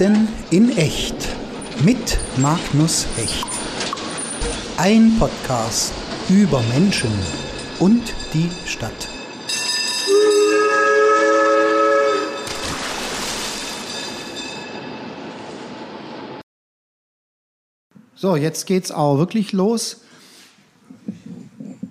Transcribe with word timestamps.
Dresden 0.00 0.28
in 0.50 0.74
echt 0.78 1.28
mit 1.84 2.18
Magnus 2.38 3.06
Hecht. 3.16 3.46
Ein 4.78 5.18
Podcast 5.18 5.92
über 6.30 6.62
Menschen 6.72 7.10
und 7.80 8.00
die 8.32 8.48
Stadt. 8.64 9.08
So, 18.14 18.36
jetzt 18.36 18.66
geht's 18.66 18.90
auch 18.90 19.18
wirklich 19.18 19.52
los. 19.52 20.00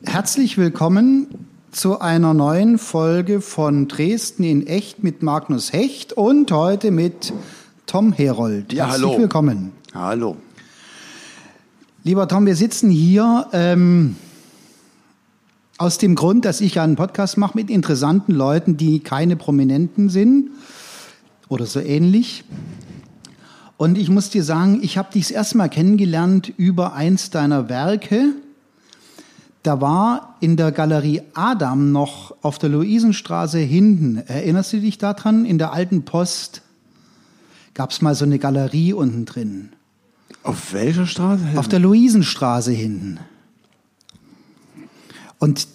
Herzlich 0.04 0.58
willkommen 0.58 1.28
zu 1.72 2.00
einer 2.00 2.34
neuen 2.34 2.80
Folge 2.80 3.40
von 3.40 3.88
Dresden 3.88 4.44
in 4.44 4.66
echt 4.66 5.04
mit 5.04 5.22
Magnus 5.22 5.74
Hecht 5.74 6.14
und 6.14 6.52
heute 6.52 6.90
mit 6.90 7.32
Tom 7.90 8.14
Herold. 8.14 8.72
Ja, 8.72 8.86
Herzlich 8.86 9.08
hallo. 9.08 9.20
willkommen. 9.20 9.72
Hallo. 9.96 10.38
Lieber 12.04 12.28
Tom, 12.28 12.46
wir 12.46 12.56
sitzen 12.56 12.92
hier 12.92 13.48
ähm, 13.52 14.16
aus 15.80 15.98
dem 15.98 16.14
Grund, 16.14 16.46
dass 16.46 16.62
ich 16.62 16.80
einen 16.80 16.96
Podcast 16.96 17.40
mache 17.40 17.58
mit 17.58 17.72
interessanten 17.72 18.36
Leuten, 18.36 18.78
die 18.78 19.00
keine 19.00 19.36
Prominenten 19.36 20.10
sind 20.10 20.52
oder 21.48 21.66
so 21.66 21.80
ähnlich. 21.80 22.44
Und 23.78 23.98
ich 23.98 24.12
muss 24.12 24.30
dir 24.30 24.44
sagen, 24.44 24.82
ich 24.84 25.00
habe 25.00 25.12
dich 25.12 25.24
das 25.24 25.32
erste 25.32 25.58
Mal 25.58 25.70
kennengelernt 25.70 26.54
über 26.58 26.94
eins 26.94 27.32
deiner 27.32 27.70
Werke. 27.70 28.34
Da 29.64 29.82
war 29.82 30.36
in 30.42 30.58
der 30.58 30.72
Galerie 30.72 31.24
Adam 31.34 31.92
noch 31.92 32.36
auf 32.44 32.60
der 32.60 32.70
Luisenstraße 32.70 33.58
hinten. 33.58 34.18
Erinnerst 34.28 34.74
du 34.74 34.80
dich 34.80 35.00
daran? 35.00 35.44
In 35.44 35.58
der 35.58 35.74
alten 35.74 36.04
Post 36.04 36.62
gab 37.80 37.92
es 37.92 38.02
mal 38.02 38.14
so 38.14 38.26
eine 38.26 38.40
Galerie 38.40 38.92
unten 38.92 39.24
drin. 39.24 39.70
Auf 40.44 40.74
welcher 40.74 41.06
Straße? 41.06 41.46
Auf 41.56 41.70
der 41.70 41.80
Luisenstraße 41.80 42.74
hinten. 42.74 43.22
Und 45.40 45.66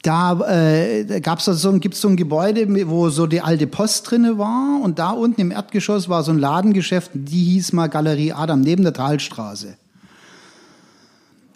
da, 0.00 0.40
äh, 0.48 1.20
gab's 1.20 1.44
so 1.44 1.68
ein, 1.68 1.80
gibt's 1.80 2.00
so 2.00 2.08
ein 2.08 2.16
Gebäude, 2.16 2.66
wo 2.88 3.10
so 3.10 3.26
die 3.26 3.42
alte 3.42 3.66
Post 3.66 4.10
drinne 4.10 4.38
war. 4.38 4.80
Und 4.82 4.98
da 4.98 5.10
unten 5.10 5.38
im 5.38 5.50
Erdgeschoss 5.50 6.08
war 6.08 6.22
so 6.22 6.32
ein 6.32 6.38
Ladengeschäft, 6.38 7.10
die 7.12 7.44
hieß 7.44 7.74
mal 7.74 7.88
Galerie 7.88 8.32
Adam, 8.32 8.62
neben 8.62 8.82
der 8.82 8.94
Talstraße. 8.94 9.76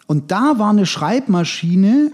Und 0.05 0.29
da 0.29 0.59
war 0.59 0.69
eine 0.69 0.85
Schreibmaschine, 0.85 2.11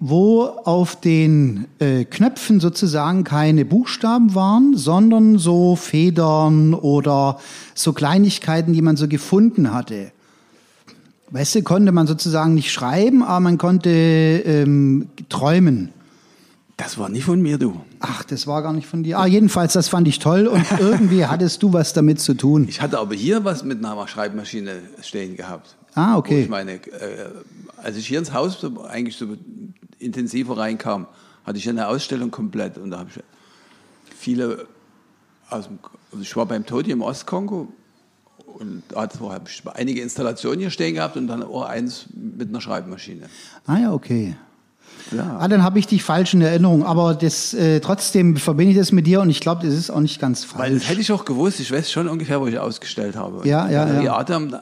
wo 0.00 0.42
auf 0.42 1.00
den 1.00 1.66
äh, 1.80 2.04
Knöpfen 2.04 2.60
sozusagen 2.60 3.24
keine 3.24 3.64
Buchstaben 3.64 4.34
waren, 4.34 4.76
sondern 4.76 5.38
so 5.38 5.76
Federn 5.76 6.74
oder 6.74 7.38
so 7.74 7.92
Kleinigkeiten, 7.92 8.72
die 8.72 8.82
man 8.82 8.96
so 8.96 9.08
gefunden 9.08 9.72
hatte. 9.72 10.12
Weißt 11.30 11.56
du, 11.56 11.62
konnte 11.62 11.92
man 11.92 12.06
sozusagen 12.06 12.54
nicht 12.54 12.72
schreiben, 12.72 13.22
aber 13.22 13.40
man 13.40 13.58
konnte 13.58 13.90
ähm, 13.90 15.08
träumen. 15.28 15.90
Das 16.78 16.96
war 16.96 17.08
nicht 17.08 17.24
von 17.24 17.42
mir, 17.42 17.58
du. 17.58 17.80
Ach, 17.98 18.22
das 18.22 18.46
war 18.46 18.62
gar 18.62 18.72
nicht 18.72 18.86
von 18.86 19.02
dir. 19.02 19.18
Ah, 19.18 19.26
jedenfalls, 19.26 19.72
das 19.72 19.88
fand 19.88 20.06
ich 20.06 20.20
toll 20.20 20.46
und 20.46 20.64
irgendwie 20.78 21.26
hattest 21.26 21.62
du 21.64 21.72
was 21.72 21.92
damit 21.92 22.20
zu 22.20 22.34
tun. 22.34 22.66
Ich 22.68 22.80
hatte 22.80 23.00
aber 23.00 23.16
hier 23.16 23.44
was 23.44 23.64
mit 23.64 23.84
einer 23.84 24.06
Schreibmaschine 24.06 24.80
stehen 25.02 25.36
gehabt. 25.36 25.76
Ah, 25.94 26.14
Wo 26.14 26.18
okay. 26.18 26.42
ich 26.42 26.48
meine, 26.48 26.74
äh, 26.74 26.78
als 27.82 27.96
ich 27.96 28.06
hier 28.06 28.20
ins 28.20 28.32
Haus 28.32 28.64
eigentlich 28.88 29.16
so 29.16 29.26
intensiver 29.98 30.56
reinkam, 30.56 31.06
hatte 31.44 31.58
ich 31.58 31.68
eine 31.68 31.88
Ausstellung 31.88 32.30
komplett 32.30 32.78
und 32.78 32.90
da 32.90 32.98
habe 32.98 33.10
ich 33.14 33.22
viele 34.16 34.66
aus 35.50 35.66
dem, 35.66 35.78
also 36.12 36.22
ich 36.22 36.36
war 36.36 36.46
beim 36.46 36.64
Todi 36.66 36.90
im 36.90 37.02
Ostkongo 37.02 37.68
und 38.58 38.82
da 38.90 39.00
habe 39.02 39.44
ich 39.48 39.62
einige 39.74 40.00
Installationen 40.02 40.60
hier 40.60 40.70
stehen 40.70 40.94
gehabt 40.94 41.16
und 41.16 41.26
dann 41.28 41.42
auch 41.42 41.62
eins 41.62 42.06
mit 42.14 42.48
einer 42.48 42.60
Schreibmaschine. 42.60 43.28
Ah 43.66 43.78
ja, 43.78 43.92
okay. 43.92 44.36
Ja. 45.12 45.38
Ah, 45.38 45.48
dann 45.48 45.62
habe 45.62 45.78
ich 45.78 45.86
dich 45.86 46.02
falsch 46.02 46.34
in 46.34 46.42
Erinnerung, 46.42 46.84
aber 46.84 47.14
das 47.14 47.54
äh, 47.54 47.80
trotzdem 47.80 48.36
verbinde 48.36 48.72
ich 48.72 48.78
das 48.78 48.92
mit 48.92 49.06
dir 49.06 49.20
und 49.20 49.30
ich 49.30 49.40
glaube, 49.40 49.64
das 49.64 49.74
ist 49.74 49.90
auch 49.90 50.00
nicht 50.00 50.20
ganz 50.20 50.46
Weil 50.54 50.72
das 50.74 50.82
falsch. 50.82 50.90
hätte 50.90 51.00
ich 51.00 51.12
auch 51.12 51.24
gewusst, 51.24 51.60
ich 51.60 51.70
weiß 51.70 51.90
schon 51.90 52.08
ungefähr, 52.08 52.40
wo 52.40 52.46
ich 52.46 52.58
ausgestellt 52.58 53.16
habe. 53.16 53.46
Ja, 53.48 53.70
ja, 53.70 54.00
Die 54.00 54.04
ja. 54.06 54.16
Adam, 54.18 54.54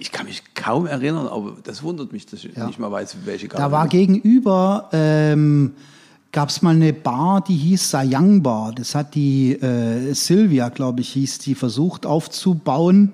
ich 0.00 0.10
kann 0.12 0.26
mich 0.26 0.42
kaum 0.54 0.86
erinnern, 0.86 1.26
aber 1.28 1.56
das 1.62 1.82
wundert 1.82 2.12
mich, 2.12 2.26
dass 2.26 2.42
ich 2.44 2.56
Ja. 2.56 2.66
nicht 2.66 2.78
mal 2.78 2.90
weiß, 2.90 3.16
welche 3.24 3.48
Da 3.48 3.70
war 3.70 3.86
gegenüber 3.86 4.88
ähm, 4.92 5.72
gab 6.32 6.48
es 6.48 6.62
mal 6.62 6.74
eine 6.74 6.92
Bar, 6.92 7.42
die 7.46 7.54
hieß 7.56 7.90
Sayang 7.90 8.42
Bar. 8.42 8.72
Das 8.74 8.94
hat 8.94 9.14
die 9.14 9.52
äh, 9.52 10.12
Sylvia, 10.14 10.68
glaube 10.70 11.00
ich, 11.02 11.10
hieß 11.10 11.38
die 11.40 11.54
versucht 11.54 12.06
aufzubauen. 12.06 13.12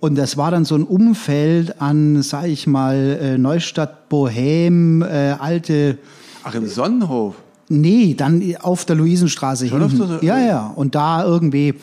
Und 0.00 0.16
das 0.16 0.36
war 0.36 0.50
dann 0.52 0.64
so 0.64 0.74
ein 0.76 0.84
Umfeld 0.84 1.80
an, 1.80 2.22
sag 2.22 2.46
ich 2.46 2.66
mal, 2.66 3.18
äh, 3.20 3.38
Neustadt, 3.38 4.08
Bohem, 4.08 5.02
äh, 5.02 5.34
alte 5.38 5.98
Ach, 6.44 6.54
im 6.54 6.68
Sonnenhof. 6.68 7.34
Nee, 7.70 8.14
dann 8.14 8.42
auf 8.60 8.84
der 8.84 8.96
Luisenstraße 8.96 9.66
auf 9.74 9.92
der- 9.94 10.22
ja, 10.24 10.38
ja. 10.38 10.72
Und 10.74 10.94
da 10.94 11.24
irgendwie, 11.24 11.74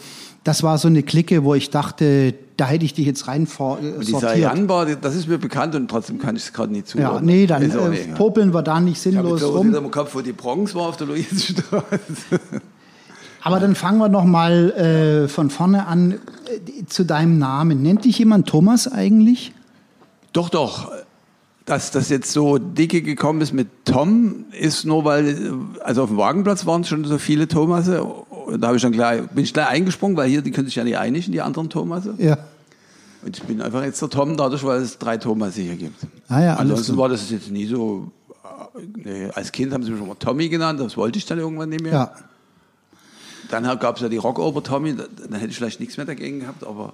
das 0.45 0.63
war 0.63 0.77
so 0.77 0.87
eine 0.87 1.03
Clique, 1.03 1.43
wo 1.43 1.55
ich 1.55 1.71
dachte, 1.71 2.33
da 2.55 2.67
hätte 2.67 2.85
ich 2.85 2.93
dich 2.93 3.05
jetzt 3.05 3.27
rein 3.27 3.47
vor, 3.47 3.79
äh, 3.81 3.89
Und 3.93 4.07
dieser 4.07 4.19
sortiert. 4.21 4.37
Janbar, 4.43 4.85
das 4.85 5.15
ist 5.15 5.27
mir 5.27 5.39
bekannt 5.39 5.75
und 5.75 5.89
trotzdem 5.89 6.19
kann 6.19 6.35
ich 6.37 6.43
es 6.43 6.53
gerade 6.53 6.71
nicht 6.71 6.87
Ja, 6.95 7.07
zuordnen. 7.09 7.25
nee, 7.25 7.47
dann 7.47 7.63
äh, 7.63 7.89
nicht, 7.89 8.07
ja. 8.07 8.15
popeln 8.15 8.53
wir 8.53 8.61
da 8.61 8.79
nicht 8.79 9.03
Ich 9.05 9.15
habe 9.17 9.25
sinnlos 9.27 9.41
so 9.41 9.49
rum. 9.57 9.67
wieder 9.69 9.79
im 9.79 9.91
Kopf, 9.91 10.15
wo 10.15 10.21
die 10.21 10.31
Bronx 10.33 10.73
war 10.75 10.83
auf 10.83 10.97
der 10.97 11.07
Luisenstraße. 11.07 11.83
Aber 13.41 13.59
dann 13.59 13.75
fangen 13.75 13.97
wir 13.99 14.09
noch 14.09 14.23
mal 14.23 14.71
äh, 14.71 15.27
von 15.27 15.49
vorne 15.49 15.85
an 15.87 16.13
äh, 16.13 16.85
zu 16.87 17.05
deinem 17.05 17.37
Namen. 17.37 17.81
Nennt 17.81 18.05
dich 18.05 18.17
jemand 18.19 18.47
Thomas 18.47 18.87
eigentlich? 18.87 19.51
Doch, 20.33 20.49
doch. 20.49 20.91
Dass 21.65 21.89
das 21.89 22.09
jetzt 22.09 22.31
so 22.31 22.59
dicke 22.59 23.01
gekommen 23.01 23.41
ist 23.41 23.51
mit 23.51 23.67
Tom, 23.85 24.45
ist 24.51 24.85
nur 24.85 25.03
weil, 25.05 25.53
also 25.83 26.03
auf 26.03 26.09
dem 26.09 26.17
Wagenplatz 26.17 26.67
waren 26.67 26.83
schon 26.83 27.05
so 27.05 27.17
viele 27.17 27.47
Thomasse. 27.47 28.05
Da 28.59 28.67
habe 28.67 28.77
ich 28.77 28.81
dann 28.83 28.91
gleich, 28.91 29.27
bin 29.29 29.43
ich 29.43 29.53
gleich 29.53 29.67
eingesprungen, 29.67 30.15
weil 30.17 30.29
hier, 30.29 30.41
die 30.41 30.51
können 30.51 30.67
sich 30.67 30.75
ja 30.75 30.83
nicht 30.83 30.97
einigen, 30.97 31.31
die 31.31 31.41
anderen 31.41 31.69
Thomasse. 31.69 32.13
Ja. 32.17 32.37
Und 33.23 33.37
ich 33.37 33.43
bin 33.43 33.61
einfach 33.61 33.83
jetzt 33.83 34.01
der 34.01 34.09
Tom 34.09 34.37
dadurch, 34.37 34.63
weil 34.63 34.81
es 34.81 34.97
drei 34.99 35.17
Thomasse 35.17 35.61
hier 35.61 35.75
gibt. 35.75 35.99
Ah 36.27 36.41
ja, 36.41 36.49
alles 36.55 36.59
Ansonsten 36.61 36.93
klar. 36.93 36.97
war 37.03 37.09
das 37.09 37.29
jetzt 37.31 37.49
nie 37.51 37.65
so. 37.65 38.11
äh, 38.75 38.81
Nee, 39.03 39.29
als 39.33 39.51
Kind 39.51 39.73
haben 39.73 39.83
sie 39.83 39.89
mich 39.91 39.99
schon 39.99 40.07
mal 40.07 40.15
Tommy 40.15 40.47
genannt, 40.49 40.79
das 40.79 40.95
wollte 40.97 41.17
ich 41.17 41.25
dann 41.25 41.39
irgendwann 41.39 41.69
nicht 41.69 41.81
mehr. 41.81 41.91
Ja. 41.93 42.11
Dann 43.49 43.63
gab 43.79 43.95
es 43.95 44.01
ja 44.01 44.09
die 44.09 44.17
Rockoper 44.17 44.63
Tommy, 44.63 44.95
da- 44.95 45.05
dann 45.29 45.39
hätte 45.39 45.51
ich 45.51 45.55
vielleicht 45.57 45.79
nichts 45.79 45.97
mehr 45.97 46.05
dagegen 46.05 46.39
gehabt, 46.41 46.63
aber 46.63 46.93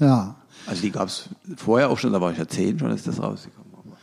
Ja. 0.00 0.34
also 0.66 0.80
die 0.82 0.90
gab 0.90 1.08
es 1.08 1.28
vorher 1.56 1.90
auch 1.90 1.98
schon, 1.98 2.12
da 2.12 2.20
war 2.20 2.32
ich 2.32 2.38
ja 2.38 2.46
zehn 2.46 2.78
schon, 2.78 2.90
ist 2.90 3.06
das 3.06 3.20
rausgekommen. 3.22 3.68
Aber 3.74 3.96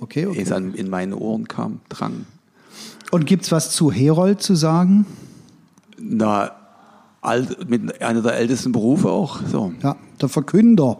Okay, 0.00 0.20
ehe 0.22 0.28
okay. 0.30 0.42
es 0.42 0.52
an, 0.52 0.74
in 0.74 0.88
meine 0.90 1.16
Ohren 1.16 1.46
kam, 1.48 1.80
drang. 1.88 2.26
Und 3.10 3.26
gibt's 3.26 3.52
was 3.52 3.70
zu 3.72 3.92
Herold 3.92 4.40
zu 4.42 4.54
sagen? 4.54 5.04
Na, 6.04 6.50
alt, 7.20 7.68
mit 7.70 8.02
einer 8.02 8.22
der 8.22 8.34
ältesten 8.34 8.72
Berufe 8.72 9.08
auch. 9.10 9.40
So. 9.50 9.72
Ja, 9.82 9.96
der 10.20 10.28
Verkünder. 10.28 10.98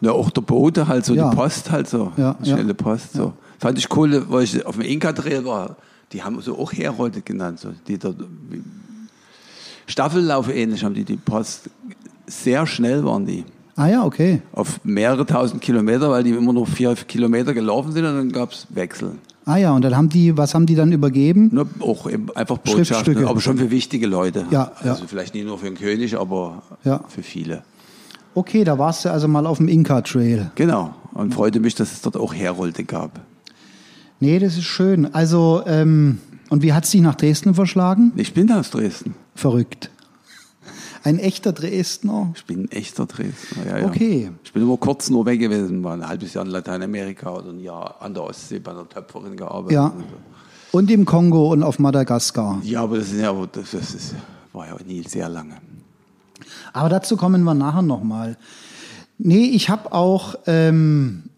Ja, 0.00 0.12
auch 0.12 0.30
der 0.30 0.40
Bote 0.42 0.88
halt 0.88 1.04
so, 1.04 1.14
Ja. 1.14 1.30
die 1.30 1.36
Post 1.36 1.70
halt 1.70 1.88
so, 1.88 2.12
Ja, 2.16 2.36
schnelle 2.42 2.68
ja. 2.68 2.74
Post 2.74 3.12
so. 3.14 3.32
Fand 3.58 3.78
ich 3.78 3.94
cool, 3.96 4.26
weil 4.28 4.42
ich 4.44 4.66
auf 4.66 4.74
dem 4.76 4.84
Inka-Trail 4.84 5.44
war, 5.44 5.76
die 6.12 6.22
haben 6.22 6.40
so 6.42 6.58
auch 6.58 6.72
Herolde 6.72 7.22
genannt, 7.22 7.60
so. 7.60 7.70
Die 7.88 7.98
wie- 8.02 8.62
Staffellauf 9.86 10.52
ähnlich 10.52 10.84
haben 10.84 10.94
die 10.94 11.04
die 11.04 11.16
Post. 11.16 11.70
Sehr 12.26 12.66
schnell 12.66 13.04
waren 13.04 13.24
die. 13.24 13.44
Ah 13.76 13.86
ja, 13.86 14.04
okay. 14.04 14.42
Auf 14.52 14.80
mehrere 14.84 15.24
tausend 15.26 15.60
Kilometer, 15.62 16.10
weil 16.10 16.24
die 16.24 16.30
immer 16.30 16.52
nur 16.52 16.66
vier 16.66 16.94
Kilometer 16.96 17.54
gelaufen 17.54 17.92
sind 17.92 18.04
und 18.04 18.16
dann 18.16 18.32
gab 18.32 18.50
es 18.52 18.66
Wechsel. 18.70 19.12
Ah 19.48 19.58
ja, 19.58 19.72
und 19.72 19.82
dann 19.82 19.96
haben 19.96 20.08
die, 20.08 20.36
was 20.36 20.54
haben 20.54 20.66
die 20.66 20.74
dann 20.74 20.90
übergeben? 20.90 21.50
Nur 21.52 21.68
auch 21.78 22.06
einfach 22.34 22.58
Botschaften, 22.58 23.24
aber 23.26 23.40
schon 23.40 23.56
für 23.58 23.70
wichtige 23.70 24.08
Leute. 24.08 24.44
Ja, 24.50 24.72
ja. 24.84 24.90
Also 24.90 25.06
vielleicht 25.06 25.34
nicht 25.34 25.46
nur 25.46 25.56
für 25.56 25.66
den 25.66 25.76
König, 25.76 26.18
aber 26.18 26.62
Ja. 26.82 27.04
für 27.08 27.22
viele. 27.22 27.62
Okay, 28.34 28.64
da 28.64 28.76
warst 28.76 29.04
du 29.04 29.10
also 29.12 29.28
mal 29.28 29.46
auf 29.46 29.58
dem 29.58 29.68
Inka 29.68 30.00
Trail. 30.02 30.50
Genau. 30.56 30.94
Und 31.14 31.32
freute 31.32 31.60
mich, 31.60 31.76
dass 31.76 31.92
es 31.92 32.02
dort 32.02 32.16
auch 32.16 32.34
Herolde 32.34 32.82
gab. 32.82 33.20
Nee, 34.18 34.40
das 34.40 34.54
ist 34.58 34.64
schön. 34.64 35.14
Also, 35.14 35.62
ähm, 35.66 36.18
und 36.50 36.62
wie 36.62 36.72
hat's 36.72 36.90
dich 36.90 37.00
nach 37.00 37.14
Dresden 37.14 37.54
verschlagen? 37.54 38.12
Ich 38.16 38.34
bin 38.34 38.50
aus 38.50 38.70
Dresden. 38.70 39.14
Verrückt. 39.36 39.90
Ein 41.06 41.20
echter 41.20 41.52
Dresdner. 41.52 42.32
Ich 42.34 42.46
bin 42.46 42.64
ein 42.64 42.70
echter 42.72 43.06
Dresdner. 43.06 43.64
Ja, 43.64 43.78
ja. 43.78 43.86
Okay. 43.86 44.32
Ich 44.42 44.52
bin 44.52 44.62
immer 44.62 44.76
kurz 44.76 45.08
nur 45.08 45.24
weg 45.24 45.38
gewesen, 45.38 45.84
war 45.84 45.92
ein 45.92 46.04
halbes 46.04 46.34
Jahr 46.34 46.44
in 46.44 46.50
Lateinamerika 46.50 47.32
oder 47.32 47.50
ein 47.50 47.60
Jahr 47.60 47.94
an 48.00 48.12
der 48.12 48.24
Ostsee 48.24 48.58
bei 48.58 48.72
einer 48.72 48.88
Töpferin 48.88 49.36
gearbeitet. 49.36 49.70
Ja. 49.70 49.92
Und 50.72 50.90
im 50.90 51.04
Kongo 51.04 51.52
und 51.52 51.62
auf 51.62 51.78
Madagaskar. 51.78 52.60
Ja, 52.64 52.82
aber 52.82 52.98
das, 52.98 53.12
ist 53.12 53.20
ja, 53.20 53.32
das 53.52 53.72
ist, 53.72 54.16
war 54.52 54.66
ja 54.66 54.76
nie 54.84 55.04
sehr 55.04 55.28
lange. 55.28 55.58
Aber 56.72 56.88
dazu 56.88 57.16
kommen 57.16 57.44
wir 57.44 57.54
nachher 57.54 57.82
nochmal. 57.82 58.36
Nee, 59.16 59.44
ich 59.44 59.68
habe 59.68 59.92
auch 59.92 60.34
ähm, 60.48 61.30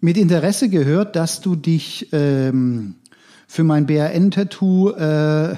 mit 0.00 0.16
Interesse 0.16 0.70
gehört, 0.70 1.16
dass 1.16 1.42
du 1.42 1.54
dich 1.54 2.08
ähm, 2.12 2.94
für 3.46 3.62
mein 3.62 3.84
BRN-Tattoo 3.84 4.92
äh, 4.92 5.56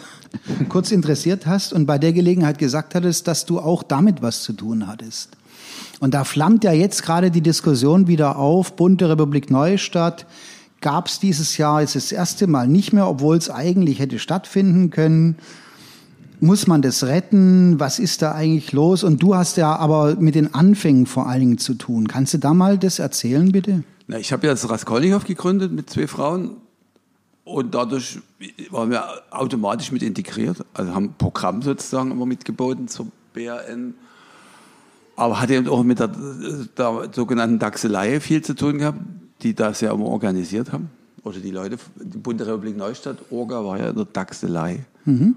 kurz 0.68 0.90
interessiert 0.90 1.46
hast 1.46 1.72
und 1.72 1.86
bei 1.86 1.98
der 1.98 2.12
Gelegenheit 2.12 2.58
gesagt 2.58 2.94
hattest, 2.94 3.28
dass 3.28 3.46
du 3.46 3.58
auch 3.58 3.82
damit 3.82 4.22
was 4.22 4.42
zu 4.42 4.52
tun 4.52 4.86
hattest. 4.86 5.30
Und 6.00 6.14
da 6.14 6.24
flammt 6.24 6.64
ja 6.64 6.72
jetzt 6.72 7.02
gerade 7.02 7.30
die 7.30 7.40
Diskussion 7.40 8.08
wieder 8.08 8.36
auf, 8.36 8.74
Bunte 8.76 9.08
Republik 9.08 9.50
Neustadt 9.50 10.26
gab 10.82 11.06
es 11.06 11.20
dieses 11.20 11.56
Jahr 11.56 11.80
jetzt 11.80 11.94
das 11.94 12.12
erste 12.12 12.46
Mal 12.46 12.68
nicht 12.68 12.92
mehr, 12.92 13.08
obwohl 13.08 13.36
es 13.36 13.48
eigentlich 13.48 14.00
hätte 14.00 14.18
stattfinden 14.18 14.90
können. 14.90 15.36
Muss 16.40 16.66
man 16.66 16.82
das 16.82 17.04
retten? 17.04 17.78
Was 17.78 18.00
ist 18.00 18.20
da 18.20 18.32
eigentlich 18.32 18.72
los? 18.72 19.04
Und 19.04 19.22
du 19.22 19.36
hast 19.36 19.56
ja 19.56 19.76
aber 19.76 20.16
mit 20.16 20.34
den 20.34 20.54
Anfängen 20.54 21.06
vor 21.06 21.28
allen 21.28 21.40
Dingen 21.40 21.58
zu 21.58 21.74
tun. 21.74 22.08
Kannst 22.08 22.34
du 22.34 22.38
da 22.38 22.52
mal 22.52 22.78
das 22.78 22.98
erzählen, 22.98 23.52
bitte? 23.52 23.84
Na, 24.08 24.18
ich 24.18 24.32
habe 24.32 24.48
ja 24.48 24.52
das 24.52 24.68
Raskolnikow 24.68 25.24
gegründet 25.24 25.70
mit 25.70 25.88
zwei 25.88 26.08
Frauen 26.08 26.50
und 27.52 27.74
dadurch 27.74 28.18
waren 28.70 28.90
wir 28.90 29.04
automatisch 29.30 29.92
mit 29.92 30.02
integriert. 30.02 30.64
Also 30.74 30.94
haben 30.94 31.06
ein 31.06 31.14
Programm 31.18 31.62
sozusagen 31.62 32.10
immer 32.10 32.26
mitgeboten 32.26 32.88
zur 32.88 33.06
BRN. 33.34 33.94
Aber 35.16 35.40
hat 35.40 35.50
eben 35.50 35.68
auch 35.68 35.82
mit 35.82 36.00
der, 36.00 36.08
der 36.08 37.10
sogenannten 37.12 37.58
Dachselei 37.58 38.20
viel 38.20 38.42
zu 38.42 38.54
tun 38.54 38.78
gehabt, 38.78 38.98
die 39.42 39.54
das 39.54 39.82
ja 39.82 39.92
immer 39.92 40.06
organisiert 40.06 40.72
haben. 40.72 40.90
Oder 41.24 41.38
die 41.38 41.50
Leute, 41.50 41.76
die 41.96 42.18
Bundesrepublik 42.18 42.76
Neustadt, 42.76 43.18
Orga 43.30 43.64
war 43.64 43.78
ja 43.78 43.90
in 43.90 43.96
der 43.96 44.06
Dachselei. 44.06 44.84
Mhm. 45.04 45.36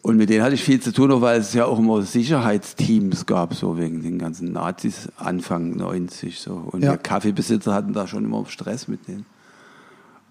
Und 0.00 0.16
mit 0.16 0.30
denen 0.30 0.44
hatte 0.44 0.54
ich 0.54 0.62
viel 0.62 0.80
zu 0.80 0.92
tun, 0.92 1.10
auch 1.10 1.20
weil 1.20 1.40
es 1.40 1.52
ja 1.52 1.66
auch 1.66 1.78
immer 1.78 2.00
Sicherheitsteams 2.02 3.26
gab, 3.26 3.54
so 3.54 3.76
wegen 3.76 4.02
den 4.02 4.18
ganzen 4.18 4.52
Nazis 4.52 5.08
Anfang 5.16 5.76
90. 5.76 6.38
So. 6.38 6.52
Und 6.70 6.82
ja. 6.82 6.92
wir 6.92 6.98
Kaffeebesitzer 6.98 7.74
hatten 7.74 7.92
da 7.92 8.06
schon 8.06 8.24
immer 8.24 8.46
Stress 8.46 8.86
mit 8.86 9.08
denen. 9.08 9.26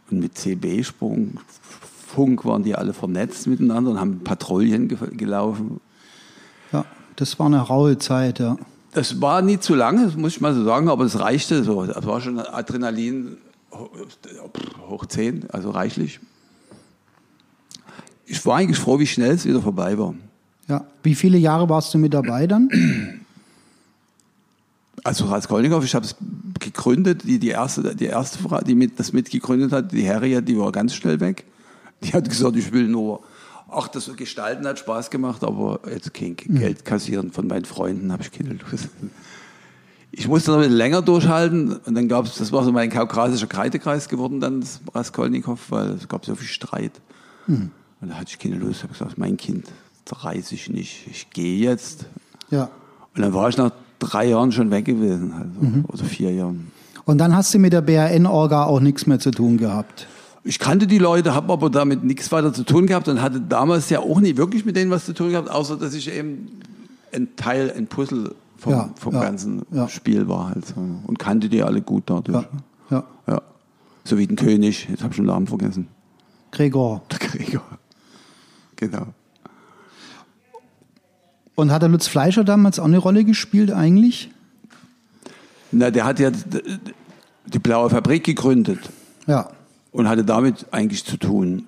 Und 0.10 0.20
mit 0.20 0.38
CB-Sprung, 0.38 1.40
Funk 2.08 2.46
waren 2.46 2.64
die 2.64 2.76
alle 2.76 2.94
vernetzt 2.94 3.48
miteinander 3.48 3.92
und 3.92 4.00
haben 4.00 4.20
Patrouillen 4.24 4.88
ge 4.88 4.98
gelaufen. 5.12 5.80
Ja, 6.72 6.86
das 7.16 7.38
war 7.40 7.48
eine 7.48 7.60
raue 7.60 7.98
Zeit, 7.98 8.40
ja. 8.40 8.58
Das 8.94 9.22
war 9.22 9.42
nie 9.42 9.60
zu 9.60 9.76
lange, 9.76 10.12
muss 10.16 10.34
ich 10.36 10.42
mal 10.42 10.56
so 10.56 10.64
sagen, 10.64 10.90
aber 10.90 11.04
es 11.04 11.20
reichte 11.20 11.64
so. 11.64 11.86
Das 11.86 12.06
war 12.06 12.22
schon 12.22 12.40
Adrenalin 12.40 13.38
hoch 14.88 15.06
10, 15.06 15.50
also 15.52 15.72
reichlich 15.72 16.20
ich 18.28 18.46
war 18.46 18.58
eigentlich 18.58 18.78
froh, 18.78 19.00
wie 19.00 19.08
schnell 19.08 19.32
es 19.32 19.46
wieder 19.46 19.62
vorbei 19.62 19.98
war. 19.98 20.14
Ja. 20.68 20.86
Wie 21.02 21.16
viele 21.16 21.38
Jahre 21.38 21.70
warst 21.70 21.94
du 21.94 21.98
mit 21.98 22.14
dabei 22.14 22.46
dann? 22.46 22.70
Also 25.04 25.26
Raskolnikow, 25.26 25.84
ich 25.84 25.96
habe 25.96 26.06
es 26.06 26.16
gegründet, 26.74 27.24
die, 27.24 27.40
die 27.40 27.50
erste, 27.50 27.96
die 27.96 28.06
erste 28.06 28.40
Frau, 28.40 28.60
die 28.62 28.76
mit, 28.76 29.00
das 29.00 29.14
mitgegründet 29.14 29.72
hat, 29.72 29.92
die 29.92 30.08
Harriet, 30.08 30.48
die 30.48 30.58
war 30.58 30.72
ganz 30.72 30.94
schnell 30.94 31.20
weg. 31.20 31.46
Die 32.04 32.14
hat 32.14 32.30
gesagt, 32.30 32.56
ich 32.56 32.72
will 32.72 32.88
nur, 32.88 33.24
ach, 33.70 33.88
das 33.88 34.14
Gestalten 34.16 34.68
hat 34.68 34.80
Spaß 34.80 35.10
gemacht, 35.10 35.44
aber 35.44 35.80
jetzt 35.92 36.14
kein 36.14 36.36
mhm. 36.46 36.60
Geld 36.60 36.86
kassieren 36.86 37.32
von 37.32 37.48
meinen 37.48 37.66
Freunden, 37.66 38.12
habe 38.12 38.24
ich 38.24 38.32
keine 38.32 38.54
Lust. 38.54 38.90
Ich 40.10 40.28
musste 40.28 40.50
noch 40.50 40.58
ein 40.58 40.62
bisschen 40.62 40.78
länger 40.78 41.02
durchhalten 41.04 41.76
und 41.76 41.94
dann 41.94 42.08
gab 42.08 42.26
es, 42.26 42.36
das 42.36 42.52
war 42.52 42.64
so 42.64 42.72
mein 42.72 42.90
kaukasischer 42.90 43.46
Kreidekreis 43.46 44.08
geworden, 44.08 44.40
dann 44.40 44.62
das 44.62 44.80
Raskolnikow, 44.92 45.60
weil 45.70 45.90
es 45.90 46.08
gab 46.08 46.26
so 46.26 46.34
viel 46.34 46.48
Streit. 46.48 46.94
Mhm. 47.46 47.72
Und 48.00 48.10
da 48.10 48.16
hatte 48.16 48.30
ich 48.30 48.40
keine 48.40 48.56
Lust. 48.56 48.78
Ich 48.78 48.84
habe 48.84 48.94
gesagt, 48.94 49.18
mein 49.18 49.38
Kind, 49.38 49.68
da 50.06 50.16
reise 50.16 50.56
ich 50.56 50.70
nicht. 50.70 51.06
Ich 51.12 51.30
gehe 51.30 51.60
jetzt. 51.60 52.06
Ja. 52.50 52.72
Und 53.16 53.22
dann 53.22 53.34
war 53.34 53.50
ich 53.50 53.58
nach 53.58 53.72
drei 54.00 54.28
Jahren 54.28 54.52
schon 54.52 54.72
weg 54.72 54.86
gewesen, 54.86 55.34
also, 55.34 55.60
mhm. 55.60 55.86
oder 55.88 56.04
vier 56.04 56.34
Jahren. 56.34 56.72
Und 57.06 57.20
dann 57.20 57.36
hast 57.36 57.54
du 57.54 57.60
mit 57.60 57.74
der 57.74 57.82
BRN-Orga 57.82 58.66
auch 58.66 58.80
nichts 58.80 59.08
mehr 59.08 59.20
zu 59.20 59.32
tun 59.32 59.58
gehabt? 59.58 60.08
Ich 60.44 60.60
kannte 60.60 60.88
die 60.88 60.98
Leute, 60.98 61.34
habe 61.34 61.52
aber 61.54 61.70
damit 61.70 62.04
nichts 62.04 62.32
weiter 62.32 62.54
zu 62.54 62.64
tun 62.64 62.88
gehabt 62.88 63.08
und 63.08 63.22
hatte 63.22 63.42
damals 63.42 63.90
ja 63.90 64.00
auch 64.00 64.20
nie 64.20 64.38
wirklich 64.38 64.66
mit 64.66 64.76
denen 64.76 64.92
was 64.92 65.06
zu 65.06 65.14
tun 65.14 65.30
gehabt, 65.32 65.50
außer 65.50 65.78
dass 65.78 65.94
ich 65.94 66.12
eben 66.14 66.62
ein 67.14 67.36
Teil, 67.36 67.74
ein 67.76 67.88
Puzzle 67.88 68.36
vom, 68.58 68.72
ja, 68.72 68.90
vom 69.00 69.14
ja, 69.14 69.22
ganzen 69.22 69.62
ja. 69.72 69.88
Spiel 69.88 70.28
war 70.28 70.50
halt. 70.50 70.74
Und 70.76 71.20
kannte 71.20 71.50
die 71.50 71.64
alle 71.64 71.82
gut 71.82 72.04
dadurch. 72.08 72.46
Ja. 72.90 73.04
ja. 73.28 73.42
So 74.04 74.18
wie 74.18 74.28
den 74.28 74.38
König, 74.38 74.88
jetzt 74.90 75.04
habe 75.04 75.12
ich 75.12 75.18
schon 75.18 75.26
den 75.26 75.34
Namen 75.34 75.48
vergessen. 75.48 75.88
Gregor. 76.52 77.02
Der 77.12 77.20
Gregor. 77.20 77.64
Genau. 78.78 79.08
Und 81.58 81.72
hat 81.72 81.82
der 81.82 81.90
Lutz 81.90 82.06
Fleischer 82.06 82.44
damals 82.44 82.78
auch 82.78 82.86
eine 82.86 83.00
Rolle 83.00 83.24
gespielt 83.24 83.72
eigentlich? 83.72 84.30
Na, 85.72 85.90
der 85.90 86.06
hat 86.06 86.20
ja 86.20 86.30
die 87.48 87.58
Blaue 87.58 87.90
Fabrik 87.90 88.24
gegründet. 88.24 88.78
Ja. 89.26 89.50
Und 89.92 90.08
hatte 90.08 90.24
damit 90.24 90.68
eigentlich 90.70 91.04
zu 91.04 91.18
tun. 91.18 91.66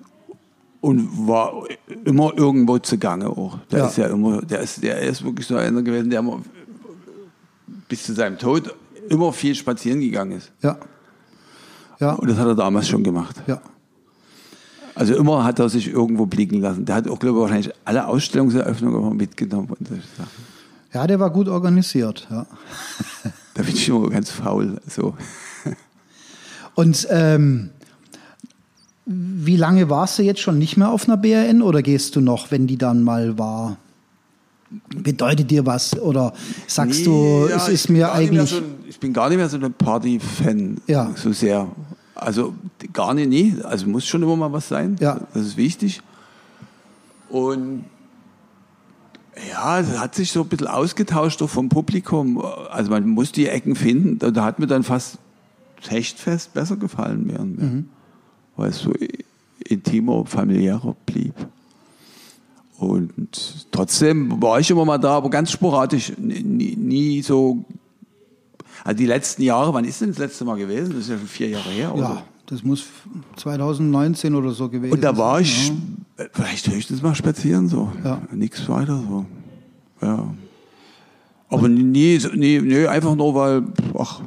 Und 0.80 1.26
war 1.26 1.64
immer 2.04 2.32
irgendwo 2.36 2.78
zugange 2.78 3.30
auch. 3.30 3.58
Der 3.72 3.80
ja. 3.80 3.86
ist 3.88 3.96
ja 3.96 4.06
immer, 4.06 4.42
der 4.42 4.60
ist, 4.60 4.80
der 4.80 5.00
ist 5.00 5.24
wirklich 5.24 5.48
so 5.48 5.56
einer 5.56 5.82
gewesen, 5.82 6.08
der 6.08 6.20
immer 6.20 6.40
bis 7.88 8.04
zu 8.04 8.14
seinem 8.14 8.38
Tod 8.38 8.72
immer 9.08 9.32
viel 9.32 9.56
spazieren 9.56 10.00
gegangen 10.00 10.38
ist. 10.38 10.52
Ja. 10.62 10.78
Ja. 11.98 12.12
Und 12.12 12.30
das 12.30 12.38
hat 12.38 12.46
er 12.46 12.54
damals 12.54 12.88
schon 12.88 13.02
gemacht. 13.02 13.42
Ja. 13.48 13.60
Also 15.00 15.14
immer 15.14 15.44
hat 15.44 15.58
er 15.58 15.70
sich 15.70 15.88
irgendwo 15.88 16.26
blicken 16.26 16.60
lassen. 16.60 16.84
Der 16.84 16.96
hat 16.96 17.08
auch, 17.08 17.18
glaube 17.18 17.38
ich, 17.38 17.42
wahrscheinlich 17.42 17.72
alle 17.86 18.06
Ausstellungseröffnungen 18.06 19.16
mitgenommen. 19.16 19.74
Ja, 20.92 21.06
der 21.06 21.18
war 21.18 21.30
gut 21.30 21.48
organisiert. 21.48 22.28
Ja. 22.30 22.44
da 23.54 23.62
bin 23.62 23.74
ich 23.74 23.88
immer 23.88 24.10
ganz 24.10 24.28
faul. 24.28 24.78
So. 24.86 25.14
Und 26.74 27.08
ähm, 27.08 27.70
wie 29.06 29.56
lange 29.56 29.88
warst 29.88 30.18
du 30.18 30.22
jetzt 30.22 30.40
schon 30.40 30.58
nicht 30.58 30.76
mehr 30.76 30.90
auf 30.90 31.08
einer 31.08 31.16
BRN 31.16 31.62
oder 31.62 31.80
gehst 31.80 32.14
du 32.14 32.20
noch, 32.20 32.50
wenn 32.50 32.66
die 32.66 32.76
dann 32.76 33.02
mal 33.02 33.38
war? 33.38 33.78
Bedeutet 34.94 35.50
dir 35.50 35.64
was 35.64 35.98
oder 35.98 36.34
sagst 36.66 36.98
nee, 36.98 37.04
du, 37.06 37.46
ja, 37.48 37.56
es 37.56 37.68
ist 37.68 37.88
mir 37.88 38.12
eigentlich. 38.12 38.50
So 38.50 38.60
ich 38.86 39.00
bin 39.00 39.14
gar 39.14 39.30
nicht 39.30 39.38
mehr 39.38 39.48
so 39.48 39.56
ein 39.56 39.72
Party-Fan 39.72 40.82
ja. 40.86 41.10
so 41.16 41.32
sehr. 41.32 41.68
Also 42.20 42.54
gar 42.92 43.14
nicht, 43.14 43.28
nie. 43.28 43.56
Also 43.62 43.86
muss 43.88 44.06
schon 44.06 44.22
immer 44.22 44.36
mal 44.36 44.52
was 44.52 44.68
sein. 44.68 44.96
Ja. 45.00 45.20
Das 45.32 45.46
ist 45.46 45.56
wichtig. 45.56 46.02
Und 47.28 47.84
ja, 49.48 49.80
es 49.80 49.98
hat 49.98 50.14
sich 50.14 50.30
so 50.32 50.42
ein 50.42 50.48
bisschen 50.48 50.66
ausgetauscht 50.66 51.40
vom 51.40 51.68
Publikum. 51.68 52.42
Also 52.70 52.90
man 52.90 53.08
muss 53.08 53.32
die 53.32 53.46
Ecken 53.46 53.74
finden. 53.74 54.18
Da 54.18 54.44
hat 54.44 54.58
mir 54.58 54.66
dann 54.66 54.82
fast 54.82 55.18
Hechtfest 55.88 56.52
besser 56.52 56.76
gefallen 56.76 57.26
mehr 57.26 57.40
und 57.40 57.58
mehr. 57.58 57.68
Mhm. 57.68 57.88
Weil 58.56 58.70
es 58.70 58.80
so 58.80 58.92
intimer, 59.64 60.26
familiärer 60.26 60.94
blieb. 61.06 61.34
Und 62.78 63.66
trotzdem 63.70 64.42
war 64.42 64.58
ich 64.58 64.70
immer 64.70 64.84
mal 64.84 64.98
da, 64.98 65.16
aber 65.16 65.30
ganz 65.30 65.50
sporadisch. 65.50 66.12
Nie, 66.18 66.76
nie 66.76 67.22
so 67.22 67.64
also 68.84 68.96
die 68.96 69.06
letzten 69.06 69.42
Jahre, 69.42 69.72
wann 69.74 69.84
ist 69.84 70.00
denn 70.00 70.10
das 70.10 70.18
letzte 70.18 70.44
Mal 70.44 70.56
gewesen? 70.56 70.90
Das 70.90 71.02
ist 71.02 71.10
ja 71.10 71.18
schon 71.18 71.26
vier 71.26 71.48
Jahre 71.48 71.70
her, 71.70 71.94
oder? 71.94 72.02
Ja, 72.02 72.22
das 72.46 72.62
muss 72.62 72.84
2019 73.36 74.34
oder 74.34 74.50
so 74.50 74.68
gewesen 74.68 74.90
sein. 74.90 74.92
Und 74.92 75.02
da 75.02 75.16
war 75.16 75.36
sein, 75.36 75.44
ich 75.44 75.72
ja. 76.18 76.24
vielleicht 76.32 76.68
höchstens 76.68 77.02
mal 77.02 77.14
spazieren, 77.14 77.68
so. 77.68 77.92
Ja. 78.04 78.20
Nichts 78.32 78.68
weiter, 78.68 79.02
so. 79.08 79.26
Ja. 80.02 80.34
Aber 81.48 81.68
nie, 81.68 82.20
nie, 82.34 82.60
nie, 82.60 82.86
einfach 82.86 83.14
nur, 83.16 83.34
weil, 83.34 83.62
ach, 83.98 84.20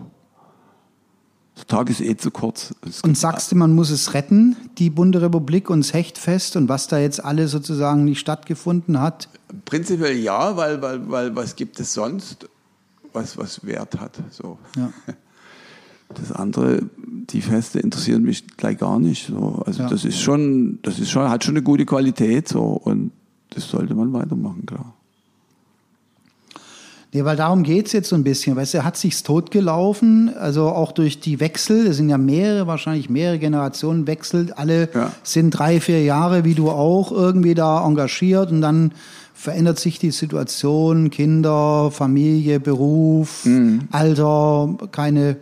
der 1.58 1.68
Tag 1.68 1.90
ist 1.90 2.02
eh 2.02 2.18
zu 2.18 2.32
kurz. 2.32 2.74
und 3.04 3.18
sagst 3.18 3.52
du, 3.52 3.56
man 3.56 3.74
muss 3.74 3.90
es 3.90 4.14
retten, 4.14 4.58
die 4.78 4.90
Bunde 4.90 5.22
Republik 5.22 5.70
und 5.70 5.80
das 5.80 5.94
Hechtfest 5.94 6.56
und 6.56 6.68
was 6.68 6.88
da 6.88 7.00
jetzt 7.00 7.24
alle 7.24 7.48
sozusagen 7.48 8.04
nicht 8.06 8.20
stattgefunden 8.20 9.00
hat? 9.00 9.30
Prinzipiell 9.66 10.18
ja, 10.18 10.58
weil, 10.58 10.82
weil, 10.82 11.10
weil 11.10 11.36
was 11.36 11.56
gibt 11.56 11.80
es 11.80 11.94
sonst? 11.94 12.50
Was, 13.14 13.38
was 13.38 13.66
Wert 13.66 14.00
hat. 14.00 14.18
So. 14.32 14.58
Ja. 14.76 14.92
Das 16.16 16.32
andere, 16.32 16.84
die 16.98 17.42
Feste 17.42 17.80
interessieren 17.80 18.22
mich 18.22 18.46
gleich 18.56 18.78
gar 18.78 19.00
nicht. 19.00 19.26
So. 19.28 19.64
Also 19.66 19.82
ja. 19.82 19.90
das 19.90 20.06
ist 20.06 20.22
schon, 20.22 20.78
das 20.84 21.00
ist 21.00 21.10
schon, 21.10 21.28
hat 21.28 21.44
schon 21.44 21.56
eine 21.56 21.64
gute 21.64 21.88
Qualität 21.88 22.48
so 22.48 22.62
und 22.62 23.12
das 23.50 23.68
sollte 23.68 23.96
man 23.96 24.14
weitermachen, 24.14 24.64
klar. 24.66 24.94
Nee, 27.14 27.24
weil 27.26 27.36
darum 27.36 27.62
geht 27.62 27.86
es 27.86 27.94
jetzt 27.94 28.10
so 28.10 28.16
ein 28.16 28.24
bisschen. 28.24 28.56
Weißt 28.56 28.74
du, 28.74 28.80
er 28.80 28.86
hat 28.86 28.98
sich 28.98 29.22
totgelaufen, 29.22 30.34
also 30.36 30.70
auch 30.70 30.92
durch 30.92 31.20
die 31.20 31.40
Wechsel, 31.40 31.86
es 31.86 31.98
sind 31.98 32.10
ja 32.10 32.18
mehrere, 32.18 32.66
wahrscheinlich 32.66 33.08
mehrere 33.08 33.38
Generationen 33.38 34.08
wechselt, 34.08 34.58
alle 34.58 34.90
ja. 34.94 35.12
sind 35.22 35.52
drei, 35.52 35.80
vier 35.80 36.04
Jahre, 36.04 36.44
wie 36.44 36.56
du 36.56 36.72
auch, 36.72 37.12
irgendwie 37.12 37.54
da 37.54 37.86
engagiert 37.86 38.52
und 38.52 38.62
dann 38.62 38.94
verändert 39.44 39.78
sich 39.78 40.00
die 40.00 40.12
Situation, 40.12 41.10
Kinder, 41.10 41.92
Familie, 41.92 42.62
Beruf, 42.62 43.44
mhm. 43.44 43.90
Alter, 43.92 44.78
keine 44.94 45.36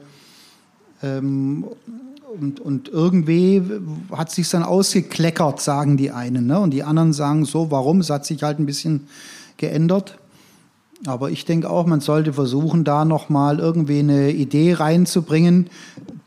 ähm, 1.03 1.65
und, 2.39 2.59
und 2.59 2.89
irgendwie 2.89 3.61
hat 4.11 4.31
sich 4.31 4.49
dann 4.49 4.63
ausgekleckert, 4.63 5.61
sagen 5.61 5.97
die 5.97 6.09
einen, 6.09 6.47
ne? 6.47 6.59
Und 6.59 6.71
die 6.71 6.81
anderen 6.81 7.13
sagen 7.13 7.45
so, 7.45 7.69
warum? 7.69 7.99
Es 7.99 8.09
hat 8.09 8.25
sich 8.25 8.41
halt 8.41 8.57
ein 8.57 8.65
bisschen 8.65 9.07
geändert. 9.57 10.17
Aber 11.05 11.29
ich 11.29 11.45
denke 11.45 11.69
auch, 11.69 11.85
man 11.85 11.99
sollte 11.99 12.33
versuchen, 12.33 12.83
da 12.83 13.05
nochmal 13.05 13.59
irgendwie 13.59 13.99
eine 13.99 14.31
Idee 14.31 14.73
reinzubringen, 14.73 15.69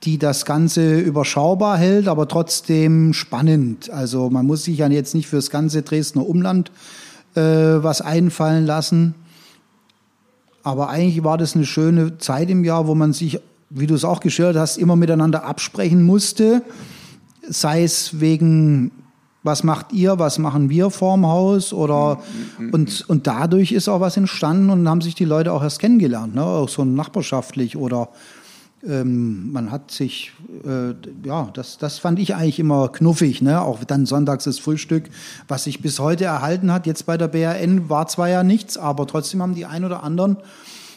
die 0.05 0.19
das 0.19 0.45
Ganze 0.45 1.01
überschaubar 1.01 1.77
hält, 1.77 2.07
aber 2.07 2.29
trotzdem 2.29 3.15
spannend. 3.15 3.91
Also 3.91 4.31
man 4.31 4.47
muss 4.47 4.63
sich 4.63 4.79
ja 4.79 4.87
jetzt 4.89 5.17
nicht 5.17 5.27
fürs 5.27 5.51
ganze 5.51 5.83
Dresdner 5.83 6.29
Umland 6.29 6.71
äh, 7.35 7.83
was 7.83 8.01
einfallen 8.01 8.67
lassen. 8.67 9.15
Aber 10.63 10.89
eigentlich 10.89 11.23
war 11.25 11.39
das 11.39 11.55
eine 11.55 11.67
schöne 11.67 12.19
Zeit 12.19 12.49
im 12.51 12.65
Jahr, 12.65 12.87
wo 12.87 12.95
man 12.95 13.13
sich, 13.13 13.39
wie 13.71 13.87
du 13.87 13.95
es 13.95 14.05
auch 14.05 14.21
geschildert 14.21 14.57
hast, 14.57 14.79
immer 14.79 14.97
miteinander 14.97 15.45
absprechen 15.45 16.03
musste. 16.03 16.63
Sei 17.47 17.85
es 17.85 18.21
wegen, 18.21 18.91
was 19.43 19.63
macht 19.63 19.93
ihr, 19.93 20.19
was 20.19 20.39
machen 20.39 20.71
wir 20.71 20.89
vorm 20.89 21.27
Haus 21.27 21.75
oder 21.75 22.21
und, 22.73 23.05
und 23.09 23.27
dadurch 23.27 23.73
ist 23.73 23.89
auch 23.89 24.01
was 24.01 24.17
entstanden 24.17 24.71
und 24.71 24.89
haben 24.89 25.03
sich 25.03 25.15
die 25.15 25.27
Leute 25.27 25.53
auch 25.53 25.63
erst 25.63 25.81
kennengelernt, 25.81 26.35
ne? 26.35 26.43
auch 26.43 26.69
so 26.71 26.83
nachbarschaftlich 26.85 27.77
oder 27.77 28.09
ähm, 28.87 29.53
man 29.53 29.71
hat 29.71 29.91
sich, 29.91 30.33
äh, 30.65 30.95
ja, 31.27 31.51
das, 31.55 31.79
das 31.79 31.99
fand 31.99 32.19
ich 32.19 32.35
eigentlich 32.35 32.59
immer 32.59 32.89
knuffig, 32.89 33.43
ne? 33.43 33.61
Auch 33.63 33.85
dann 33.85 34.07
sonntags 34.07 34.45
das 34.45 34.59
Frühstück, 34.59 35.05
was 35.49 35.65
sich 35.65 35.81
bis 35.81 35.99
heute 35.99 36.25
erhalten 36.25 36.73
hat. 36.73 36.87
Jetzt 36.87 37.07
bei 37.07 37.17
der 37.17 37.29
BRN 37.29 37.89
war 37.89 38.07
zwar 38.09 38.29
ja 38.29 38.43
nichts, 38.43 38.77
aber 38.77 39.07
trotzdem 39.07 39.43
haben 39.43 39.55
die 39.55 39.67
ein 39.67 39.85
oder 39.85 40.03
anderen 40.03 40.37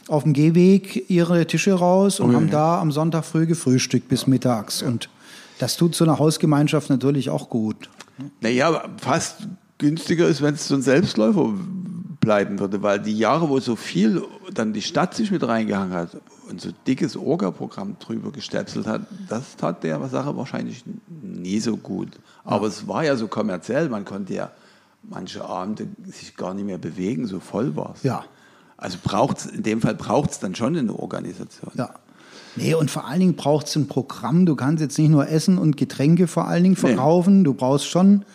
auf 0.08 0.24
dem 0.24 0.34
Gehweg 0.34 1.10
ihre 1.10 1.46
Tische 1.48 1.74
raus 1.74 2.20
und 2.20 2.32
Oh 2.32 2.36
haben 2.36 2.46
ja. 2.46 2.52
da 2.52 2.82
am 2.82 2.92
Sonntag 2.92 3.26
früh 3.26 3.46
gefrühstückt 3.46 4.08
bis 4.08 4.28
mittags. 4.28 4.82
Und 4.82 5.10
das 5.60 5.78
tut 5.78 5.96
so 5.96 6.06
einer 6.06 6.20
Hausgemeinschaft 6.20 6.90
natürlich 6.90 7.30
auch 7.30 7.50
gut. 7.50 7.90
Naja, 8.42 8.84
fast 8.98 9.48
günstiger 9.78 10.28
ist, 10.28 10.42
wenn 10.42 10.56
es 10.56 10.68
so 10.68 10.76
ein 10.76 10.82
Selbstläufer 10.82 11.54
bleiben 12.20 12.60
würde, 12.60 12.82
weil 12.82 13.00
die 13.00 13.18
Jahre, 13.18 13.50
wo 13.50 13.60
so 13.60 13.76
viel 13.76 14.24
dann 14.54 14.74
die 14.74 14.82
Stadt 14.82 15.14
sich 15.14 15.30
mit 15.32 15.48
reingehangen 15.48 15.94
hat 15.94 16.12
und 16.50 16.62
so 16.62 16.70
dickes 16.86 17.16
Orga-Programm 17.18 17.98
drüber 18.00 18.32
gestöpselt 18.32 18.88
hat, 18.88 19.02
das 19.30 19.56
tat 19.58 19.84
der 19.84 20.06
Sache 20.10 20.36
wahrscheinlich 20.38 20.84
nie 21.22 21.60
so 21.60 21.78
gut. 21.78 22.10
Aber 22.44 22.68
es 22.68 22.88
war 22.88 23.04
ja 23.04 23.16
so 23.16 23.28
kommerziell, 23.28 23.90
man 23.90 24.06
konnte 24.06 24.34
ja 24.34 24.52
manche 25.04 25.44
Abende 25.46 25.88
sich 26.06 26.36
gar 26.36 26.54
nicht 26.54 26.66
mehr 26.66 26.78
bewegen, 26.78 27.28
so 27.28 27.40
voll 27.40 27.76
war 27.76 27.94
es. 27.96 28.04
Ja. 28.04 28.24
Also 28.78 28.98
braucht's, 29.04 29.46
in 29.46 29.64
dem 29.64 29.82
Fall 29.82 29.96
braucht 29.96 30.32
es 30.32 30.40
dann 30.40 30.54
schon 30.56 30.76
eine 30.78 30.94
Organisation. 30.94 31.72
Ja. 31.76 31.90
Nee, 32.56 32.74
und 32.74 32.90
vor 32.90 33.06
allen 33.06 33.20
Dingen 33.20 33.36
braucht 33.36 33.68
es 33.68 33.76
ein 33.76 33.88
Programm. 33.88 34.46
Du 34.46 34.56
kannst 34.56 34.82
jetzt 34.82 34.98
nicht 34.98 35.10
nur 35.10 35.28
Essen 35.30 35.58
und 35.58 35.78
Getränke 35.78 36.28
vor 36.28 36.48
allen 36.48 36.64
Dingen 36.64 36.76
Nee. 36.82 36.88
verkaufen. 36.88 37.44
Du 37.44 37.54
brauchst 37.54 37.86
schon 37.88 38.26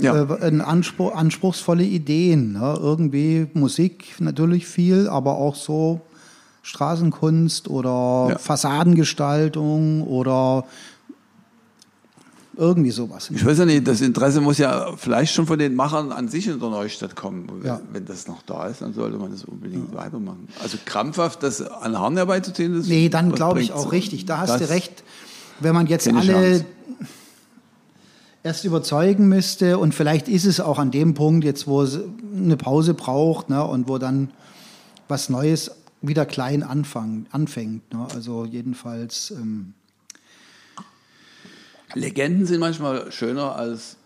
Ja. 0.00 0.14
äh, 0.22 0.60
Anspruch, 0.60 1.14
anspruchsvolle 1.14 1.84
Ideen. 1.84 2.52
Ne? 2.52 2.78
Irgendwie 2.80 3.46
Musik 3.54 4.14
natürlich 4.18 4.66
viel, 4.66 5.08
aber 5.08 5.36
auch 5.36 5.54
so 5.54 6.00
Straßenkunst 6.66 7.68
oder 7.68 8.26
Ja. 8.30 8.38
Fassadengestaltung 8.38 10.02
oder 10.02 10.64
irgendwie 12.56 12.90
sowas. 12.90 13.30
Ich 13.30 13.44
weiß 13.46 13.58
ja 13.58 13.64
nicht, 13.66 13.86
das 13.86 14.00
Interesse 14.00 14.40
muss 14.40 14.58
ja 14.58 14.96
vielleicht 14.96 15.32
schon 15.32 15.46
von 15.46 15.60
den 15.60 15.76
Machern 15.76 16.10
an 16.10 16.26
sich 16.26 16.48
in 16.48 16.58
der 16.58 16.70
Neustadt 16.70 17.14
kommen. 17.14 17.46
Ja. 17.62 17.80
Wenn 17.92 18.04
das 18.04 18.26
noch 18.26 18.42
da 18.42 18.66
ist, 18.66 18.82
dann 18.82 18.94
sollte 18.94 19.16
man 19.16 19.30
das 19.30 19.44
unbedingt 19.44 19.94
weitermachen. 19.94 20.48
Also 20.60 20.76
krampfhaft 20.84 21.44
das 21.44 21.62
an 21.62 21.96
Haaren 21.96 22.16
herbeizuziehen, 22.16 22.76
das 22.76 22.88
Nee, 22.88 23.10
dann 23.10 23.30
glaube 23.30 23.62
ich 23.62 23.72
auch 23.72 23.92
richtig. 23.92 24.24
Da 24.24 24.38
hast 24.38 24.60
du 24.60 24.68
recht. 24.68 25.04
Wenn 25.60 25.74
man 25.74 25.86
jetzt 25.86 26.08
alle 26.08 26.20
Chance. 26.24 26.64
erst 28.42 28.64
überzeugen 28.64 29.28
müsste 29.28 29.78
und 29.78 29.94
vielleicht 29.94 30.26
ist 30.26 30.46
es 30.46 30.58
auch 30.58 30.80
an 30.80 30.90
dem 30.90 31.14
Punkt 31.14 31.44
jetzt, 31.44 31.68
wo 31.68 31.82
es 31.82 32.00
eine 32.34 32.56
Pause 32.56 32.92
braucht 32.94 33.50
ne, 33.50 33.64
und 33.64 33.88
wo 33.88 33.98
dann 33.98 34.30
was 35.06 35.28
Neues 35.28 35.70
wieder 36.02 36.26
klein 36.26 36.62
anfang, 36.62 37.26
anfängt. 37.30 37.92
Ne? 37.92 38.06
Also 38.14 38.44
jedenfalls, 38.44 39.30
ähm, 39.30 39.74
Legenden 41.94 42.46
sind 42.46 42.60
manchmal 42.60 43.10
schöner 43.12 43.56
als, 43.56 43.96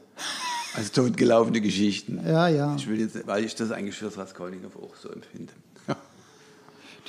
als 0.75 0.93
totgelaufene 0.93 1.61
Geschichten. 1.61 2.21
ja, 2.27 2.49
ja. 2.49 2.77
Ich 2.77 2.89
will 2.89 3.01
jetzt, 3.01 3.27
weil 3.27 3.45
ich 3.45 3.55
das 3.55 3.71
eigentlich 3.71 3.97
für 3.97 4.05
das 4.05 4.19
Raskolnikow 4.19 4.77
auch 4.77 4.97
so 4.97 5.09
empfinde. 5.11 5.53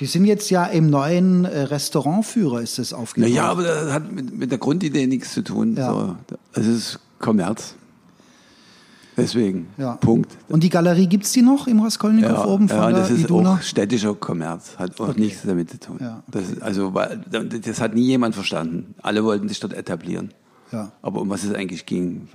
Die 0.00 0.06
sind 0.06 0.24
jetzt 0.24 0.50
ja 0.50 0.64
im 0.64 0.90
neuen 0.90 1.44
äh, 1.44 1.60
Restaurantführer 1.60 2.60
ist 2.62 2.78
es 2.78 2.92
aufgebaut. 2.92 3.30
Naja, 3.30 3.44
aber 3.44 3.62
das 3.62 3.92
hat 3.92 4.10
mit, 4.10 4.36
mit 4.36 4.50
der 4.50 4.58
Grundidee 4.58 5.06
nichts 5.06 5.32
zu 5.32 5.42
tun. 5.42 5.76
Ja. 5.76 5.92
So. 5.92 6.36
Es 6.54 6.66
ist 6.66 6.98
Kommerz. 7.18 7.76
Deswegen, 9.16 9.66
ja. 9.76 9.96
Punkt. 9.96 10.30
Und 10.48 10.62
die 10.62 10.70
Galerie 10.70 11.06
gibt's 11.06 11.32
die 11.32 11.42
noch 11.42 11.66
im 11.66 11.80
Raskolnikow 11.80 12.30
Ja, 12.30 12.44
oben 12.46 12.68
von 12.68 12.78
ja 12.78 12.90
der 12.90 13.00
das 13.00 13.10
ist 13.10 13.24
Iduna? 13.24 13.54
auch 13.54 13.62
städtischer 13.62 14.14
Kommerz, 14.14 14.76
hat 14.78 14.98
auch 15.00 15.10
Okay. 15.10 15.20
nichts 15.20 15.42
damit 15.44 15.70
zu 15.70 15.78
tun. 15.78 15.98
Ja, 16.00 16.22
das, 16.28 16.48
ist- 16.50 16.62
also, 16.62 16.92
das 17.30 17.80
hat 17.80 17.94
nie 17.94 18.06
jemand 18.06 18.34
verstanden. 18.34 18.94
Alle 19.02 19.22
wollten 19.22 19.48
sich 19.48 19.60
dort 19.60 19.74
etablieren. 19.74 20.32
Ja. 20.70 20.92
Aber 21.02 21.20
um 21.20 21.28
was 21.28 21.44
es 21.44 21.52
eigentlich 21.54 21.84
ging, 21.84 22.28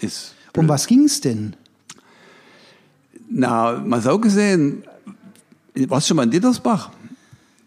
ist. 0.00 0.34
Um 0.56 0.68
was 0.68 0.86
ging's 0.86 1.20
denn? 1.20 1.54
Na, 3.28 3.78
mal 3.84 4.00
so 4.00 4.18
gesehen, 4.18 4.82
warst 5.88 6.06
du 6.06 6.08
schon 6.08 6.16
mal 6.16 6.22
in 6.24 6.30
Dittersbach? 6.30 6.90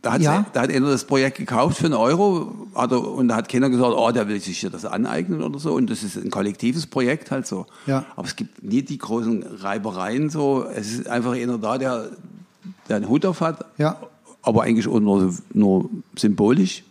Da 0.03 0.11
hat, 0.13 0.21
Ja. 0.21 0.45
da 0.51 0.61
hat 0.63 0.69
einer 0.69 0.89
das 0.89 1.05
Projekt 1.05 1.37
gekauft 1.37 1.77
für 1.77 1.85
einen 1.85 1.93
Euro 1.95 2.53
hat 2.75 2.91
er, 2.91 3.07
und 3.07 3.29
da 3.29 3.37
hat 3.37 3.47
keiner 3.47 3.69
gesagt, 3.69 3.93
oh, 3.97 4.11
der 4.11 4.27
will 4.27 4.39
sich 4.41 4.59
hier 4.59 4.69
das 4.69 4.83
aneignen 4.85 5.41
oder 5.41 5.57
so. 5.59 5.73
Und 5.73 5.89
das 5.89 6.03
ist 6.03 6.17
ein 6.17 6.29
kollektives 6.29 6.85
Projekt 6.87 7.31
halt 7.31 7.47
so. 7.47 7.65
Ja. 7.87 8.03
Aber 8.17 8.27
es 8.27 8.35
gibt 8.35 8.61
nie 8.61 8.81
die 8.81 8.97
großen 8.97 9.43
Reibereien 9.61 10.29
so. 10.29 10.65
Es 10.75 10.91
ist 10.91 11.07
einfach 11.07 11.31
einer 11.33 11.57
da, 11.57 11.77
der, 11.77 12.09
der 12.89 12.97
einen 12.97 13.07
Hut 13.07 13.25
auf 13.25 13.39
hat, 13.39 13.65
Ja. 13.77 13.95
aber 14.41 14.63
eigentlich 14.63 14.87
nur, 14.87 15.33
nur 15.53 15.89
symbolisch. 16.17 16.83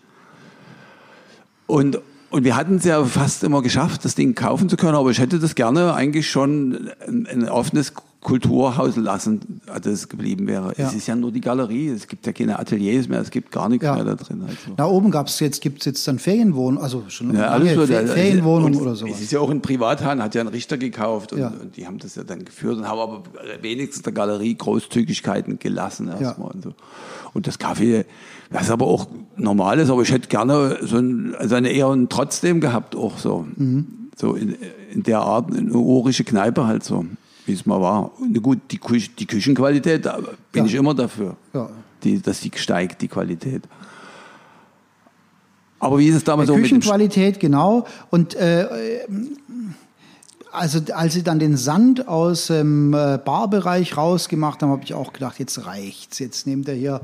Und, 1.66 2.00
und 2.30 2.44
wir 2.44 2.56
hatten 2.56 2.76
es 2.76 2.84
ja 2.84 3.04
fast 3.04 3.44
immer 3.44 3.60
geschafft, 3.60 4.06
das 4.06 4.14
Ding 4.14 4.34
kaufen 4.34 4.68
zu 4.70 4.76
können, 4.76 4.94
aber 4.94 5.10
ich 5.10 5.18
hätte 5.18 5.38
das 5.38 5.54
gerne 5.54 5.92
eigentlich 5.94 6.30
schon 6.30 6.90
ein, 7.06 7.26
ein 7.26 7.48
offenes 7.48 7.92
Kulturhaus 8.22 8.96
lassen, 8.96 9.60
als 9.66 9.84
es 9.86 10.08
geblieben 10.08 10.46
wäre. 10.46 10.72
Ja. 10.76 10.86
Es 10.86 10.94
ist 10.94 11.08
ja 11.08 11.16
nur 11.16 11.32
die 11.32 11.40
Galerie, 11.40 11.88
es 11.88 12.06
gibt 12.06 12.24
ja 12.24 12.32
keine 12.32 12.56
Ateliers 12.58 13.08
mehr, 13.08 13.20
es 13.20 13.30
gibt 13.30 13.50
gar 13.50 13.68
nichts 13.68 13.84
Ja. 13.84 13.96
mehr 13.96 14.04
da 14.04 14.14
drin. 14.14 14.42
Also. 14.46 14.74
Da 14.76 14.86
oben 14.86 15.10
gab's 15.10 15.40
jetzt, 15.40 15.60
gibt's 15.60 15.84
jetzt 15.86 16.06
dann 16.06 16.20
Ferienwohnungen, 16.20 16.82
also 16.82 17.02
schon 17.08 17.34
Ja, 17.34 17.48
alles 17.48 17.74
so. 17.74 17.84
Fe 17.86 18.04
Da- 18.04 18.12
Ferienwohnungen 18.12 18.80
oder 18.80 18.94
sowas. 18.94 19.14
Es 19.16 19.22
ist 19.22 19.32
ja 19.32 19.40
auch 19.40 19.50
ein 19.50 19.60
Privathahn, 19.60 20.22
hat 20.22 20.36
ja 20.36 20.40
einen 20.40 20.50
Richter 20.50 20.78
gekauft 20.78 21.32
und, 21.32 21.40
Ja. 21.40 21.48
und 21.48 21.76
die 21.76 21.84
haben 21.86 21.98
das 21.98 22.14
ja 22.14 22.22
dann 22.22 22.44
geführt 22.44 22.78
und 22.78 22.88
haben 22.88 23.00
aber 23.00 23.22
wenigstens 23.60 24.02
der 24.02 24.12
Galerie 24.12 24.54
Großzügigkeiten 24.54 25.58
gelassen 25.58 26.08
erstmal 26.08 26.52
und 26.52 26.62
so. 26.62 26.74
Und 27.34 27.48
das 27.48 27.58
Kaffee, 27.58 28.04
was 28.50 28.70
aber 28.70 28.86
auch 28.86 29.08
normal 29.36 29.80
ist, 29.80 29.90
aber 29.90 30.02
ich 30.02 30.12
hätte 30.12 30.28
gerne 30.28 30.78
so 30.82 30.96
ein, 30.96 31.34
also 31.36 31.56
eine 31.56 31.70
eher 31.70 31.88
ein 31.88 32.08
Trotzdem 32.08 32.60
gehabt, 32.60 32.94
auch 32.94 33.18
so. 33.18 33.46
Mhm. 33.56 33.86
So 34.14 34.34
in, 34.34 34.54
in 34.92 35.02
der 35.02 35.20
Art, 35.22 35.50
eine 35.56 35.72
urische 35.72 36.22
Kneipe 36.22 36.66
halt 36.66 36.84
so, 36.84 37.04
wie 37.46 37.52
es 37.52 37.66
mal 37.66 37.80
war. 37.80 38.10
Und 38.20 38.40
gut, 38.42 38.58
die, 38.70 38.78
Küche, 38.78 39.10
die 39.18 39.26
Küchenqualität, 39.26 40.06
da 40.06 40.18
bin 40.52 40.64
Ja. 40.64 40.64
ich 40.66 40.74
immer 40.74 40.94
dafür. 40.94 41.36
Ja. 41.52 41.68
Die, 42.02 42.20
dass 42.20 42.40
die 42.40 42.50
steigt, 42.54 43.00
die 43.02 43.08
Qualität. 43.08 43.62
Aber 45.78 45.98
wie 45.98 46.08
ist 46.08 46.16
es 46.16 46.24
damals 46.24 46.46
so 46.48 46.54
mit 46.56 46.64
dem 46.64 46.78
Küchenqualität, 46.78 47.40
genau. 47.40 47.86
Und 48.10 48.34
äh, 48.34 48.62
äh, 49.00 49.06
also 50.52 50.80
als 50.94 51.14
sie 51.14 51.22
dann 51.22 51.38
den 51.38 51.56
Sand 51.56 52.06
aus 52.06 52.46
dem 52.48 52.92
äh, 52.94 53.18
Barbereich 53.24 53.96
rausgemacht 53.96 54.62
haben, 54.62 54.70
habe 54.70 54.84
ich 54.84 54.94
auch 54.94 55.12
gedacht, 55.12 55.38
jetzt 55.38 55.64
reicht's. 55.66 56.18
Jetzt 56.18 56.46
nehmt 56.46 56.68
er 56.68 56.74
hier. 56.74 57.00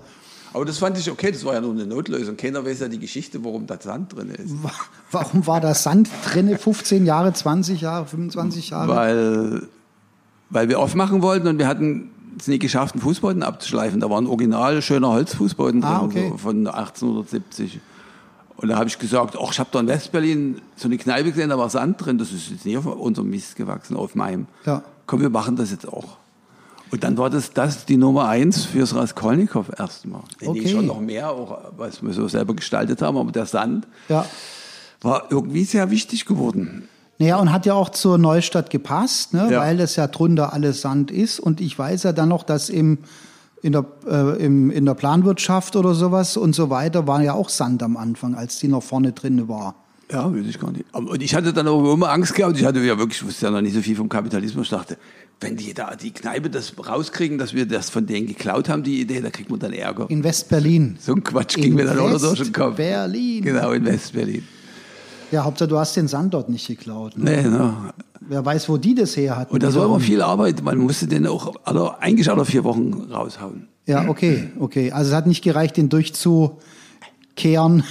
Aber 0.53 0.65
das 0.65 0.79
fand 0.79 0.97
ich 0.99 1.11
okay, 1.11 1.31
das 1.33 1.45
war 1.45 1.55
ja 1.55 1.61
nur 1.61 1.73
eine 1.73 1.87
Notlösung. 1.87 2.37
Keiner 2.37 2.65
weiß 2.65 2.81
ja 2.81 2.89
die 2.89 2.99
Geschichte, 2.99 3.43
warum 3.45 3.67
da 3.67 3.79
Sand 3.81 4.15
drin 4.15 4.31
ist. 4.31 4.63
wa- 4.63 4.71
Warum 5.11 5.47
war 5.47 5.61
da 5.61 5.75
Sand 5.75 6.09
drinne? 6.31 6.57
15 6.59 7.05
Jahre, 7.05 7.33
20 7.33 7.81
Jahre, 7.81 8.07
25 8.07 8.71
Jahre? 8.71 8.89
Weil, 8.95 9.69
weil 10.51 10.69
wir 10.69 10.79
aufmachen 10.79 11.23
wollten 11.23 11.47
und 11.49 11.59
wir 11.59 11.67
hatten 11.69 12.11
es 12.39 12.47
nie 12.47 12.59
geschafft, 12.59 12.95
einen 12.95 13.03
Fußboden 13.03 13.43
abzuschleifen. 13.43 14.01
Da 14.01 14.09
war 14.11 14.21
ein 14.21 14.27
original 14.27 14.81
schöner 14.83 15.09
Holzfußboden 15.11 15.81
drin 15.81 15.91
Ah, 15.91 16.03
okay. 16.05 16.29
so 16.31 16.39
von 16.39 16.67
1870. 16.67 17.81
Und 18.57 18.69
da 18.69 18.77
habe 18.77 18.89
ich 18.89 18.99
gesagt, 18.99 19.37
ach, 19.41 19.53
ich 19.53 19.59
habe 19.61 19.69
da 19.73 19.81
in 19.81 19.87
Westberlin 19.87 20.61
so 20.77 20.89
eine 20.89 20.99
Kneipe 20.99 21.31
gesehen, 21.31 21.51
da 21.51 21.59
war 21.59 21.69
Sand 21.71 22.05
drin. 22.05 22.19
Das 22.19 22.33
ist 22.33 22.51
jetzt 22.51 22.67
nicht 22.67 22.77
auf 22.77 22.87
unserem 22.87 23.31
Mist 23.31 23.57
gewachsen, 23.57 23.97
auf 23.97 24.15
meinem. 24.15 24.47
Ja. 24.67 24.83
Komm, 25.07 25.21
wir 25.21 25.31
machen 25.31 25.57
das 25.57 25.71
jetzt 25.71 25.87
auch. 25.87 26.17
Und 26.91 27.05
dann 27.05 27.19
war 27.19 27.29
das, 27.31 27.53
das 27.53 27.85
die 27.85 27.97
Nummer 27.99 28.29
eins 28.29 28.65
fürs 28.65 28.95
Raskolnikow 28.95 29.67
erstmal. 29.79 30.23
Nee, 30.41 30.49
Okay. 30.49 30.69
schon 30.69 30.87
noch 30.87 31.01
mehr, 31.01 31.31
auch 31.31 31.59
was 31.77 32.03
wir 32.03 32.13
so 32.15 32.27
selber 32.29 32.55
gestaltet 32.55 33.03
haben, 33.03 33.17
aber 33.19 33.31
der 33.31 33.47
Sand 33.47 33.87
Ja. 34.09 34.25
war 35.03 35.25
irgendwie 35.31 35.65
sehr 35.65 35.91
wichtig 35.91 36.25
geworden. 36.25 36.89
Naja, 37.19 37.39
und 37.39 37.53
hat 37.53 37.67
ja 37.67 37.75
auch 37.75 37.89
zur 37.89 38.17
Neustadt 38.17 38.71
gepasst, 38.71 39.35
ne? 39.35 39.49
Ja. 39.51 39.61
weil 39.61 39.77
das 39.77 39.97
ja 39.97 40.07
drunter 40.07 40.53
alles 40.53 40.81
Sand 40.81 41.11
ist. 41.11 41.41
Und 41.41 41.61
ich 41.61 41.77
weiß 41.77 42.05
ja 42.05 42.13
dann 42.13 42.29
noch, 42.29 42.45
dass 42.45 42.69
im, 42.69 42.99
in, 43.61 43.73
der, 43.73 43.85
äh, 44.09 44.45
im, 44.45 44.71
in 44.71 44.87
der 44.87 44.95
Planwirtschaft 44.95 45.75
oder 45.75 45.95
sowas 45.95 46.37
und 46.37 46.55
so 46.55 46.71
weiter 46.71 47.07
war 47.09 47.21
ja 47.23 47.33
auch 47.33 47.49
Sand 47.49 47.83
am 47.83 47.97
Anfang, 47.97 48.35
als 48.35 48.59
die 48.59 48.69
noch 48.69 48.85
vorne 48.85 49.13
drin 49.13 49.49
war. 49.49 49.75
Ja, 50.11 50.33
weiß 50.33 50.47
ich 50.47 50.59
gar 50.59 50.71
nicht. 50.71 50.85
Und 50.95 51.23
ich 51.23 51.35
hatte 51.35 51.53
dann 51.53 51.67
aber 51.67 51.93
immer 51.93 52.11
Angst 52.11 52.35
gehabt. 52.35 52.57
Ich 52.57 52.65
hatte 52.65 52.81
ja 52.81 52.97
wirklich, 52.99 53.21
ich 53.21 53.27
wusste 53.27 53.47
ja 53.47 53.53
noch 53.53 53.61
nicht 53.61 53.75
so 53.75 53.83
viel 53.83 53.97
vom 53.97 54.09
Kapitalismus. 54.09 54.67
Ich 54.67 54.71
dachte, 54.71 54.97
wenn 55.41 55.57
die 55.57 55.75
da 55.75 55.95
die 55.97 56.13
Kneipe 56.13 56.51
das 56.51 56.73
rauskriegen, 56.79 57.37
dass 57.37 57.53
wir 57.53 57.67
das 57.67 57.91
von 57.91 58.07
denen 58.07 58.27
geklaut 58.27 58.69
haben, 58.69 58.85
die 58.85 59.01
Idee, 59.01 59.21
da 59.21 59.31
kriegt 59.31 59.51
man 59.51 59.59
dann 59.59 59.73
Ärger. 59.73 60.09
In 60.09 60.25
West-Berlin. 60.25 60.97
So 61.01 61.15
ein 61.15 61.23
Quatsch 61.23 61.57
ging 61.57 61.75
mir 61.75 61.85
dann 61.85 61.99
auch 61.99 62.11
noch 62.11 62.21
durch 62.21 62.43
den 62.43 62.53
Kopf. 62.53 62.77
Berlin. 62.77 63.45
Genau, 63.45 63.73
in 63.73 63.85
West-Berlin. 63.85 64.47
Ja, 65.31 65.45
Hauptsache, 65.45 65.69
du 65.69 65.79
hast 65.79 65.97
den 65.97 66.09
Sand 66.09 66.35
dort 66.35 66.49
nicht 66.49 66.67
geklaut. 66.67 67.17
Ne? 67.19 67.43
Nee, 67.43 67.49
no. 67.49 67.75
Wer 68.21 68.45
weiß, 68.45 68.69
wo 68.69 68.77
die 68.77 68.95
das 68.95 69.17
her 69.17 69.37
hatten. 69.37 69.53
Und 69.55 69.63
das 69.63 69.75
war 69.75 69.85
wiederum. 69.85 70.01
viel 70.01 70.23
Arbeit. 70.23 70.63
Man 70.63 70.79
musste 70.79 71.07
den 71.07 71.27
auch 71.27 71.55
alle, 71.65 71.99
eigentlich 72.01 72.31
alle 72.31 72.45
vier 72.45 72.65
Wochen 72.65 72.93
raushauen. 73.11 73.69
Ja, 73.87 74.09
okay, 74.09 74.51
okay. 74.59 74.93
Also 74.93 75.11
es 75.11 75.17
hat 75.17 75.27
nicht 75.27 75.43
gereicht, 75.43 75.77
den 75.79 75.89
durchzukehren. 75.89 77.85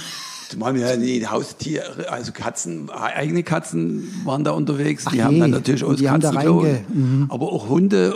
Zumal 0.48 0.74
wir 0.74 0.82
ja 0.86 0.96
die 0.96 1.26
Haustiere, 1.26 2.08
also 2.10 2.32
Katzen, 2.32 2.88
eigene 2.90 3.42
Katzen 3.42 4.08
waren 4.24 4.44
da 4.44 4.52
unterwegs. 4.52 5.04
Ach 5.06 5.12
die 5.12 5.22
haben 5.22 5.38
dann 5.40 5.50
natürlich 5.50 5.84
auch 5.84 5.94
Katzenklo. 5.96 6.64
mhm. 6.88 7.26
Aber 7.28 7.52
auch 7.52 7.68
Hunde, 7.68 8.14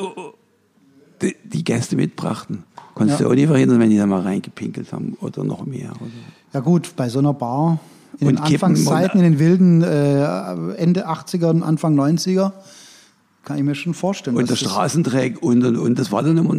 die, 1.20 1.36
die 1.44 1.64
Gäste 1.64 1.96
mitbrachten. 1.96 2.64
Konntest 2.94 3.20
Ja. 3.20 3.26
du 3.26 3.32
auch 3.32 3.34
nie 3.34 3.46
verhindern, 3.46 3.80
wenn 3.80 3.90
die 3.90 3.98
da 3.98 4.06
mal 4.06 4.20
reingepinkelt 4.20 4.92
haben 4.92 5.16
oder 5.20 5.44
noch 5.44 5.66
mehr. 5.66 5.90
Oder. 6.00 6.10
Ja 6.54 6.60
gut, 6.60 6.92
bei 6.96 7.08
so 7.08 7.18
einer 7.18 7.34
Bar 7.34 7.80
in 8.28 8.36
den 8.36 8.38
Anfangszeiten, 8.38 9.20
in 9.20 9.32
den 9.32 9.38
wilden 9.38 9.82
äh, 9.82 10.74
Ende 10.76 11.08
80er 11.08 11.50
und 11.50 11.62
Anfang 11.62 11.98
90er, 11.98 12.52
kann 13.44 13.58
ich 13.58 13.64
mir 13.64 13.74
schon 13.74 13.94
vorstellen. 13.94 14.36
Und 14.36 14.48
der 14.48 14.56
Straßendreck 14.56 15.42
und, 15.42 15.64
und, 15.64 15.76
und. 15.76 15.98
Das 15.98 16.12
war 16.12 16.22
dann 16.22 16.36
immer, 16.38 16.54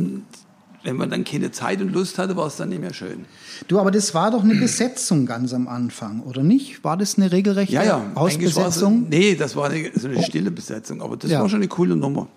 wenn 0.84 0.96
man 0.98 1.10
dann 1.10 1.24
keine 1.24 1.52
Zeit 1.52 1.82
und 1.82 1.94
Lust 1.94 2.18
hatte, 2.18 2.36
war 2.36 2.48
es 2.48 2.58
dann 2.58 2.70
nicht 2.70 2.82
mehr 2.82 2.94
schön. 2.94 3.26
Du, 3.68 3.80
aber 3.80 3.90
das 3.92 4.14
war 4.14 4.32
doch 4.32 4.44
eine 4.44 4.56
Besetzung 4.56 5.26
ganz 5.26 5.54
am 5.54 5.68
Anfang, 5.68 6.22
oder 6.22 6.44
nicht? 6.44 6.84
War 6.84 6.98
das 6.98 7.18
eine 7.18 7.32
regelrechte 7.32 7.74
Ja, 7.76 7.84
ja. 7.84 8.02
Hausbesetzung? 8.16 9.08
Nee, 9.10 9.36
das 9.36 9.56
war 9.56 9.70
eine, 9.70 9.92
so 9.96 10.08
eine 10.10 10.22
stille 10.24 10.52
Besetzung. 10.52 11.02
Aber 11.02 11.16
das 11.16 11.32
Ja. 11.32 11.40
war 11.42 11.48
schon 11.48 11.60
eine 11.60 11.70
coole 11.70 11.96
Nummer. 11.96 12.28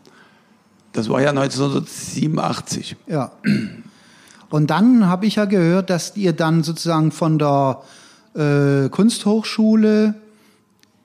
Das 0.92 1.08
war 1.08 1.20
ja 1.20 1.30
1987. 1.30 2.96
Ja. 3.06 3.32
Und 4.48 4.70
dann 4.70 5.08
habe 5.08 5.26
ich 5.26 5.34
ja 5.36 5.44
gehört, 5.44 5.90
dass 5.90 6.16
ihr 6.16 6.32
dann 6.32 6.62
sozusagen 6.62 7.10
von 7.10 7.38
der 7.38 7.82
äh, 8.36 8.88
Kunsthochschule 8.88 10.14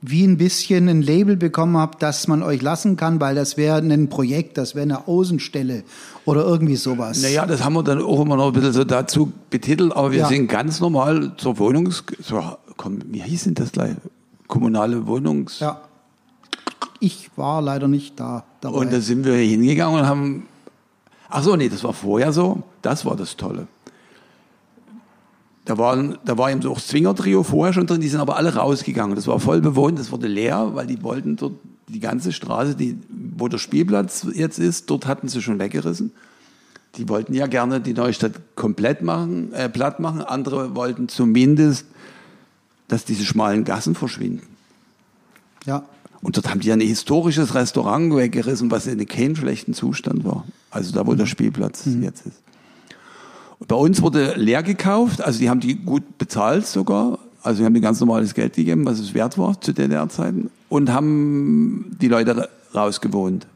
wie 0.04 0.24
ein 0.26 0.38
bisschen 0.38 0.90
ein 0.90 1.04
Label 1.04 1.38
bekommen 1.38 1.78
habt, 1.78 2.02
dass 2.02 2.28
man 2.28 2.42
euch 2.42 2.64
lassen 2.64 2.98
kann, 2.98 3.20
weil 3.20 3.36
das 3.36 3.56
wäre 3.56 3.78
ein 3.78 4.10
Projekt, 4.10 4.58
das 4.58 4.74
wäre 4.74 4.82
eine 4.84 5.08
Außenstelle 5.08 5.84
oder 6.26 6.44
irgendwie 6.44 6.76
sowas. 6.76 7.22
Naja, 7.22 7.46
das 7.46 7.64
haben 7.64 7.74
wir 7.74 7.84
dann 7.84 8.02
auch 8.02 8.20
immer 8.22 8.36
noch 8.36 8.48
ein 8.48 8.54
bisschen 8.54 8.74
so 8.74 8.84
dazu 8.84 9.32
betitelt, 9.52 9.94
aber 9.96 10.12
wir 10.12 10.22
Ja. 10.22 10.28
sind 10.28 10.48
ganz 10.48 10.80
normal 10.80 11.34
zur 11.38 11.60
Wohnungs... 11.60 12.04
So, 12.20 12.42
komm, 12.78 13.00
wie 13.12 13.22
hieß 13.22 13.44
denn 13.44 13.54
das 13.54 13.72
gleich? 13.72 13.96
Kommunale 14.48 15.06
Wohnungs... 15.06 15.60
Ja. 15.60 15.82
Ich 17.00 17.30
war 17.36 17.62
leider 17.62 17.88
nicht 17.88 18.20
da 18.20 18.44
dabei. 18.60 18.78
Und 18.78 18.94
da 18.94 19.02
sind 19.02 19.26
wir 19.26 19.34
hingegangen 19.34 20.00
und 20.00 20.06
haben. 20.06 20.46
Ach 21.30 21.42
so, 21.42 21.56
nee, 21.56 21.68
das 21.68 21.84
war 21.84 21.94
vorher 21.94 22.32
so. 22.32 22.62
Das 22.84 23.06
war 23.06 23.16
das 23.16 23.36
Tolle. 23.38 23.68
Da, 25.72 25.78
waren, 25.78 26.18
da 26.26 26.38
war 26.38 26.52
eben 26.52 26.62
so 26.62 26.70
auch 26.70 26.82
Zwingertrio 26.82 27.44
vorher 27.44 27.72
schon 27.72 27.88
drin, 27.88 28.02
die 28.02 28.10
sind 28.10 28.20
aber 28.20 28.36
alle 28.36 28.56
rausgegangen. 28.56 29.16
Das 29.16 29.26
war 29.28 29.40
voll 29.40 29.62
bewohnt, 29.62 29.98
das 29.98 30.12
wurde 30.12 30.28
leer, 30.28 30.72
weil 30.74 30.86
die 30.86 31.02
wollten 31.02 31.38
dort 31.38 31.54
die 31.88 32.02
ganze 32.02 32.34
Straße, 32.34 32.76
die, 32.76 32.98
wo 33.38 33.48
der 33.48 33.58
Spielplatz 33.58 34.28
jetzt 34.34 34.60
ist, 34.60 34.90
dort 34.90 35.08
hatten 35.08 35.30
sie 35.30 35.42
schon 35.42 35.60
weggerissen. 35.60 36.12
Die 36.98 37.08
wollten 37.08 37.34
ja 37.34 37.48
gerne 37.48 37.80
die 37.80 37.94
Neustadt 37.94 38.34
komplett 38.58 39.02
machen, 39.02 39.54
äh, 39.54 39.70
platt 39.70 40.02
machen. 40.02 40.22
Andere 40.22 40.76
wollten 40.76 41.08
zumindest, 41.08 41.86
dass 42.90 43.06
diese 43.06 43.24
schmalen 43.24 43.64
Gassen 43.64 43.96
verschwinden. 43.96 44.46
ja. 45.66 45.86
Und 46.22 46.36
dort 46.36 46.50
haben 46.50 46.60
die 46.60 46.68
ja 46.68 46.74
ein 46.74 46.82
historisches 46.82 47.56
Restaurant 47.56 48.14
weggerissen, 48.14 48.70
was 48.70 48.88
in 48.88 49.08
keinem 49.08 49.38
schlechten 49.38 49.74
Zustand 49.74 50.26
war. 50.26 50.46
Also 50.70 50.92
da, 50.92 51.08
wo 51.08 51.16
der 51.16 51.28
Spielplatz 51.28 51.86
jetzt 52.02 52.26
ist. 52.28 52.42
Bei 53.72 53.78
uns 53.78 54.02
wurde 54.02 54.34
leer 54.36 54.64
gekauft, 54.64 55.22
also 55.22 55.40
die 55.40 55.50
haben 55.50 55.62
die 55.62 55.76
gut 55.76 56.18
bezahlt 56.18 56.68
sogar. 56.68 57.20
Also 57.42 57.60
wir 57.60 57.68
haben 57.68 57.74
die 57.74 57.80
ganz 57.80 58.02
normales 58.02 58.34
Geld 58.34 58.54
gegeben, 58.58 58.84
was 58.86 59.00
es 59.00 59.14
wert 59.14 59.38
war 59.38 59.62
zu 59.62 59.72
DDR-Zeiten. 59.72 60.52
Und 60.68 60.92
haben 60.92 61.96
die 62.02 62.10
Leute 62.10 62.36
ra- 62.36 62.48
rausgewohnt. 62.76 63.48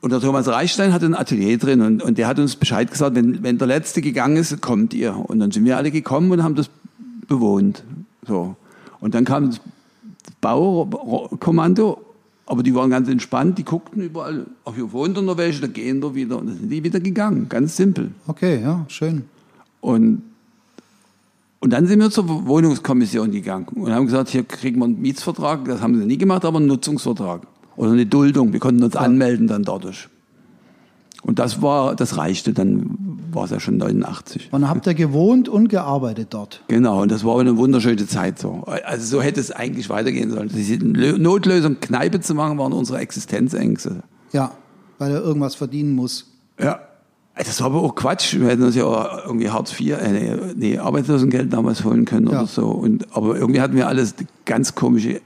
Und 0.00 0.10
der 0.10 0.18
Thomas 0.18 0.48
Reichstein 0.48 0.92
hatte 0.92 1.06
ein 1.06 1.14
Atelier 1.14 1.56
drin 1.56 1.82
und, 1.82 2.02
und 2.02 2.18
der 2.18 2.26
hat 2.26 2.40
uns 2.40 2.56
Bescheid 2.56 2.90
gesagt, 2.90 3.14
wenn, 3.14 3.44
wenn 3.44 3.58
der 3.58 3.68
Letzte 3.68 4.02
gegangen 4.02 4.38
ist, 4.38 4.60
kommt 4.60 4.92
ihr. 4.92 5.14
Und 5.16 5.38
dann 5.38 5.52
sind 5.52 5.64
wir 5.64 5.76
alle 5.76 5.92
gekommen 5.92 6.32
und 6.32 6.42
haben 6.42 6.56
das 6.56 6.68
bewohnt. 7.28 7.84
So. 8.26 8.56
Und 8.98 9.14
dann 9.14 9.24
kam 9.24 9.50
das 9.50 9.60
Baukommando, 10.40 12.03
aber 12.46 12.62
die 12.62 12.74
waren 12.74 12.90
ganz 12.90 13.08
entspannt, 13.08 13.58
die 13.58 13.64
guckten 13.64 14.02
überall, 14.02 14.46
ach, 14.64 14.74
hier 14.74 14.92
wohnt 14.92 15.20
noch 15.22 15.38
welche, 15.38 15.62
da 15.62 15.66
gehen 15.66 16.02
wir 16.02 16.14
wieder. 16.14 16.38
Und 16.38 16.48
dann 16.48 16.56
sind 16.56 16.70
die 16.70 16.84
wieder 16.84 17.00
gegangen, 17.00 17.48
ganz 17.48 17.76
simpel. 17.76 18.10
Okay, 18.26 18.60
ja, 18.60 18.84
schön. 18.88 19.24
Und, 19.80 20.22
und 21.60 21.72
dann 21.72 21.86
sind 21.86 22.00
wir 22.00 22.10
zur 22.10 22.46
Wohnungskommission 22.46 23.30
gegangen 23.30 23.66
und 23.74 23.92
haben 23.92 24.06
gesagt, 24.06 24.28
hier 24.28 24.44
kriegen 24.44 24.78
wir 24.78 24.84
einen 24.84 25.00
Mietsvertrag, 25.00 25.64
das 25.64 25.80
haben 25.80 25.98
sie 25.98 26.04
nie 26.04 26.18
gemacht, 26.18 26.44
aber 26.44 26.58
einen 26.58 26.66
Nutzungsvertrag 26.66 27.46
oder 27.76 27.92
eine 27.92 28.06
Duldung. 28.06 28.52
Wir 28.52 28.60
konnten 28.60 28.82
uns 28.82 28.96
anmelden 28.96 29.46
dann 29.46 29.62
dadurch. 29.62 30.08
Und 31.24 31.38
das 31.38 31.62
war, 31.62 31.96
das 31.96 32.16
reichte, 32.18 32.52
dann 32.52 32.96
war 33.32 33.44
es 33.46 33.50
ja 33.50 33.58
schon 33.58 33.78
89. 33.78 34.50
Und 34.52 34.60
dann 34.60 34.70
habt 34.70 34.86
ihr 34.86 34.94
gewohnt 34.94 35.48
und 35.48 35.68
gearbeitet 35.68 36.28
dort. 36.30 36.62
Genau, 36.68 37.02
und 37.02 37.10
das 37.10 37.24
war 37.24 37.40
eine 37.40 37.56
wunderschöne 37.56 38.06
Zeit 38.06 38.38
so. 38.38 38.62
Also 38.84 39.16
so 39.16 39.22
hätte 39.22 39.40
es 39.40 39.50
eigentlich 39.50 39.88
weitergehen 39.88 40.30
sollen. 40.30 40.50
Diese 40.54 40.74
Lö- 40.74 41.18
Notlösung, 41.18 41.80
Kneipe 41.80 42.20
zu 42.20 42.34
machen, 42.34 42.58
waren 42.58 42.72
unsere 42.72 42.98
Existenzängste. 42.98 44.02
Ja, 44.32 44.52
weil 44.98 45.12
er 45.12 45.22
irgendwas 45.22 45.54
verdienen 45.54 45.94
muss. 45.94 46.26
Ja. 46.60 46.78
Das 47.36 47.58
war 47.60 47.66
aber 47.66 47.82
auch 47.82 47.96
Quatsch. 47.96 48.34
Wir 48.38 48.46
hätten 48.46 48.62
uns 48.62 48.76
ja 48.76 48.84
auch 48.84 49.24
irgendwie 49.26 49.50
Hartz 49.50 49.72
IV, 49.80 49.98
äh, 49.98 50.12
nee, 50.12 50.36
nee, 50.54 50.78
Arbeitslosengeld 50.78 51.52
damals 51.52 51.82
holen 51.84 52.04
können 52.04 52.28
Ja. 52.28 52.40
oder 52.40 52.46
so. 52.46 52.66
Und, 52.68 53.08
aber 53.16 53.36
irgendwie 53.36 53.60
hatten 53.60 53.74
wir 53.74 53.88
alles 53.88 54.14
ganz 54.44 54.76
komische, 54.76 55.20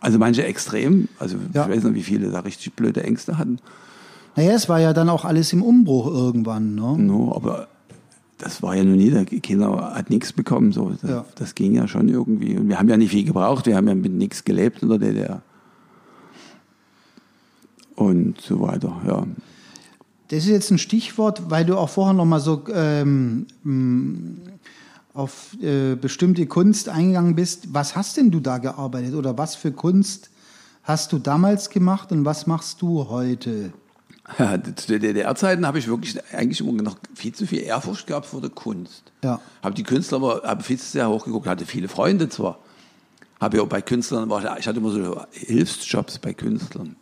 also 0.00 0.18
manche 0.18 0.44
extrem, 0.44 1.08
also 1.18 1.36
Ja. 1.52 1.64
ich 1.64 1.70
weiß 1.76 1.82
nicht, 1.84 1.94
wie 1.96 2.02
viele 2.04 2.30
da 2.30 2.40
richtig 2.40 2.74
blöde 2.74 3.02
Ängste 3.02 3.36
hatten. 3.36 3.58
Naja, 4.36 4.52
es 4.52 4.68
war 4.68 4.80
ja 4.80 4.92
dann 4.92 5.08
auch 5.08 5.24
alles 5.24 5.52
im 5.52 5.62
Umbruch 5.62 6.06
irgendwann. 6.06 6.74
Ne? 6.74 6.96
No, 6.98 7.34
aber 7.34 7.68
das 8.38 8.62
war 8.62 8.74
ja 8.74 8.84
noch 8.84 8.96
nie, 8.96 9.10
der 9.10 9.24
Kinder 9.24 9.92
hat 9.94 10.08
nichts 10.10 10.32
bekommen. 10.32 10.72
So. 10.72 10.90
Das, 10.90 11.10
Ja. 11.10 11.24
das 11.34 11.54
ging 11.54 11.74
ja 11.74 11.86
schon 11.88 12.08
irgendwie. 12.08 12.56
Und 12.56 12.68
wir 12.68 12.78
haben 12.78 12.88
ja 12.88 12.96
nicht 12.96 13.10
viel 13.10 13.24
gebraucht, 13.24 13.66
wir 13.66 13.76
haben 13.76 13.88
ja 13.88 13.94
mit 13.94 14.12
nichts 14.12 14.44
gelebt 14.44 14.82
in 14.82 14.88
der 14.88 14.98
DDR. 14.98 15.42
Und 17.96 18.40
so 18.40 18.60
weiter, 18.60 19.00
ja. 19.06 19.26
Das 20.28 20.44
ist 20.44 20.48
jetzt 20.48 20.70
ein 20.70 20.78
Stichwort, 20.78 21.50
weil 21.50 21.64
du 21.66 21.76
auch 21.76 21.88
vorher 21.88 22.14
noch 22.14 22.24
mal 22.24 22.40
so 22.40 22.62
ähm, 22.72 23.46
auf 25.12 25.56
äh, 25.60 25.96
bestimmte 25.96 26.46
Kunst 26.46 26.88
eingegangen 26.88 27.34
bist. 27.34 27.74
Was 27.74 27.96
hast 27.96 28.16
denn 28.16 28.30
du 28.30 28.40
da 28.40 28.58
gearbeitet 28.58 29.14
oder 29.14 29.36
was 29.36 29.54
für 29.56 29.72
Kunst 29.72 30.30
hast 30.82 31.12
du 31.12 31.18
damals 31.18 31.68
gemacht 31.68 32.10
und 32.12 32.24
was 32.24 32.46
machst 32.46 32.80
du 32.80 33.08
heute? 33.08 33.72
Ja, 34.38 34.58
zu 34.62 34.86
den 34.88 35.00
DDR-Zeiten 35.00 35.66
habe 35.66 35.78
ich 35.78 35.88
wirklich 35.88 36.18
eigentlich 36.32 36.60
immer 36.60 36.82
noch 36.82 36.96
viel 37.14 37.34
zu 37.34 37.46
viel 37.46 37.62
Ehrfurcht 37.62 38.06
gehabt 38.06 38.26
vor 38.26 38.40
der 38.40 38.50
Kunst. 38.50 39.12
Ja. 39.22 39.40
Habe 39.62 39.74
die 39.74 39.82
Künstler 39.82 40.18
aber 40.18 40.42
habe 40.44 40.62
viel 40.62 40.78
zu 40.78 40.86
sehr 40.86 41.08
hochgeguckt, 41.08 41.46
hatte 41.46 41.66
viele 41.66 41.88
Freunde 41.88 42.28
zwar. 42.28 42.58
Habe 43.40 43.56
ja 43.56 43.62
auch 43.62 43.68
bei 43.68 43.80
Künstlern, 43.80 44.28
war, 44.28 44.58
ich 44.58 44.66
hatte 44.66 44.78
immer 44.78 44.90
so 44.90 45.24
Hilfsjobs 45.32 46.18
bei 46.18 46.34
Künstlern. 46.34 46.96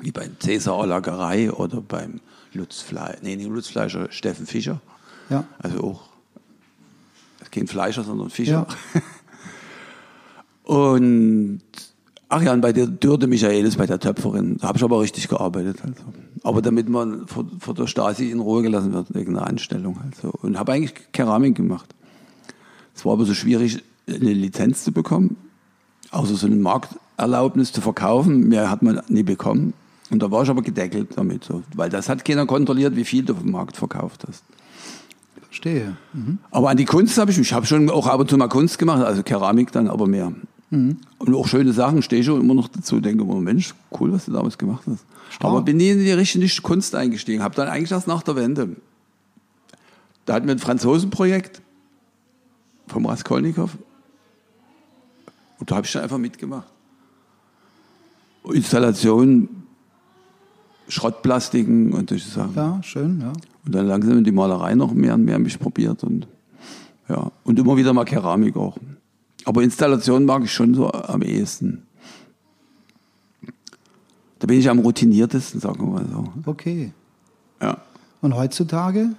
Wie 0.00 0.10
beim 0.10 0.36
Cäsar 0.40 0.86
Lagerei 0.86 1.50
oder 1.52 1.80
beim 1.80 2.20
Lutz 2.52 2.80
Fleischer, 2.80 3.18
nee, 3.22 3.36
nicht 3.36 3.48
Lutz 3.48 3.68
Fleischer, 3.68 4.10
Steffen 4.10 4.46
Fischer. 4.46 4.80
Ja. 5.30 5.44
Also 5.58 5.82
auch 5.82 6.02
kein 7.50 7.66
Fleischer, 7.66 8.04
sondern 8.04 8.30
Fischer. 8.30 8.66
Ja. 8.94 9.02
Und 10.74 11.62
ach 12.28 12.42
ja, 12.42 12.52
und 12.52 12.60
bei 12.60 12.72
der 12.72 12.86
Dürde 12.86 13.26
Michaelis, 13.26 13.76
bei 13.76 13.86
der 13.86 13.98
Töpferin, 13.98 14.58
da 14.58 14.68
habe 14.68 14.78
ich 14.78 14.84
aber 14.84 15.00
richtig 15.00 15.28
gearbeitet. 15.28 15.78
Also. 15.82 16.02
Aber 16.42 16.62
damit 16.62 16.88
man 16.88 17.26
vor, 17.26 17.44
vor 17.58 17.74
der 17.74 17.86
Stasi 17.86 18.30
in 18.30 18.40
Ruhe 18.40 18.62
gelassen 18.62 18.92
wird, 18.92 19.14
wegen 19.14 19.36
einer 19.36 19.46
Anstellung. 19.46 19.98
Also. 20.04 20.32
Und 20.42 20.58
habe 20.58 20.72
eigentlich 20.72 20.94
Keramik 21.12 21.56
gemacht. 21.56 21.94
Es 22.94 23.04
war 23.04 23.12
aber 23.12 23.24
so 23.24 23.34
schwierig, 23.34 23.82
eine 24.08 24.32
Lizenz 24.32 24.84
zu 24.84 24.92
bekommen, 24.92 25.36
außer 26.10 26.34
so 26.34 26.46
eine 26.46 26.56
Markterlaubnis 26.56 27.72
zu 27.72 27.80
verkaufen. 27.80 28.48
Mehr 28.48 28.70
hat 28.70 28.82
man 28.82 29.00
nie 29.08 29.22
bekommen. 29.22 29.74
Und 30.10 30.22
da 30.22 30.30
war 30.30 30.44
ich 30.44 30.50
aber 30.50 30.62
gedeckelt 30.62 31.10
damit, 31.16 31.44
so. 31.44 31.62
weil 31.74 31.90
das 31.90 32.08
hat 32.08 32.24
keiner 32.24 32.46
kontrolliert, 32.46 32.94
wie 32.94 33.04
viel 33.04 33.24
du 33.24 33.34
vom 33.34 33.50
Markt 33.50 33.76
verkauft 33.76 34.24
hast. 34.28 34.44
Verstehe. 35.46 35.96
Mhm. 36.12 36.38
Aber 36.50 36.70
an 36.70 36.76
die 36.76 36.84
Kunst 36.84 37.18
habe 37.18 37.30
ich 37.30 37.38
mich, 37.38 37.48
ich 37.48 37.52
habe 37.52 37.66
schon 37.66 37.90
auch 37.90 38.06
ab 38.06 38.20
und 38.20 38.30
zu 38.30 38.36
mal 38.36 38.48
Kunst 38.48 38.78
gemacht, 38.78 39.02
also 39.02 39.22
Keramik 39.22 39.72
dann 39.72 39.88
aber 39.88 40.06
mehr. 40.06 40.32
Und 40.70 41.34
auch 41.34 41.46
schöne 41.46 41.72
Sachen 41.72 42.02
stehe 42.02 42.22
ich 42.22 42.28
immer 42.28 42.54
noch 42.54 42.68
dazu, 42.68 43.00
denke 43.00 43.22
immer, 43.22 43.40
Mensch, 43.40 43.74
cool, 44.00 44.12
was 44.12 44.24
du 44.24 44.32
damals 44.32 44.58
gemacht 44.58 44.82
hast. 44.86 45.04
Aber 45.40 45.62
bin 45.62 45.76
nie 45.76 45.90
in 45.90 45.98
die 46.00 46.10
richtige 46.10 46.62
Kunst 46.62 46.94
eingestiegen, 46.94 47.42
habe 47.42 47.54
dann 47.54 47.68
eigentlich 47.68 47.92
erst 47.92 48.08
nach 48.08 48.22
der 48.22 48.36
Wende. 48.36 48.76
Da 50.24 50.34
hatten 50.34 50.46
wir 50.46 50.54
ein 50.54 50.58
Franzosenprojekt 50.58 51.62
vom 52.88 53.06
Raskolnikow 53.06 53.70
und 55.58 55.70
da 55.70 55.76
habe 55.76 55.86
ich 55.86 55.92
dann 55.92 56.02
einfach 56.02 56.18
mitgemacht. 56.18 56.66
Installation 58.52 59.48
Schrottplastiken 60.88 61.92
und 61.92 62.10
solche 62.10 62.28
Sachen. 62.28 62.54
Ja, 62.54 62.80
schön, 62.82 63.20
ja. 63.20 63.32
Und 63.64 63.74
dann 63.74 63.86
langsam 63.86 64.22
die 64.22 64.32
Malerei 64.32 64.74
noch 64.74 64.92
mehr 64.92 65.14
und 65.14 65.24
mehr 65.24 65.38
mich 65.38 65.58
probiert 65.58 66.04
und 66.04 66.28
ja. 67.08 67.30
Und 67.44 67.58
immer 67.58 67.76
wieder 67.76 67.92
mal 67.92 68.04
Keramik 68.04 68.56
auch. 68.56 68.76
Aber 69.46 69.62
Installation 69.62 70.24
mag 70.24 70.42
ich 70.44 70.52
schon 70.52 70.74
so 70.74 70.90
am 70.92 71.22
ehesten. 71.22 71.82
Da 74.38 74.46
bin 74.46 74.58
ich 74.58 74.68
am 74.68 74.80
routiniertesten, 74.80 75.60
sagen 75.60 75.80
wir 75.80 75.86
mal 76.00 76.04
so. 76.10 76.28
Okay. 76.44 76.92
Ja. 77.62 77.78
Und 78.20 78.34
heutzutage? 78.34 79.10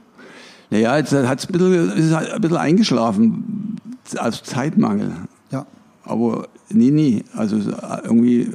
Naja, 0.69 0.97
jetzt 0.97 1.13
hat 1.13 1.39
es 1.39 1.47
ein 1.47 1.51
bisschen, 1.53 1.91
ist 1.93 2.13
halt 2.13 2.29
ein 2.31 2.41
bisschen 2.41 2.57
eingeschlafen, 2.57 3.77
als 4.17 4.43
Zeitmangel. 4.43 5.11
Ja. 5.49 5.65
Aber 6.03 6.49
nie, 6.69 6.91
nie. 6.91 7.23
Also 7.33 7.57
irgendwie, 8.03 8.51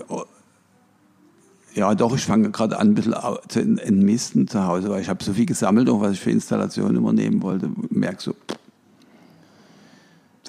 ja 1.74 1.94
doch, 1.94 2.14
ich 2.14 2.24
fange 2.24 2.50
gerade 2.50 2.78
an, 2.78 2.88
ein 2.88 2.94
bisschen 2.94 3.14
zu 3.48 3.60
ent- 3.60 3.80
entmisten 3.80 4.46
zu 4.46 4.64
Hause, 4.64 4.90
weil 4.90 5.00
ich 5.00 5.08
habe 5.08 5.24
so 5.24 5.32
viel 5.32 5.46
gesammelt, 5.46 5.88
auch 5.88 6.00
was 6.02 6.12
ich 6.12 6.20
für 6.20 6.30
Installationen 6.30 6.96
immer 6.96 7.12
nehmen 7.14 7.42
wollte. 7.42 7.70
Merk 7.88 8.20
so, 8.20 8.34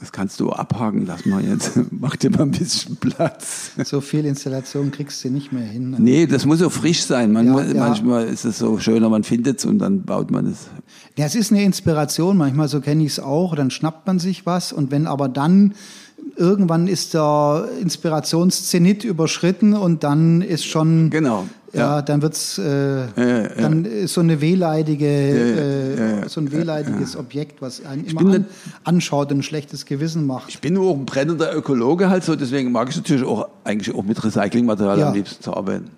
das 0.03 0.11
kannst 0.11 0.41
du 0.41 0.51
abhaken, 0.51 1.05
lass 1.05 1.25
mal 1.25 1.41
jetzt, 1.41 1.79
mach 1.91 2.17
dir 2.17 2.29
mal 2.29 2.41
ein 2.41 2.51
bisschen 2.51 2.97
Platz. 2.97 3.71
So 3.85 4.01
viel 4.01 4.25
Installation 4.25 4.91
kriegst 4.91 5.23
du 5.23 5.29
nicht 5.29 5.53
mehr 5.53 5.63
hin. 5.63 5.95
Nee, 5.97 6.27
das 6.27 6.45
muss 6.45 6.59
so 6.59 6.69
frisch 6.69 7.03
sein. 7.05 7.31
Man, 7.31 7.47
Ja, 7.47 7.63
ja. 7.63 7.73
Manchmal 7.73 8.25
ist 8.25 8.43
es 8.43 8.57
so 8.57 8.79
schöner, 8.79 9.07
man 9.07 9.23
findet 9.23 9.59
es 9.59 9.65
und 9.65 9.79
dann 9.79 10.03
baut 10.03 10.29
man 10.29 10.45
es. 10.45 10.67
Ja, 11.17 11.25
es 11.25 11.35
ist 11.35 11.53
eine 11.53 11.63
Inspiration, 11.63 12.35
manchmal 12.35 12.67
so 12.67 12.81
kenne 12.81 13.05
ich 13.05 13.13
es 13.13 13.19
auch, 13.21 13.55
dann 13.55 13.71
schnappt 13.71 14.05
man 14.05 14.19
sich 14.19 14.45
was 14.45 14.73
und 14.73 14.91
wenn 14.91 15.07
aber 15.07 15.29
dann 15.29 15.73
irgendwann 16.35 16.89
ist 16.89 17.13
der 17.13 17.69
Inspirationszenit 17.79 19.05
überschritten 19.05 19.73
und 19.73 20.03
dann 20.03 20.41
ist 20.41 20.65
schon 20.65 21.11
Genau. 21.11 21.47
Ja, 21.73 22.01
dann 22.01 22.21
wird's 22.21 22.57
äh, 22.57 23.07
dann 23.57 23.85
ist 23.85 24.13
so 24.13 24.21
eine 24.21 24.39
wehleidige 24.41 25.05
äh, 25.05 26.29
so 26.29 26.39
ein 26.39 26.51
wehleidiges 26.51 27.15
Objekt, 27.17 27.61
was 27.61 27.83
einen 27.85 28.05
immer 28.05 28.35
an, 28.35 28.45
anschaut 28.83 29.31
und 29.31 29.39
ein 29.39 29.43
schlechtes 29.43 29.85
Gewissen 29.85 30.25
macht. 30.27 30.49
Ich 30.49 30.61
bin 30.61 30.75
nur 30.75 30.91
auch 30.91 30.95
ein 30.95 31.05
brennender 31.05 31.55
Ökologe 31.55 32.09
halt 32.09 32.23
so, 32.23 32.35
deswegen 32.35 32.71
mag 32.71 32.89
ich 32.89 32.95
natürlich 32.95 33.25
auch 33.25 33.47
eigentlich 33.63 33.95
auch 33.95 34.03
mit 34.03 34.23
Recyclingmaterial 34.23 35.01
am 35.01 35.13
liebsten 35.13 35.43
zu 35.43 35.55
arbeiten. 35.55 35.89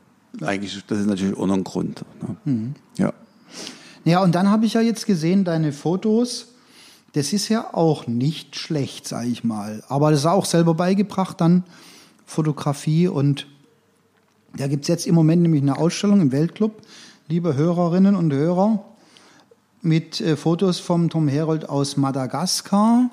Eigentlich, 0.42 0.84
das 0.88 1.00
ist 1.00 1.08
natürlich 1.08 1.38
auch 1.38 1.48
noch 1.48 1.56
ein 1.56 1.64
Grund. 1.64 2.04
Ne? 2.22 2.36
Mhm. 2.46 2.76
Ja. 2.98 3.14
Ja, 4.06 4.22
und 4.22 4.36
dann 4.36 4.50
habe 4.50 4.66
ich 4.66 4.74
ja 4.74 4.82
jetzt 4.82 5.06
gesehen, 5.08 5.46
deine 5.46 5.72
Fotos, 5.72 6.50
das 7.14 7.34
ist 7.34 7.50
ja 7.50 7.74
auch 7.74 8.08
nicht 8.08 8.56
schlecht, 8.56 9.08
sage 9.08 9.28
ich 9.30 9.44
mal. 9.44 9.84
Aber 9.88 10.12
das 10.12 10.22
ist 10.22 10.26
auch 10.26 10.46
selber 10.46 10.76
beigebracht, 10.76 11.42
dann 11.42 11.64
Fotografie. 12.26 13.08
Und 13.08 13.48
da 14.58 14.68
gibt 14.68 14.84
es 14.84 14.88
jetzt 14.88 15.08
im 15.08 15.16
Moment 15.16 15.42
nämlich 15.42 15.62
eine 15.62 15.78
Ausstellung 15.78 16.22
im 16.22 16.32
Weltclub, 16.32 16.82
liebe 17.28 17.56
Hörerinnen 17.56 18.16
und 18.16 18.32
Hörer, 18.32 18.84
mit 19.82 20.20
äh, 20.22 20.36
Fotos 20.36 20.80
vom 20.80 21.10
Tom 21.10 21.28
Herold 21.28 21.70
aus 21.70 21.98
Madagaskar. 21.98 23.10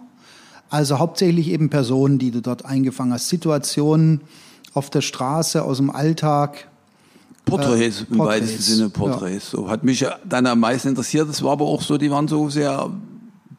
Also 0.71 0.99
hauptsächlich 0.99 1.49
eben 1.49 1.69
Personen, 1.69 2.19
die 2.19 2.31
du 2.31 2.41
dort 2.41 2.65
eingefangen 2.65 3.13
hast, 3.13 3.29
Situationen 3.29 4.23
auf 4.73 4.89
der 4.89 5.03
Straße, 5.03 5.63
aus 5.63 5.77
dem 5.77 5.91
Alltag. 5.91 6.69
Porträts 7.45 8.07
im 8.09 8.17
Porträts, 8.17 8.43
weitesten 8.43 8.63
Sinne 8.63 8.89
Porträts. 8.89 9.51
So 9.51 9.69
hat 9.69 9.85
mich 9.85 10.01
ja 10.01 10.17
dann 10.25 10.47
am 10.47 10.61
meisten 10.61 10.89
interessiert. 10.89 11.29
Das 11.29 11.43
war 11.43 11.53
aber 11.53 11.67
auch 11.67 11.83
so, 11.83 11.99
die 11.99 12.11
waren 12.11 12.29
so 12.29 12.49
sehr, 12.49 12.89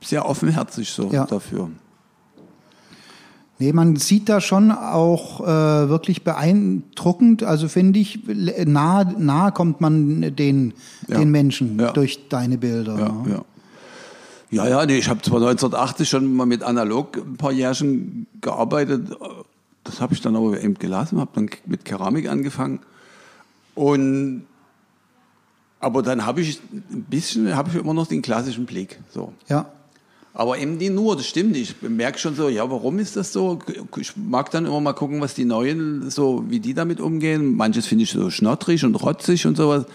sehr 0.02 0.28
offenherzig 0.28 0.89
so 0.89 1.12
Ja. 1.12 1.26
dafür. 1.26 1.69
Nee, 3.63 3.71
man 3.71 3.95
sieht 3.95 4.28
da 4.28 4.41
schon 4.41 4.71
auch 4.71 5.39
äh, 5.39 5.45
wirklich 5.88 6.26
beeindruckend, 6.26 7.43
also 7.43 7.69
finde 7.69 7.97
ich, 7.99 8.19
nah, 8.65 9.06
nah 9.17 9.52
kommt 9.52 9.80
man 9.80 10.36
den, 10.36 10.73
Ja. 11.08 11.17
den 11.19 11.32
Menschen 11.32 11.80
Ja. 11.80 11.93
durch 11.93 12.28
deine 12.28 12.58
Bilder. 12.58 12.99
Ja, 12.99 13.10
ne? 13.13 13.32
ja. 13.32 13.45
Ja, 14.52 14.67
ja, 14.67 14.86
nee, 14.86 14.97
ich 14.97 15.08
habe 15.08 15.21
zwar 15.21 15.38
1980 15.39 16.10
schon 16.10 16.34
mal 16.36 16.45
mit 16.45 16.62
analog 16.62 17.15
ein 17.15 17.38
paar 17.38 17.54
Jährchen 17.54 18.28
gearbeitet. 18.41 19.15
Das 19.86 20.02
habe 20.02 20.13
ich 20.13 20.19
dann 20.19 20.36
aber 20.36 20.62
eben 20.62 20.73
gelassen, 20.73 21.21
habe 21.21 21.32
dann 21.34 21.49
mit 21.65 21.86
Keramik 21.86 22.30
angefangen. 22.30 22.82
Und 23.76 24.43
aber 25.80 26.02
dann 26.04 26.26
habe 26.26 26.41
ich 26.41 26.60
ein 26.71 27.06
bisschen, 27.10 27.56
habe 27.56 27.69
ich 27.69 27.76
immer 27.76 27.93
noch 27.93 28.08
den 28.08 28.21
klassischen 28.21 28.65
Blick. 28.65 28.99
So. 29.10 29.32
ja. 29.47 29.67
Aber 30.36 30.58
eben 30.58 30.80
die 30.80 30.89
nur, 30.89 31.15
das 31.15 31.28
stimmt 31.28 31.52
nicht. 31.52 31.76
Ich 31.82 31.89
merke 31.89 32.17
schon 32.17 32.36
so, 32.36 32.50
ja, 32.50 32.69
warum 32.69 32.98
ist 32.98 33.15
das 33.15 33.32
so? 33.32 33.60
Ich 33.98 34.17
mag 34.17 34.50
dann 34.50 34.65
immer 34.65 34.82
mal 34.82 34.93
gucken, 34.93 35.22
was 35.22 35.36
die 35.36 35.46
Neuen, 35.46 36.10
so 36.10 36.43
wie 36.50 36.60
die 36.60 36.74
damit 36.74 37.00
umgehen. 37.00 37.56
Manches 37.56 37.86
finde 37.86 38.06
ich 38.06 38.12
so 38.12 38.32
schnottrig 38.32 38.84
und 38.84 38.96
rotzig 38.96 39.46
und 39.46 39.58
sowas. 39.58 39.86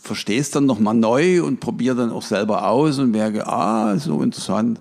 Verstehe 0.00 0.40
es 0.40 0.50
dann 0.50 0.66
nochmal 0.66 0.94
neu 0.94 1.44
und 1.44 1.60
probiere 1.60 1.94
dann 1.94 2.10
auch 2.10 2.22
selber 2.22 2.68
aus 2.68 2.98
und 2.98 3.12
merke, 3.12 3.46
ah, 3.46 3.96
so 3.98 4.20
interessant. 4.22 4.80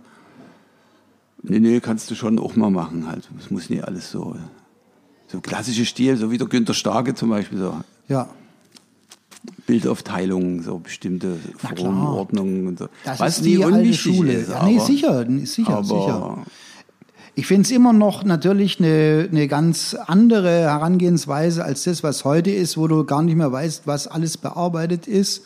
Nee, 1.43 1.59
nee, 1.59 1.79
kannst 1.79 2.09
du 2.09 2.15
schon 2.15 2.39
auch 2.39 2.55
mal 2.55 2.71
machen 2.71 3.07
halt. 3.07 3.29
Es 3.39 3.51
muss 3.51 3.69
nicht 3.69 3.83
alles 3.83 4.09
so, 4.09 4.35
so 5.27 5.41
klassische 5.41 5.85
Stil, 5.85 6.17
so 6.17 6.31
wie 6.31 6.39
der 6.39 6.47
Günter 6.47 6.73
Starke 6.73 7.13
zum 7.13 7.29
Beispiel, 7.29 7.59
so 7.59 7.81
Ja. 8.07 8.29
Bildaufteilungen, 9.65 10.63
so 10.63 10.79
bestimmte. 10.79 11.37
Formordnungen 11.57 12.67
und 12.67 12.79
so. 12.79 12.87
Das 13.03 13.19
Was 13.19 13.37
ist 13.37 13.45
die 13.45 13.63
alte 13.63 13.93
Schule. 13.93 14.33
ist. 14.33 14.49
ja, 14.49 14.63
nee, 14.63 14.79
sicher, 14.79 15.25
sicher, 15.45 15.77
aber 15.77 15.83
sicher. 15.83 16.45
Ich 17.35 17.45
finde 17.45 17.63
es 17.63 17.71
immer 17.71 17.93
noch 17.93 18.23
natürlich 18.23 18.79
eine, 18.79 19.29
eine 19.31 19.47
ganz 19.47 19.93
andere 19.93 20.61
Herangehensweise 20.61 21.63
als 21.63 21.83
das, 21.83 22.01
was 22.01 22.25
heute 22.25 22.49
ist, 22.49 22.77
wo 22.77 22.87
du 22.87 23.03
gar 23.03 23.21
nicht 23.21 23.35
mehr 23.35 23.51
weißt, 23.51 23.85
was 23.85 24.07
alles 24.07 24.37
bearbeitet 24.37 25.05
ist 25.05 25.43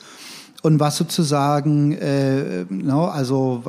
und 0.61 0.79
was 0.79 0.95
sozusagen 0.95 1.91
äh, 1.91 2.65
no, 2.69 3.07
also 3.07 3.63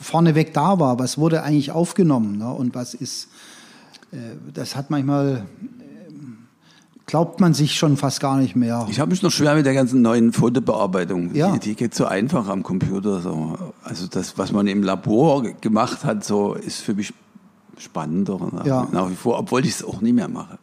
vorneweg 0.00 0.52
da 0.54 0.80
war, 0.80 0.98
was 0.98 1.18
wurde 1.18 1.44
eigentlich 1.44 1.70
aufgenommen 1.70 2.38
no, 2.38 2.52
und 2.52 2.74
was 2.74 2.94
ist, 2.94 3.28
äh, 4.10 4.16
das 4.52 4.74
hat 4.74 4.90
manchmal, 4.90 5.46
glaubt 7.06 7.40
man 7.40 7.54
sich 7.54 7.74
schon 7.76 7.96
fast 7.96 8.20
gar 8.20 8.36
nicht 8.36 8.56
mehr. 8.56 8.86
Ich 8.90 9.00
habe 9.00 9.10
mich 9.10 9.22
noch 9.22 9.30
schwer 9.30 9.54
mit 9.54 9.66
der 9.66 9.74
ganzen 9.74 10.02
neuen 10.02 10.32
Fotobearbeitung. 10.32 11.34
Ja. 11.34 11.52
Die, 11.52 11.58
die 11.70 11.74
geht 11.74 11.94
so 11.94 12.04
einfach 12.06 12.48
am 12.48 12.62
Computer. 12.62 13.20
So. 13.20 13.56
Also 13.82 14.06
das, 14.06 14.38
was 14.38 14.52
man 14.52 14.66
im 14.66 14.82
Labor 14.82 15.42
ge- 15.42 15.54
gemacht 15.60 16.04
hat, 16.04 16.24
so 16.24 16.54
ist 16.54 16.80
für 16.80 16.94
mich 16.94 17.12
spannender 17.78 18.38
nach, 18.52 18.66
Ja. 18.66 18.88
nach 18.92 19.10
wie 19.10 19.14
vor, 19.16 19.38
obwohl 19.38 19.64
ich 19.64 19.70
es 19.72 19.84
auch 19.84 20.00
nie 20.00 20.12
mehr 20.12 20.28
mache. 20.28 20.58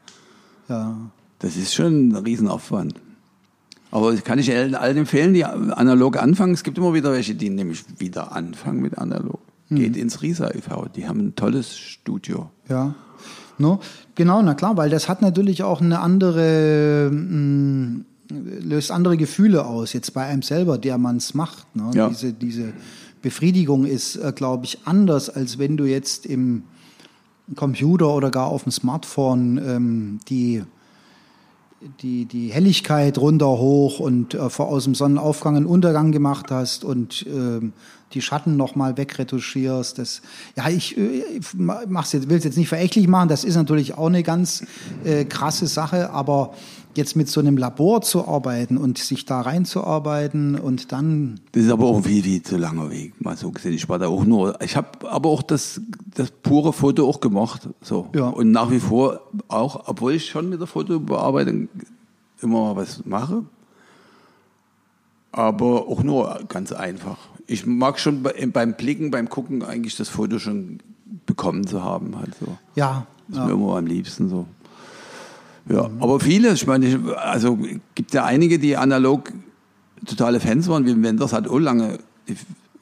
Ja. 0.68 0.96
Das 1.40 1.56
ist 1.56 1.74
schon 1.74 2.10
ein 2.10 2.16
Riesenaufwand. 2.16 2.96
Aber 3.92 4.16
kann 4.18 4.38
ich 4.38 4.54
allen, 4.56 4.98
empfehlen, 4.98 5.34
die 5.34 5.44
analog 5.46 6.18
anfangen. 6.22 6.54
Es 6.54 6.64
gibt 6.64 6.78
immer 6.78 6.94
wieder 6.94 7.12
welche, 7.12 7.34
die 7.34 7.50
nämlich 7.50 7.84
wieder 7.98 8.34
anfangen 8.34 8.82
mit 8.82 8.98
analog. 9.00 9.40
Hm. 9.70 9.78
Geht 9.78 9.98
ins 9.98 10.22
Risa 10.22 10.50
e.V. 10.52 10.86
Die 10.96 11.08
haben 11.08 11.20
ein 11.20 11.36
tolles 11.36 11.76
Studio. 11.78 12.50
Ja. 12.68 12.94
No, 13.60 13.80
genau, 14.16 14.42
na 14.42 14.56
klar, 14.56 14.78
weil 14.78 14.90
das 14.90 15.10
hat 15.10 15.22
natürlich 15.22 15.64
auch 15.64 15.82
eine 15.82 16.00
andere, 16.00 17.12
mh, 17.12 18.06
löst 18.62 18.92
andere 18.92 19.18
Gefühle 19.18 19.66
aus, 19.66 19.94
jetzt 19.94 20.14
bei 20.14 20.26
einem 20.26 20.42
selber, 20.42 20.78
der 20.78 20.98
man 20.98 21.18
es 21.18 21.34
macht. 21.34 21.76
Ne? 21.76 21.92
Ja. 21.94 22.10
Diese, 22.10 22.32
diese 22.32 22.74
Befriedigung 23.22 23.86
ist, 23.86 24.16
äh, 24.16 24.32
glaube 24.34 24.66
ich, 24.66 24.80
anders, 24.86 25.30
als 25.30 25.60
wenn 25.60 25.76
du 25.76 25.86
jetzt 25.86 26.26
im 26.26 26.64
Computer 27.56 28.14
oder 28.14 28.32
gar 28.32 28.48
auf 28.48 28.64
dem 28.64 28.72
Smartphone 28.72 29.58
ähm, 29.58 30.20
die, 30.30 30.64
die, 32.02 32.26
die 32.26 32.50
Helligkeit 32.50 33.18
runter 33.18 33.48
hoch 33.48 34.00
und 34.00 34.34
äh, 34.34 34.50
vor 34.50 34.68
aus 34.68 34.84
dem 34.84 34.96
Sonnenaufgang 34.96 35.56
einen 35.56 35.66
Untergang 35.66 36.12
gemacht 36.12 36.52
hast 36.52 36.84
und 36.84 37.26
ähm, 37.28 37.74
die 38.14 38.22
Schatten 38.22 38.58
nochmal 38.58 38.98
wegretuschierst. 38.98 39.98
Das, 39.98 40.22
ja, 40.58 40.68
ich, 40.70 40.98
äh, 40.98 41.24
ich 41.40 41.46
mach's 41.56 42.12
jetzt, 42.12 42.30
will 42.30 42.38
es 42.38 42.44
jetzt 42.44 42.58
nicht 42.58 42.70
verächtlich 42.70 43.08
machen, 43.08 43.30
das 43.30 43.44
ist 43.44 43.56
natürlich 43.56 43.98
auch 43.98 44.08
eine 44.08 44.24
ganz 44.24 44.66
äh, 45.06 45.24
krasse 45.26 45.68
Sache, 45.68 46.10
aber 46.12 46.54
jetzt 47.00 47.16
mit 47.16 47.28
so 47.28 47.40
einem 47.40 47.58
Labor 47.58 48.02
zu 48.02 48.28
arbeiten 48.28 48.78
und 48.78 49.00
sich 49.00 49.26
da 49.26 49.42
reinzuarbeiten 49.42 50.60
und 50.60 50.92
dann, 50.92 51.40
Das 51.54 51.64
ist 51.64 51.72
aber 51.72 51.86
auch 51.88 52.06
wie, 52.06 52.24
wie 52.24 52.44
zu 52.44 52.58
langer 52.58 52.92
Weg, 52.92 53.20
mal 53.20 53.36
so 53.36 53.50
gesehen. 53.52 53.74
Ich 53.74 53.90
war 53.90 53.98
da 53.98 54.08
auch 54.08 54.24
nur, 54.26 54.62
ich 54.62 54.76
habe 54.78 55.10
aber 55.10 55.30
auch 55.30 55.42
das, 55.42 55.82
das 56.14 56.30
pure 56.32 56.72
Foto 56.74 57.08
auch 57.10 57.20
gemacht. 57.20 57.68
So. 57.82 58.10
Ja. 58.14 58.28
Und 58.28 58.52
nach 58.52 58.70
wie 58.70 58.80
vor 58.80 59.22
auch, 59.48 59.88
obwohl 59.88 60.14
ich 60.14 60.28
schon 60.30 60.50
mit 60.50 60.60
der 60.60 60.68
Fotobearbeitung 60.68 61.70
immer 62.42 62.76
was 62.76 63.04
mache, 63.06 63.44
aber 65.32 65.88
auch 65.88 66.04
nur 66.04 66.40
ganz 66.48 66.72
einfach. 66.72 67.18
Ich 67.48 67.66
mag 67.66 68.00
schon 68.00 68.24
bei- 68.24 68.46
beim 68.48 68.74
Blicken, 68.76 69.12
beim 69.12 69.30
Gucken 69.30 69.64
eigentlich 69.64 69.96
das 69.96 70.10
Foto 70.10 70.40
schon 70.40 70.80
bekommen 71.26 71.66
zu 71.68 71.84
haben. 71.84 72.16
Halt 72.18 72.36
so. 72.40 72.58
ja, 72.76 73.06
Das 73.28 73.38
ist 73.38 73.42
ja. 73.42 73.46
mir 73.46 73.54
immer 73.54 73.78
am 73.78 73.86
liebsten 73.86 74.30
so. 74.30 74.46
Ja, 75.70 75.90
aber 76.00 76.20
viele, 76.20 76.54
ich 76.54 76.66
meine, 76.66 77.16
also 77.18 77.58
gibt 77.96 78.14
ja 78.14 78.26
einige, 78.26 78.58
die 78.58 78.76
analog 78.76 79.32
totale 80.06 80.40
Fans 80.40 80.68
waren, 80.68 80.86
wie 80.86 81.02
Wenders 81.02 81.34
hat 81.34 81.48
auch 81.48 81.60
lange 81.60 82.00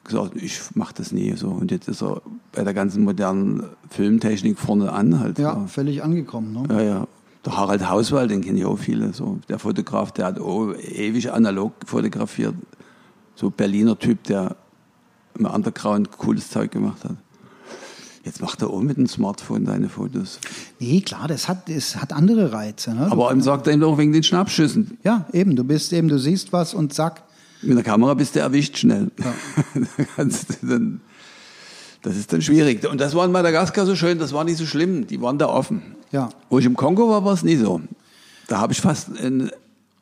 gesagt, 0.04 0.36
ich 0.36 0.60
mache 0.74 0.94
das 0.94 1.12
nie 1.12 1.34
so. 1.36 1.48
Und 1.48 1.70
jetzt 1.70 1.88
ist 1.88 2.02
er 2.02 2.22
bei 2.52 2.64
der 2.64 2.74
ganzen 2.74 3.04
modernen 3.04 3.64
Filmtechnik 3.90 4.58
vorne 4.58 4.92
an 4.92 5.20
halt. 5.20 5.38
ja, 5.38 5.54
so. 5.54 5.66
völlig 5.66 6.02
angekommen. 6.02 6.52
Ne? 6.52 6.74
ja, 6.74 6.80
ja. 6.82 7.06
Der 7.44 7.56
Harald 7.56 7.88
Hauswald, 7.88 8.30
den 8.30 8.40
kenne 8.40 8.58
ich 8.58 8.64
auch 8.64 8.78
viele. 8.78 9.12
So. 9.12 9.38
Der 9.48 9.58
Fotograf, 9.58 10.10
der 10.10 10.26
hat 10.26 10.40
auch 10.40 10.72
ewig 10.74 11.32
analog 11.32 11.72
fotografiert. 11.86 12.54
So 13.36 13.50
Berliner 13.50 13.96
Typ, 13.96 14.24
der 14.24 14.56
im 15.38 15.46
Underground 15.46 16.10
cooles 16.18 16.50
Zeug 16.50 16.72
gemacht 16.72 17.04
hat. 17.04 17.16
Jetzt 18.28 18.42
macht 18.42 18.60
er 18.60 18.68
auch 18.68 18.82
mit 18.82 18.98
dem 18.98 19.06
Smartphone 19.06 19.64
deine 19.64 19.88
Fotos. 19.88 20.38
Nee, 20.78 21.00
klar, 21.00 21.28
das 21.28 21.48
hat, 21.48 21.66
das 21.70 21.96
hat 21.96 22.12
andere 22.12 22.52
Reize. 22.52 22.94
Ne? 22.94 23.10
Aber 23.10 23.32
ihm 23.32 23.40
sagt 23.40 23.66
er 23.66 23.72
ihm 23.72 23.82
auch 23.82 23.96
wegen 23.96 24.12
den 24.12 24.22
Schnappschüssen. 24.22 24.98
ja, 25.02 25.24
eben, 25.32 25.56
du 25.56 25.64
bist 25.64 25.92
eben, 25.94 26.08
du 26.08 26.18
siehst 26.18 26.52
was 26.52 26.74
und 26.74 26.92
zack. 26.92 27.22
Mit 27.62 27.74
der 27.78 27.82
Kamera 27.84 28.12
bist 28.12 28.36
du 28.36 28.40
erwischt 28.40 28.76
schnell. 28.76 29.10
Ja. 29.18 29.32
Da 29.96 30.04
kannst 30.14 30.58
du 30.62 30.66
dann, 30.66 31.00
das 32.02 32.16
ist 32.18 32.30
dann 32.32 32.42
schwierig. 32.42 32.86
Und 32.86 33.00
das 33.00 33.14
war 33.14 33.24
in 33.24 33.32
Madagaskar 33.32 33.86
so 33.86 33.96
schön, 33.96 34.18
das 34.18 34.34
war 34.34 34.44
nicht 34.44 34.58
so 34.58 34.66
schlimm. 34.66 35.06
Die 35.06 35.22
waren 35.22 35.38
da 35.38 35.46
offen. 35.48 35.80
Ja. 36.12 36.28
Wo 36.50 36.58
ich 36.58 36.66
im 36.66 36.76
Kongo 36.76 37.08
war, 37.08 37.24
war 37.24 37.32
es 37.32 37.42
nie 37.42 37.56
so. 37.56 37.80
Da 38.46 38.58
habe 38.58 38.74
ich 38.74 38.80
fast 38.82 39.08
eine, 39.18 39.50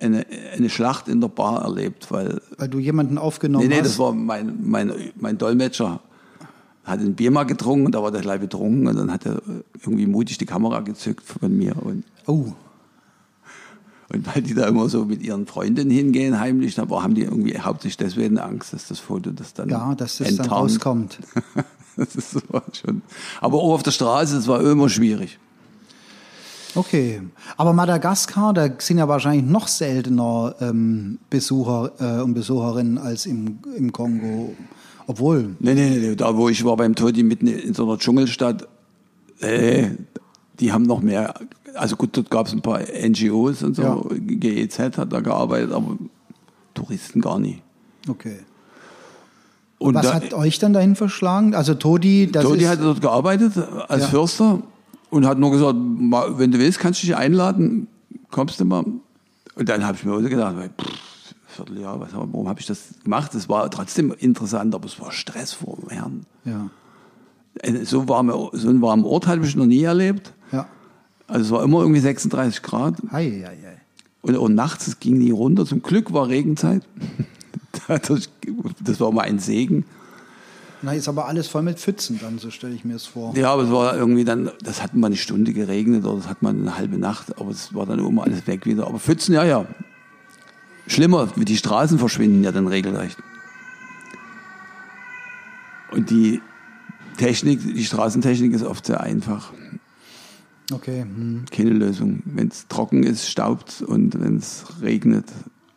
eine, 0.00 0.26
eine 0.56 0.68
Schlacht 0.68 1.06
in 1.06 1.20
der 1.20 1.28
Bar 1.28 1.62
erlebt, 1.62 2.08
weil 2.10 2.40
Weil 2.58 2.68
du 2.68 2.80
jemanden 2.80 3.18
aufgenommen 3.18 3.68
Nee, 3.68 3.74
nee, 3.74 3.80
hast. 3.80 3.90
das 3.90 3.98
war 4.00 4.12
mein, 4.12 4.56
mein, 4.62 4.92
mein 5.14 5.38
Dolmetscher. 5.38 6.00
Hat 6.86 7.00
ein 7.00 7.14
Bier 7.14 7.30
mal 7.30 7.44
getrunken, 7.44 7.92
da 7.92 8.02
war 8.02 8.10
der 8.10 8.22
gleich 8.22 8.40
betrunken 8.40 8.86
und 8.86 8.96
dann 8.96 9.12
hat 9.12 9.26
er 9.26 9.42
irgendwie 9.82 10.06
mutig 10.06 10.38
die 10.38 10.46
Kamera 10.46 10.80
gezückt 10.80 11.24
von 11.24 11.54
mir. 11.54 11.76
Und, 11.84 12.04
oh, 12.26 12.52
und 14.08 14.34
weil 14.34 14.42
die 14.42 14.54
da 14.54 14.68
immer 14.68 14.88
so 14.88 15.04
mit 15.04 15.22
ihren 15.22 15.46
Freundinnen 15.46 15.90
hingehen, 15.90 16.38
heimlich, 16.38 16.76
da 16.76 16.88
haben 16.88 17.14
die 17.14 17.22
irgendwie 17.22 17.58
hauptsächlich 17.58 17.96
deswegen 17.96 18.38
Angst, 18.38 18.72
dass 18.72 18.86
das 18.86 19.00
Foto 19.00 19.30
das 19.30 19.52
dann 19.52 19.68
ja, 19.68 19.94
dass 19.94 20.18
das 20.18 20.28
dann 20.28 20.36
enttarnt. 20.38 20.52
rauskommt. 20.52 21.18
das 21.96 22.14
ist 22.14 22.30
so 22.30 22.40
schon. 22.72 23.02
Aber 23.40 23.58
auch 23.58 23.74
auf 23.74 23.82
der 23.82 23.90
Straße, 23.90 24.36
das 24.36 24.46
war 24.46 24.60
immer 24.60 24.88
schwierig. 24.88 25.38
Okay, 26.76 27.22
aber 27.56 27.72
Madagaskar, 27.72 28.52
da 28.52 28.68
sind 28.78 28.98
ja 28.98 29.08
wahrscheinlich 29.08 29.50
noch 29.50 29.66
seltener 29.66 30.54
ähm, 30.60 31.18
Besucher 31.30 31.90
äh, 31.98 32.22
und 32.22 32.34
Besucherinnen 32.34 32.98
als 32.98 33.24
im, 33.24 33.58
im 33.76 33.92
Kongo. 33.92 34.54
Obwohl, 35.06 35.54
Nee, 35.60 35.74
nee, 35.74 35.90
nee, 35.98 36.16
da 36.16 36.36
wo 36.36 36.48
ich 36.48 36.64
war 36.64 36.76
beim 36.76 36.94
Todi 36.94 37.22
mitten 37.22 37.46
in 37.46 37.74
so 37.74 37.84
einer 37.84 37.98
Dschungelstadt, 37.98 38.66
äh, 39.40 39.90
die 40.60 40.72
haben 40.72 40.82
noch 40.84 41.00
mehr, 41.00 41.34
also 41.74 41.96
gut, 41.96 42.16
dort 42.16 42.30
gab 42.30 42.46
es 42.46 42.52
ein 42.52 42.62
paar 42.62 42.80
NGOs 42.80 43.62
und 43.62 43.76
so, 43.76 43.82
Ja. 43.82 44.00
GEZ 44.18 44.78
hat 44.98 45.12
da 45.12 45.20
gearbeitet, 45.20 45.72
aber 45.72 45.96
Touristen 46.74 47.20
gar 47.20 47.38
nicht. 47.38 47.62
okay. 48.08 48.38
Und 49.78 49.94
Was 49.94 50.06
da, 50.06 50.14
hat 50.14 50.32
euch 50.32 50.58
dann 50.58 50.72
dahin 50.72 50.96
verschlagen? 50.96 51.54
Also 51.54 51.74
Todi, 51.74 52.30
das 52.32 52.44
Todi 52.44 52.64
hat 52.64 52.80
dort 52.80 53.02
gearbeitet 53.02 53.52
als 53.88 54.04
Ja. 54.04 54.08
Förster 54.08 54.62
und 55.10 55.26
hat 55.26 55.38
nur 55.38 55.50
gesagt, 55.50 55.76
"Ma- 55.78 56.38
wenn 56.38 56.50
du 56.50 56.58
willst, 56.58 56.78
kannst 56.78 57.02
du 57.02 57.06
dich 57.08 57.14
einladen, 57.14 57.86
kommst 58.30 58.58
du 58.58 58.64
mal. 58.64 58.84
Und 59.54 59.68
dann 59.68 59.84
habe 59.86 59.98
ich 59.98 60.04
mir 60.04 60.12
auch 60.14 60.20
so 60.22 60.28
gedacht, 60.30 60.54
pff, 60.80 60.88
Vierteljahr, 61.56 61.98
was, 62.00 62.10
warum 62.14 62.48
habe 62.48 62.60
ich 62.60 62.66
das 62.66 62.94
gemacht? 63.02 63.34
Es 63.34 63.48
war 63.48 63.68
trotzdem 63.70 64.12
interessant, 64.18 64.74
aber 64.74 64.86
es 64.86 65.00
war 65.00 65.10
Stress 65.12 65.52
vor 65.52 65.76
dem 65.80 65.88
Herrn. 65.90 66.26
ja, 66.44 66.68
Äh, 67.62 67.84
So, 67.84 68.08
warme, 68.08 68.32
so 68.52 68.68
einen 68.68 68.82
warmen 68.82 69.04
Ort 69.04 69.26
habe 69.26 69.44
ich 69.46 69.56
noch 69.56 69.66
nie 69.66 69.82
erlebt. 69.82 70.32
ja. 70.52 70.66
Also 71.28 71.44
es 71.46 71.50
war 71.50 71.64
immer 71.64 71.80
irgendwie 71.80 71.98
36 72.00 72.62
Grad. 72.62 72.94
Ei, 73.10 73.44
ei, 73.44 73.48
ei. 73.48 73.80
Und, 74.22 74.36
und 74.36 74.54
nachts, 74.54 74.86
es 74.86 75.00
ging 75.00 75.18
nie 75.18 75.32
runter. 75.32 75.66
Zum 75.66 75.82
Glück 75.82 76.12
war 76.12 76.28
Regenzeit. 76.28 76.82
Dadurch- 77.88 78.28
das 78.84 79.00
war 79.00 79.10
mal 79.10 79.22
ein 79.22 79.38
Segen. 79.40 79.84
Na, 80.82 80.92
ist 80.92 81.08
aber 81.08 81.26
alles 81.26 81.48
voll 81.48 81.62
mit 81.62 81.80
Pfützen 81.80 82.20
dann, 82.22 82.38
so 82.38 82.50
stelle 82.50 82.74
ich 82.74 82.84
mir 82.84 82.94
es 82.94 83.06
vor. 83.06 83.34
Ja, 83.36 83.52
aber 83.52 83.62
es 83.64 83.70
war 83.72 83.96
irgendwie 83.96 84.24
dann, 84.24 84.50
das 84.62 84.82
hat 84.82 84.94
mal 84.94 85.06
eine 85.08 85.16
Stunde 85.16 85.52
geregnet 85.52 86.04
oder 86.04 86.16
das 86.18 86.28
hat 86.28 86.42
mal 86.42 86.50
eine 86.50 86.76
halbe 86.76 86.98
Nacht, 86.98 87.40
aber 87.40 87.50
es 87.50 87.74
war 87.74 87.86
dann 87.86 87.98
immer 87.98 88.22
alles 88.24 88.46
weg 88.46 88.66
wieder. 88.66 88.86
Aber 88.86 88.98
Pfützen, 89.00 89.34
ja, 89.34 89.42
ja. 89.44 89.66
Schlimmer, 90.86 91.28
die 91.36 91.56
Straßen 91.56 91.98
verschwinden 91.98 92.44
ja 92.44 92.52
dann 92.52 92.68
regelrecht. 92.68 93.18
Und 95.92 96.10
die 96.10 96.40
Technik, 97.16 97.60
die 97.62 97.84
Straßentechnik 97.84 98.52
ist 98.52 98.62
oft 98.62 98.86
sehr 98.86 99.00
einfach. 99.00 99.52
Okay, 100.72 101.02
hm. 101.02 101.44
keine 101.50 101.70
Lösung. 101.70 102.22
Wenn 102.24 102.48
es 102.48 102.66
trocken 102.68 103.02
ist, 103.02 103.28
staubt 103.28 103.82
und 103.82 104.20
wenn 104.20 104.36
es 104.36 104.64
regnet, 104.82 105.26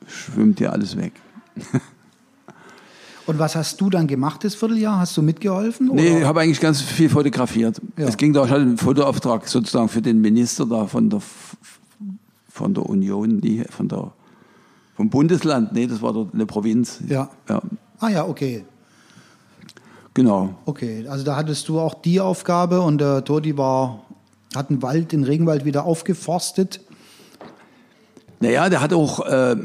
schwimmt 0.08 0.60
dir 0.60 0.74
alles 0.74 0.98
weg. 0.98 1.14
Und 3.30 3.38
was 3.38 3.56
hast 3.56 3.80
du 3.80 3.92
dann 3.92 4.08
gemacht 4.08 4.44
das 4.44 4.56
Vierteljahr? 4.56 4.98
Hast 4.98 5.16
du 5.16 5.22
mitgeholfen? 5.22 5.92
Nee, 5.94 6.08
ich 6.08 6.16
oder? 6.16 6.28
habe 6.28 6.42
eigentlich 6.42 6.60
ganz 6.60 6.82
viel 6.82 7.10
fotografiert. 7.10 7.80
Ja. 7.96 8.08
Es 8.08 8.18
ging 8.18 8.34
da, 8.34 8.44
ich 8.44 8.50
hatte 8.50 8.64
einen 8.64 8.80
Fotoauftrag 8.80 9.48
sozusagen 9.48 9.88
für 9.88 10.02
den 10.02 10.20
Minister 10.20 10.66
da 10.66 10.88
von 10.88 11.12
der, 11.12 11.22
von 12.50 12.74
der 12.74 12.88
Union, 12.88 13.40
die, 13.40 13.64
von 13.70 13.88
der, 13.88 14.12
vom 15.00 15.10
Bundesland. 15.10 15.72
Nee, 15.72 15.88
das 15.88 16.02
war 16.02 16.12
dort 16.12 16.34
eine 16.34 16.46
Provinz. 16.46 17.00
Ja. 17.08 17.30
ja 17.48 17.62
Ah 18.02 18.10
ja, 18.10 18.28
okay. 18.28 18.66
genau. 20.14 20.56
Okay, 20.66 21.08
also 21.08 21.24
da 21.24 21.38
hattest 21.38 21.70
du 21.70 21.80
auch 21.80 21.94
die 21.94 22.20
Aufgabe 22.20 22.82
und 22.82 23.00
der 23.00 23.24
Todi 23.24 23.58
war, 23.58 24.04
hat 24.54 24.70
den 24.70 24.82
Wald, 24.82 25.14
den 25.14 25.24
Regenwald 25.24 25.64
wieder 25.64 25.86
aufgeforstet. 25.86 26.82
Naja, 28.42 28.68
der 28.68 28.82
hat 28.82 28.92
auch 28.92 29.26
äh, 29.26 29.56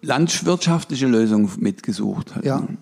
landwirtschaftliche 0.00 1.06
Lösungen 1.06 1.48
mitgesucht. 1.60 2.34
Halt, 2.34 2.44
Ja. 2.44 2.58
ne? 2.58 2.76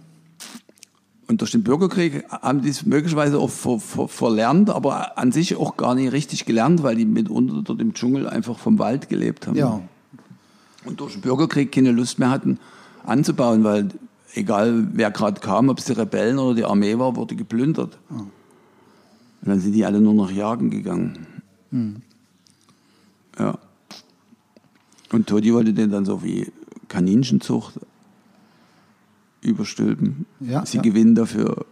Und 1.29 1.43
durch 1.43 1.51
den 1.51 1.63
Bürgerkrieg 1.63 2.25
haben 2.31 2.63
die 2.63 2.71
es 2.71 2.87
möglicherweise 2.87 3.39
auch 3.39 3.51
ver, 3.51 3.79
ver, 3.79 4.09
verlernt, 4.09 4.71
aber 4.71 5.19
an 5.19 5.33
sich 5.33 5.55
auch 5.55 5.77
gar 5.77 5.95
nicht 5.95 6.13
richtig 6.13 6.47
gelernt, 6.47 6.83
weil 6.83 6.97
die 6.97 7.05
mitunter 7.05 7.61
dort 7.63 7.79
im 7.79 7.93
Dschungel 7.93 8.27
einfach 8.27 8.59
vom 8.59 8.79
Wald 8.79 9.11
gelebt 9.11 9.47
haben. 9.47 9.57
Ja. 9.57 9.83
Und 10.85 11.01
durch 11.01 11.13
den 11.13 11.23
Bürgerkrieg 11.23 11.73
keine 11.73 11.93
Lust 11.93 12.19
mehr 12.19 12.31
hatten 12.31 12.59
anzubauen, 13.05 13.65
weil 13.65 13.89
egal 14.35 14.89
wer 14.93 15.11
gerade 15.11 15.41
kam, 15.41 15.69
ob 15.69 15.79
es 15.79 15.87
die 15.87 15.93
Rebellen 15.93 16.39
oder 16.39 16.55
die 16.55 16.65
Armee 16.65 16.99
war, 16.99 17.17
wurde 17.17 17.37
geplündert. 17.37 17.99
Und 18.09 18.31
dann 19.43 19.61
sind 19.61 19.73
die 19.73 19.85
alle 19.85 20.01
nur 20.01 20.15
noch 20.15 20.31
jagen 20.31 20.71
gegangen. 20.71 21.27
Ja. 23.39 23.59
Und 25.13 25.27
Todi 25.27 25.53
wollte 25.53 25.73
den 25.73 25.91
dann 25.91 26.05
so 26.05 26.23
wie 26.23 26.53
Kaninchenzucht 26.89 27.81
überstülpen. 29.41 30.27
Ja, 30.41 30.65
Sie 30.67 30.77
ja. 30.77 30.83
gewinnen 30.83 31.15
dafür 31.15 31.65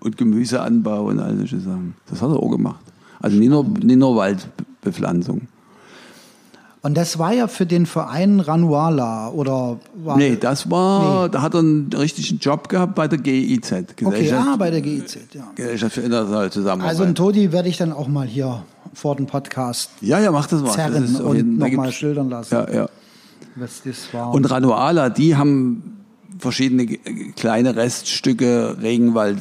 und 0.00 0.16
Gemüseanbau 0.16 1.06
und 1.06 1.18
all 1.18 1.36
solche 1.36 1.60
Sachen. 1.60 1.94
Das 2.06 2.22
hat 2.22 2.30
er 2.30 2.36
auch 2.36 2.50
gemacht. 2.50 2.84
Also 3.18 3.38
nicht 3.38 3.48
nur, 3.48 3.64
nicht 3.64 3.98
nur 3.98 4.16
Waldbepflanzung. 4.16 5.48
Und 6.86 6.94
das 6.94 7.18
war 7.18 7.34
ja 7.34 7.48
für 7.48 7.66
den 7.66 7.84
Verein 7.84 8.38
Ranuala 8.38 9.30
oder 9.30 9.80
war 10.04 10.16
Nee, 10.16 10.36
das 10.36 10.70
war, 10.70 11.28
da 11.28 11.42
hat 11.42 11.54
er 11.54 11.58
einen 11.58 11.92
richtigen 11.92 12.38
Job 12.38 12.68
gehabt 12.68 12.94
bei 12.94 13.08
der 13.08 13.18
GIZ, 13.18 13.72
Okay, 13.72 13.84
Gesellschaft, 13.96 14.48
ah, 14.52 14.54
bei 14.56 14.70
der 14.70 14.82
GIZ, 14.82 15.18
ja. 15.32 15.50
Gesellschaft 15.56 15.96
für 15.96 16.02
internationale 16.02 16.48
Zusammenarbeit. 16.50 16.90
Also 16.90 17.02
einen 17.02 17.16
Todi 17.16 17.50
werde 17.50 17.68
ich 17.68 17.76
dann 17.76 17.92
auch 17.92 18.06
mal 18.06 18.28
hier 18.28 18.62
vor 18.94 19.16
den 19.16 19.26
Podcast 19.26 19.90
ja, 20.00 20.20
ja, 20.20 20.30
mach 20.30 20.46
das 20.46 20.62
mal. 20.62 20.70
zerren 20.70 21.02
das 21.02 21.10
ist 21.10 21.20
und 21.20 21.58
nochmal 21.58 21.90
schildern 21.90 22.30
lassen, 22.30 22.54
Ja, 22.54 22.72
ja. 22.72 22.88
was 23.56 23.82
das 23.84 24.14
war. 24.14 24.32
Und 24.32 24.48
Ranuala, 24.48 25.08
die 25.08 25.34
haben 25.34 26.04
verschiedene 26.38 26.86
kleine 27.34 27.74
Reststücke 27.74 28.76
Regenwald 28.80 29.38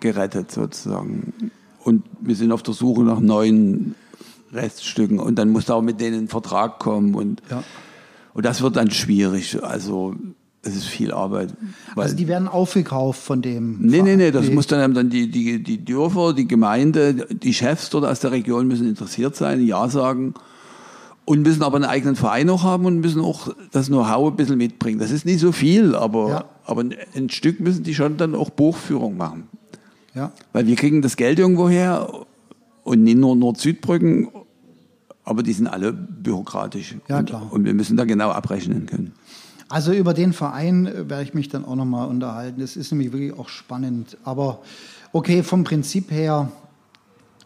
gerettet 0.00 0.52
sozusagen. 0.52 1.32
Und 1.82 2.04
wir 2.20 2.36
sind 2.36 2.52
auf 2.52 2.62
der 2.62 2.74
Suche 2.74 3.04
nach 3.04 3.20
neuen 3.20 3.94
Reststücken. 4.52 5.18
Und 5.18 5.36
dann 5.38 5.50
muss 5.50 5.66
da 5.66 5.74
auch 5.74 5.82
mit 5.82 6.00
denen 6.00 6.24
ein 6.24 6.28
Vertrag 6.28 6.78
kommen. 6.78 7.14
Und, 7.14 7.42
ja. 7.50 7.62
und 8.34 8.44
das 8.44 8.62
wird 8.62 8.76
dann 8.76 8.90
schwierig. 8.90 9.62
Also 9.62 10.14
das 10.62 10.74
ist 10.74 10.86
viel 10.86 11.12
Arbeit. 11.12 11.54
Also 11.94 12.16
die 12.16 12.28
werden 12.28 12.48
aufgekauft 12.48 13.22
von 13.22 13.42
dem. 13.42 13.78
Nee, 13.80 14.02
nee, 14.02 14.16
nee, 14.16 14.30
das 14.30 14.42
Verein. 14.42 14.54
muss 14.54 14.66
dann, 14.66 14.94
dann 14.94 15.08
die, 15.10 15.30
die, 15.30 15.62
die 15.62 15.84
Dörfer, 15.84 16.32
die 16.32 16.48
Gemeinde, 16.48 17.26
die 17.30 17.54
Chefs 17.54 17.90
dort 17.90 18.04
aus 18.04 18.20
der 18.20 18.32
Region 18.32 18.66
müssen 18.66 18.88
interessiert 18.88 19.36
sein, 19.36 19.64
Ja 19.64 19.88
sagen 19.88 20.34
und 21.24 21.42
müssen 21.42 21.62
aber 21.62 21.76
einen 21.76 21.84
eigenen 21.84 22.16
Verein 22.16 22.48
auch 22.50 22.64
haben 22.64 22.86
und 22.86 23.00
müssen 23.00 23.20
auch 23.20 23.54
das 23.70 23.86
Know-how 23.88 24.30
ein 24.30 24.36
bisschen 24.36 24.56
mitbringen. 24.58 24.98
Das 24.98 25.10
ist 25.10 25.26
nicht 25.26 25.40
so 25.40 25.52
viel, 25.52 25.94
aber, 25.94 26.28
Ja. 26.28 26.44
aber 26.64 26.80
ein, 26.82 26.94
ein 27.14 27.30
Stück 27.30 27.60
müssen 27.60 27.82
die 27.84 27.94
schon 27.94 28.16
dann 28.16 28.34
auch 28.34 28.50
Buchführung 28.50 29.16
machen. 29.16 29.46
Ja. 30.14 30.32
Weil 30.52 30.66
wir 30.66 30.74
kriegen 30.74 31.02
das 31.02 31.16
Geld 31.16 31.38
irgendwo 31.38 31.68
her 31.68 32.08
und 32.88 33.02
nicht 33.02 33.18
nur 33.18 33.36
Nord-Süd-Brücken, 33.36 34.28
aber 35.22 35.42
die 35.42 35.52
sind 35.52 35.66
alle 35.66 35.92
bürokratisch. 35.92 36.96
Ja, 37.06 37.18
und, 37.18 37.26
klar. 37.26 37.52
Und 37.52 37.64
wir 37.64 37.74
müssen 37.74 37.98
da 37.98 38.04
genau 38.04 38.30
abrechnen 38.30 38.86
können. 38.86 39.12
Also 39.68 39.92
über 39.92 40.14
den 40.14 40.32
Verein 40.32 40.86
äh, 40.86 41.10
werde 41.10 41.22
ich 41.22 41.34
mich 41.34 41.50
dann 41.50 41.66
auch 41.66 41.76
nochmal 41.76 42.08
unterhalten. 42.08 42.60
Das 42.60 42.76
ist 42.76 42.90
nämlich 42.90 43.12
wirklich 43.12 43.38
auch 43.38 43.50
spannend. 43.50 44.16
Aber 44.24 44.62
okay, 45.12 45.42
vom 45.42 45.64
Prinzip 45.64 46.10
her 46.10 46.50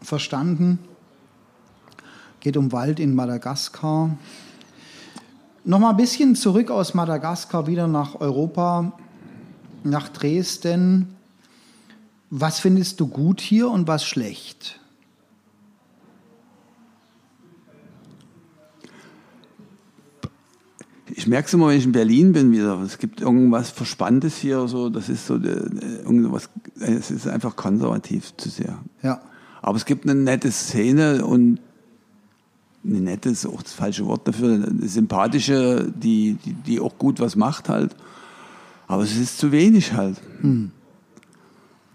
verstanden. 0.01 0.79
Geht 2.39 2.55
um 2.55 2.71
Wald 2.71 3.01
in 3.01 3.13
Madagaskar. 3.13 4.17
Nochmal 5.65 5.91
ein 5.91 5.97
bisschen 5.97 6.35
zurück 6.35 6.71
aus 6.71 6.93
Madagaskar 6.93 7.67
wieder 7.67 7.87
nach 7.87 8.19
Europa, 8.19 8.93
nach 9.83 10.07
Dresden. 10.07 11.15
Was 12.29 12.59
findest 12.59 13.01
du 13.01 13.07
gut 13.07 13.41
hier 13.41 13.69
und 13.69 13.87
was 13.87 14.05
schlecht? 14.05 14.79
Ich 21.15 21.27
merke 21.27 21.47
es 21.47 21.53
immer, 21.53 21.67
wenn 21.67 21.77
ich 21.77 21.85
in 21.85 21.91
Berlin 21.91 22.33
bin 22.33 22.51
wieder. 22.51 22.79
Es 22.81 22.97
gibt 22.97 23.21
irgendwas 23.21 23.69
Verspanntes 23.69 24.37
hier, 24.37 24.67
so, 24.67 24.89
das 24.89 25.09
ist 25.09 25.27
so, 25.27 25.35
äh, 25.35 25.37
irgendwas, 26.03 26.49
es 26.79 27.11
ist 27.11 27.27
einfach 27.27 27.55
konservativ 27.55 28.35
zu 28.37 28.49
sehr. 28.49 28.79
Ja. 29.01 29.21
Aber 29.61 29.77
es 29.77 29.85
gibt 29.85 30.05
eine 30.05 30.15
nette 30.15 30.51
Szene 30.51 31.25
und 31.25 31.59
eine 32.85 32.99
nette 32.99 33.29
ist 33.29 33.45
auch 33.45 33.61
das 33.61 33.73
falsche 33.73 34.05
Wort 34.05 34.27
dafür, 34.27 34.55
eine 34.55 34.87
sympathische, 34.87 35.91
die, 35.95 36.37
die, 36.43 36.53
die 36.53 36.79
auch 36.79 36.97
gut 36.97 37.19
was 37.19 37.35
macht 37.35 37.69
halt. 37.69 37.95
Aber 38.87 39.03
es 39.03 39.15
ist 39.15 39.37
zu 39.37 39.51
wenig 39.51 39.93
halt. 39.93 40.19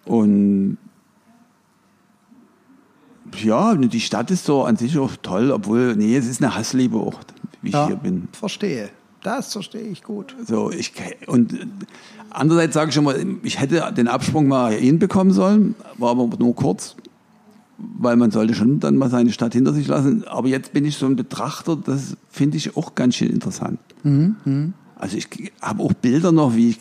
Und 0.06 0.78
ja, 3.36 3.74
die 3.74 4.00
Stadt 4.00 4.30
ist 4.30 4.46
so 4.46 4.64
an 4.64 4.76
sich 4.76 4.96
auch 4.98 5.12
toll, 5.22 5.50
obwohl, 5.50 5.94
nee, 5.96 6.16
es 6.16 6.26
ist 6.26 6.42
eine 6.42 6.54
Hassliebe 6.54 6.96
auch, 6.96 7.20
wie 7.60 7.68
ich 7.68 7.74
ja, 7.74 7.88
hier 7.88 7.96
bin. 7.96 8.28
Verstehe. 8.32 8.88
Das 9.22 9.52
verstehe 9.52 9.82
ich 9.82 10.02
gut. 10.02 10.36
So, 10.46 10.70
ich, 10.70 10.92
und 11.26 11.54
andererseits 12.30 12.74
sage 12.74 12.88
ich 12.90 12.94
schon 12.94 13.04
mal, 13.04 13.18
ich 13.42 13.60
hätte 13.60 13.92
den 13.96 14.08
Absprung 14.08 14.48
mal 14.48 14.72
hinbekommen 14.72 15.32
sollen, 15.32 15.74
war 15.96 16.10
aber 16.10 16.28
nur 16.38 16.54
kurz, 16.54 16.96
weil 17.78 18.16
man 18.16 18.30
sollte 18.30 18.54
schon 18.54 18.80
dann 18.80 18.96
mal 18.96 19.10
seine 19.10 19.32
Stadt 19.32 19.54
hinter 19.54 19.72
sich 19.72 19.88
lassen. 19.88 20.26
Aber 20.26 20.48
jetzt 20.48 20.72
bin 20.72 20.84
ich 20.84 20.96
so 20.96 21.06
ein 21.06 21.16
Betrachter, 21.16 21.76
das 21.76 22.16
finde 22.28 22.56
ich 22.56 22.76
auch 22.76 22.94
ganz 22.94 23.16
schön 23.16 23.30
interessant. 23.30 23.80
Also 24.96 25.16
ich 25.16 25.28
habe 25.60 25.82
auch 25.82 25.92
Bilder 25.92 26.32
noch, 26.32 26.54
wie 26.54 26.70
ich 26.70 26.80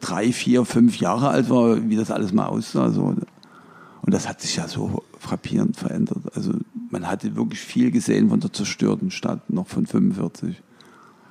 drei, 0.00 0.32
vier, 0.32 0.64
fünf 0.64 0.98
Jahre 0.98 1.28
alt 1.28 1.50
war, 1.50 1.88
wie 1.88 1.96
das 1.96 2.10
alles 2.10 2.32
mal 2.32 2.46
aussah. 2.46 2.90
So. 2.90 3.02
Und 3.02 4.14
das 4.14 4.28
hat 4.28 4.40
sich 4.40 4.56
ja 4.56 4.68
so 4.68 5.02
frappierend 5.18 5.76
verändert. 5.76 6.18
Also 6.34 6.52
man 6.90 7.08
hatte 7.08 7.34
wirklich 7.34 7.60
viel 7.60 7.90
gesehen 7.90 8.28
von 8.28 8.40
der 8.40 8.52
zerstörten 8.52 9.10
Stadt, 9.10 9.50
noch 9.50 9.66
von 9.66 9.86
45. 9.86 10.62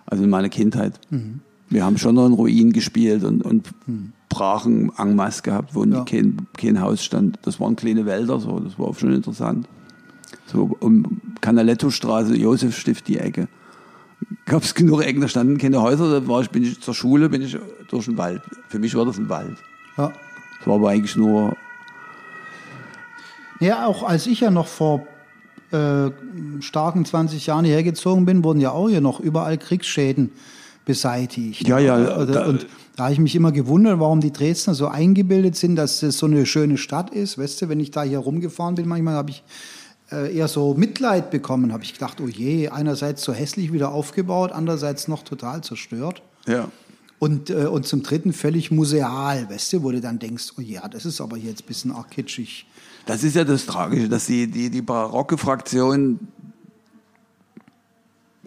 Also 0.06 0.24
in 0.24 0.30
meiner 0.30 0.50
Kindheit. 0.50 1.00
Wir 1.70 1.84
haben 1.84 1.98
schon 1.98 2.16
noch 2.16 2.28
in 2.28 2.34
Ruinen 2.34 2.74
gespielt 2.74 3.24
und, 3.24 3.42
und 3.44 3.70
Brachen 4.30 4.92
en 4.98 5.16
masse 5.16 5.42
gehabt, 5.42 5.74
wo 5.74 5.84
Ja. 5.86 6.04
kein, 6.04 6.48
kein 6.58 6.82
Haus 6.82 7.04
stand. 7.04 7.40
Das 7.44 7.60
waren 7.60 7.76
kleine 7.76 8.06
Wälder, 8.06 8.40
so. 8.40 8.60
das 8.60 8.78
war 8.78 8.88
auch 8.88 8.98
schon 9.00 9.14
interessant. 9.14 9.68
So 10.46 10.76
um 10.80 11.22
Canaletto-Straße, 11.42 12.36
Josefstift, 12.36 13.08
die 13.08 13.18
Ecke. 13.18 13.48
Gab 14.46 14.64
es 14.64 14.76
genug 14.76 15.04
Ecken, 15.04 15.22
da 15.22 15.28
standen 15.28 15.58
keine 15.58 15.82
Häuser, 15.82 16.20
da 16.22 16.28
war 16.28 16.42
ich, 16.42 16.50
bin 16.50 16.64
ich 16.64 16.80
zur 16.82 16.94
Schule, 16.94 17.30
bin 17.30 17.42
ich 17.42 17.58
durch 17.90 18.06
den 18.06 18.18
Wald. 18.18 18.42
Für 18.70 18.80
mich 18.80 18.96
war 18.96 19.06
das 19.06 19.18
ein 19.18 19.30
Wald. 19.30 19.58
Ja. 19.98 20.12
Das 20.60 20.68
war 20.68 20.76
aber 20.76 20.90
eigentlich 20.92 21.16
nur 21.16 21.56
Ja, 23.60 23.86
auch 23.86 24.04
als 24.04 24.28
ich 24.28 24.42
ja 24.42 24.52
noch 24.52 24.68
vor 24.68 25.06
äh, 25.72 26.12
starken 26.62 27.06
20 27.06 27.48
Jahren 27.48 27.66
hierher 27.66 27.84
gezogen 27.84 28.26
bin, 28.26 28.44
wurden 28.44 28.62
ja 28.62 28.72
auch 28.72 28.90
hier 28.90 29.02
noch 29.02 29.20
überall 29.20 29.58
Kriegsschäden 29.58 30.32
beseitigt. 30.86 31.68
Ja, 31.68 31.80
ja, 31.80 31.96
Also, 31.96 32.34
da- 32.34 32.46
und 32.46 32.68
da 32.96 33.04
habe 33.06 33.14
ich 33.14 33.20
mich 33.20 33.36
immer 33.36 33.52
gewundert, 33.52 34.00
warum 34.00 34.22
die 34.22 34.32
Dresdner 34.32 34.74
so 34.74 34.88
eingebildet 34.88 35.56
sind, 35.56 35.76
dass 35.76 36.00
das 36.00 36.18
so 36.18 36.28
eine 36.28 36.46
schöne 36.46 36.78
Stadt 36.78 37.10
ist. 37.10 37.38
Weißt 37.38 37.62
du, 37.62 37.70
wenn 37.70 37.80
ich 37.80 37.92
da 37.92 38.04
hier 38.04 38.20
rumgefahren 38.20 38.76
bin, 38.76 38.88
manchmal 38.88 39.16
habe 39.16 39.32
ich 39.32 39.44
äh, 40.12 40.36
eher 40.36 40.48
so 40.48 40.76
Mitleid 40.76 41.32
bekommen. 41.32 41.74
Habe 41.74 41.84
ich 41.84 41.94
gedacht, 41.94 42.22
oh 42.22 42.28
je, 42.28 42.70
einerseits 42.70 43.24
so 43.24 43.34
hässlich 43.34 43.74
wieder 43.74 43.92
aufgebaut, 43.92 44.52
andererseits 44.52 45.08
noch 45.08 45.24
total 45.24 45.62
zerstört. 45.62 46.22
Ja. 46.48 46.70
Und, 47.18 47.50
äh, 47.50 47.66
und 47.66 47.88
zum 47.88 48.04
Dritten 48.04 48.34
völlig 48.34 48.72
museal, 48.72 49.50
weißt 49.50 49.74
du, 49.74 49.84
wo 49.84 49.92
du 49.92 50.00
dann 50.02 50.20
denkst, 50.20 50.54
oh 50.58 50.62
ja, 50.62 50.88
das 50.88 51.06
ist 51.06 51.20
aber 51.22 51.38
hier 51.38 51.50
jetzt 51.50 51.64
ein 51.64 51.68
bisschen 51.68 51.92
arg 51.92 52.12
kitschig. 52.12 52.66
Das 53.06 53.24
ist 53.24 53.36
ja 53.36 53.44
das 53.44 53.66
Tragische, 53.66 54.10
dass 54.10 54.26
die, 54.26 54.48
die, 54.48 54.70
die 54.70 54.82
barocke 54.82 55.38
Fraktion 55.38 56.20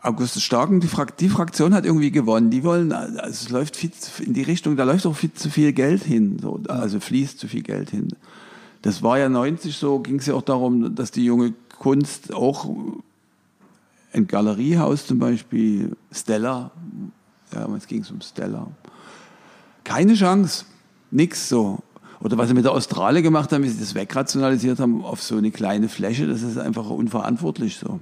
Augustus 0.01 0.43
Starken, 0.43 0.81
die, 0.81 0.87
Frak 0.87 1.17
die 1.17 1.29
Fraktion 1.29 1.75
hat 1.75 1.85
irgendwie 1.85 2.11
gewonnen. 2.11 2.51
Die 2.51 2.63
wollen, 2.65 2.93
also 2.93 3.29
es 3.29 3.49
läuft 3.49 3.77
viel 3.77 3.91
zu, 3.91 4.23
in 4.23 4.33
die 4.33 4.43
Richtung, 4.43 4.77
da 4.77 4.85
läuft 4.85 5.07
auch 5.07 5.17
viel 5.17 5.33
zu 5.33 5.51
viel 5.51 5.73
Geld 5.73 6.05
hin, 6.05 6.39
so, 6.41 6.61
also 6.69 7.01
fließt 7.01 7.39
zu 7.39 7.49
viel 7.49 7.63
Geld 7.63 7.91
hin. 7.91 8.09
Das 8.83 9.03
war 9.03 9.19
ja 9.19 9.29
90 9.29 9.77
so, 9.77 9.99
ging 9.99 10.17
es 10.17 10.27
ja 10.27 10.35
auch 10.35 10.43
darum, 10.43 10.95
dass 10.95 11.11
die 11.11 11.25
junge 11.25 11.53
Kunst 11.79 12.33
auch 12.33 12.71
ein 14.13 14.27
Galeriehaus 14.27 15.07
zum 15.07 15.19
Beispiel, 15.19 15.97
Stella, 16.13 16.71
ja, 17.53 17.69
es 17.77 17.87
ging 17.87 18.05
um 18.11 18.21
Stella, 18.21 18.69
keine 19.85 20.15
Chance, 20.15 20.65
nix 21.11 21.49
so. 21.49 21.81
Oder 22.21 22.37
was 22.37 22.49
sie 22.49 22.55
mit 22.55 22.65
der 22.65 22.73
Australe 22.73 23.23
gemacht 23.23 23.53
haben, 23.53 23.63
wie 23.63 23.69
sie 23.69 23.79
das 23.79 23.95
wegrationalisiert 23.95 24.81
haben 24.81 25.05
auf 25.05 25.23
so 25.23 25.37
eine 25.37 25.51
kleine 25.51 25.89
Fläche, 25.89 26.27
das 26.27 26.43
ist 26.43 26.59
einfach 26.59 26.91
unverantwortlich 26.91 27.77
so. 27.77 28.01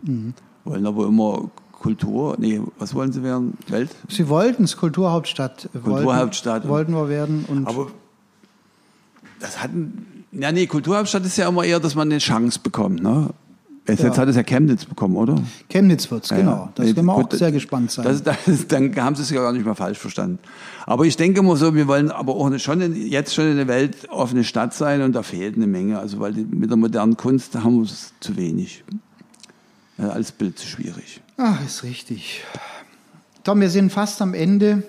Wollen 0.65 0.87
aber 0.87 1.07
immer 1.07 1.51
Kultur, 1.73 2.37
nee, 2.39 2.61
was 2.79 2.95
wollen 2.95 3.13
sie 3.13 3.23
werden? 3.23 3.57
Welt? 3.69 3.91
Sie 4.09 4.29
wollten 4.29 4.65
es 4.65 4.77
Kulturhauptstadt. 4.77 5.69
Kulturhauptstadt. 5.85 6.67
Wollten, 6.67 6.95
wollten 6.95 7.09
wir 7.09 7.09
werden. 7.09 7.45
Und 7.47 7.67
Aber 7.67 7.89
das 9.39 9.63
hatten, 9.63 10.25
ja 10.33 10.51
nee, 10.51 10.67
Kulturhauptstadt 10.67 11.25
ist 11.27 11.37
ja 11.37 11.49
immer 11.49 11.65
eher, 11.65 11.79
dass 11.79 11.95
man 11.95 12.09
eine 12.09 12.19
Chance 12.19 12.59
bekommt, 12.63 13.03
ne? 13.03 13.31
Jetzt, 13.89 14.03
Ja. 14.03 14.17
hat 14.17 14.29
es 14.29 14.35
ja 14.37 14.43
Chemnitz 14.43 14.85
bekommen, 14.85 15.17
oder? 15.17 15.37
Chemnitz 15.69 16.11
wird's, 16.11 16.31
Ja, 16.31 16.37
genau. 16.39 16.69
Das 16.75 16.93
können 16.95 17.07
wir 17.07 17.15
auch 17.15 17.31
sehr 17.31 17.53
gespannt 17.53 17.93
sein. 17.93 18.05
Das, 18.05 18.23
das, 18.23 18.37
dann 18.67 18.95
haben 18.97 19.15
sie 19.15 19.23
es 19.23 19.31
ja 19.31 19.41
gar 19.41 19.53
nicht 19.53 19.65
mal 19.65 19.75
falsch 19.77 19.99
verstanden. 19.99 20.41
Aber 20.87 21.05
ich 21.05 21.17
denke 21.17 21.41
immer 21.41 21.57
so, 21.57 21.75
wir 21.75 21.87
wollen 21.87 22.11
aber 22.11 22.35
auch 22.35 22.59
schon 22.59 22.81
in, 22.81 22.97
jetzt 22.97 23.35
schon 23.35 23.45
eine 23.45 23.69
weltoffene 23.69 24.43
Stadt 24.43 24.75
sein 24.75 25.03
und 25.03 25.13
da 25.13 25.23
fehlt 25.23 25.57
eine 25.57 25.67
Menge. 25.69 25.99
Also 26.01 26.19
weil 26.19 26.33
die, 26.33 26.45
mit 26.45 26.71
der 26.71 26.77
modernen 26.77 27.17
Kunst 27.17 27.55
haben 27.55 27.77
wir 27.77 27.85
es 27.85 28.13
zu 28.21 28.37
wenig. 28.37 28.83
Ja, 29.99 30.09
als 30.11 30.33
Bild 30.33 30.59
zu 30.59 30.67
schwierig. 30.67 31.23
Ach, 31.37 31.65
ist 31.65 31.83
richtig. 31.83 32.43
Tom, 33.45 33.61
wir 33.61 33.71
sind 33.71 33.93
fast 33.93 34.21
am 34.21 34.35
Ende. 34.35 34.83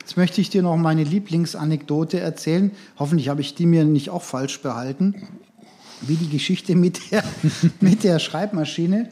Jetzt 0.00 0.16
möchte 0.16 0.40
ich 0.40 0.48
dir 0.48 0.62
noch 0.62 0.76
meine 0.76 1.04
Lieblingsanekdote 1.04 2.20
erzählen. 2.20 2.70
Hoffentlich 2.98 3.28
habe 3.28 3.40
ich 3.40 3.54
die 3.56 3.66
mir 3.66 3.84
nicht 3.84 4.08
auch 4.10 4.22
falsch 4.22 4.62
behalten. 4.62 5.26
Wie 6.00 6.16
die 6.16 6.28
Geschichte 6.28 6.74
mit 6.74 7.10
der, 7.10 7.24
mit 7.80 8.04
der 8.04 8.18
Schreibmaschine. 8.18 9.10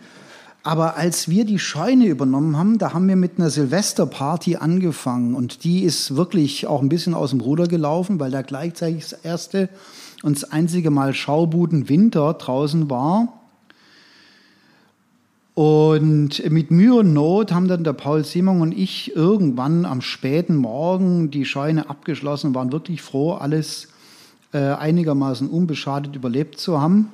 Aber 0.63 0.97
als 0.97 1.29
wir 1.29 1.45
die 1.45 1.61
Scheune 1.61 2.07
übernommen 2.07 2.57
haben, 2.57 2.79
da 2.79 2.93
haben 2.93 3.07
wir 3.07 3.15
mit 3.15 3.39
einer 3.39 3.51
Silvesterparty 3.51 4.57
angefangen. 4.57 5.35
Und 5.35 5.63
die 5.63 5.85
ist 5.85 6.17
wirklich 6.17 6.67
auch 6.67 6.83
ein 6.83 6.89
bisschen 6.89 7.15
aus 7.15 7.31
dem 7.31 7.41
Ruder 7.41 7.69
gelaufen, 7.69 8.19
weil 8.19 8.33
da 8.33 8.43
gleichzeitig 8.43 9.09
das 9.09 9.13
erste 9.13 9.69
und 10.25 10.37
das 10.37 10.51
einzige 10.51 10.91
Mal 10.91 11.15
Schaubuden 11.15 11.89
Winter 11.89 12.35
draußen 12.35 12.91
war. 12.91 13.33
Und 15.55 16.51
mit 16.51 16.71
Mühe 16.71 16.97
und 16.97 17.15
Not 17.15 17.53
haben 17.53 17.69
dann 17.69 17.85
der 17.85 17.93
Paul 17.93 18.25
Simon 18.25 18.61
und 18.61 18.77
ich 18.77 19.17
irgendwann 19.17 19.87
am 19.87 20.03
späten 20.03 20.57
Morgen 20.57 21.31
die 21.31 21.45
Scheune 21.45 21.89
abgeschlossen, 21.89 22.55
waren 22.55 22.73
wirklich 22.73 23.01
froh, 23.01 23.33
alles 23.33 23.89
äh, 24.53 24.59
einigermaßen 24.59 25.49
unbeschadet 25.49 26.15
überlebt 26.17 26.59
zu 26.59 26.81
haben. 26.81 27.13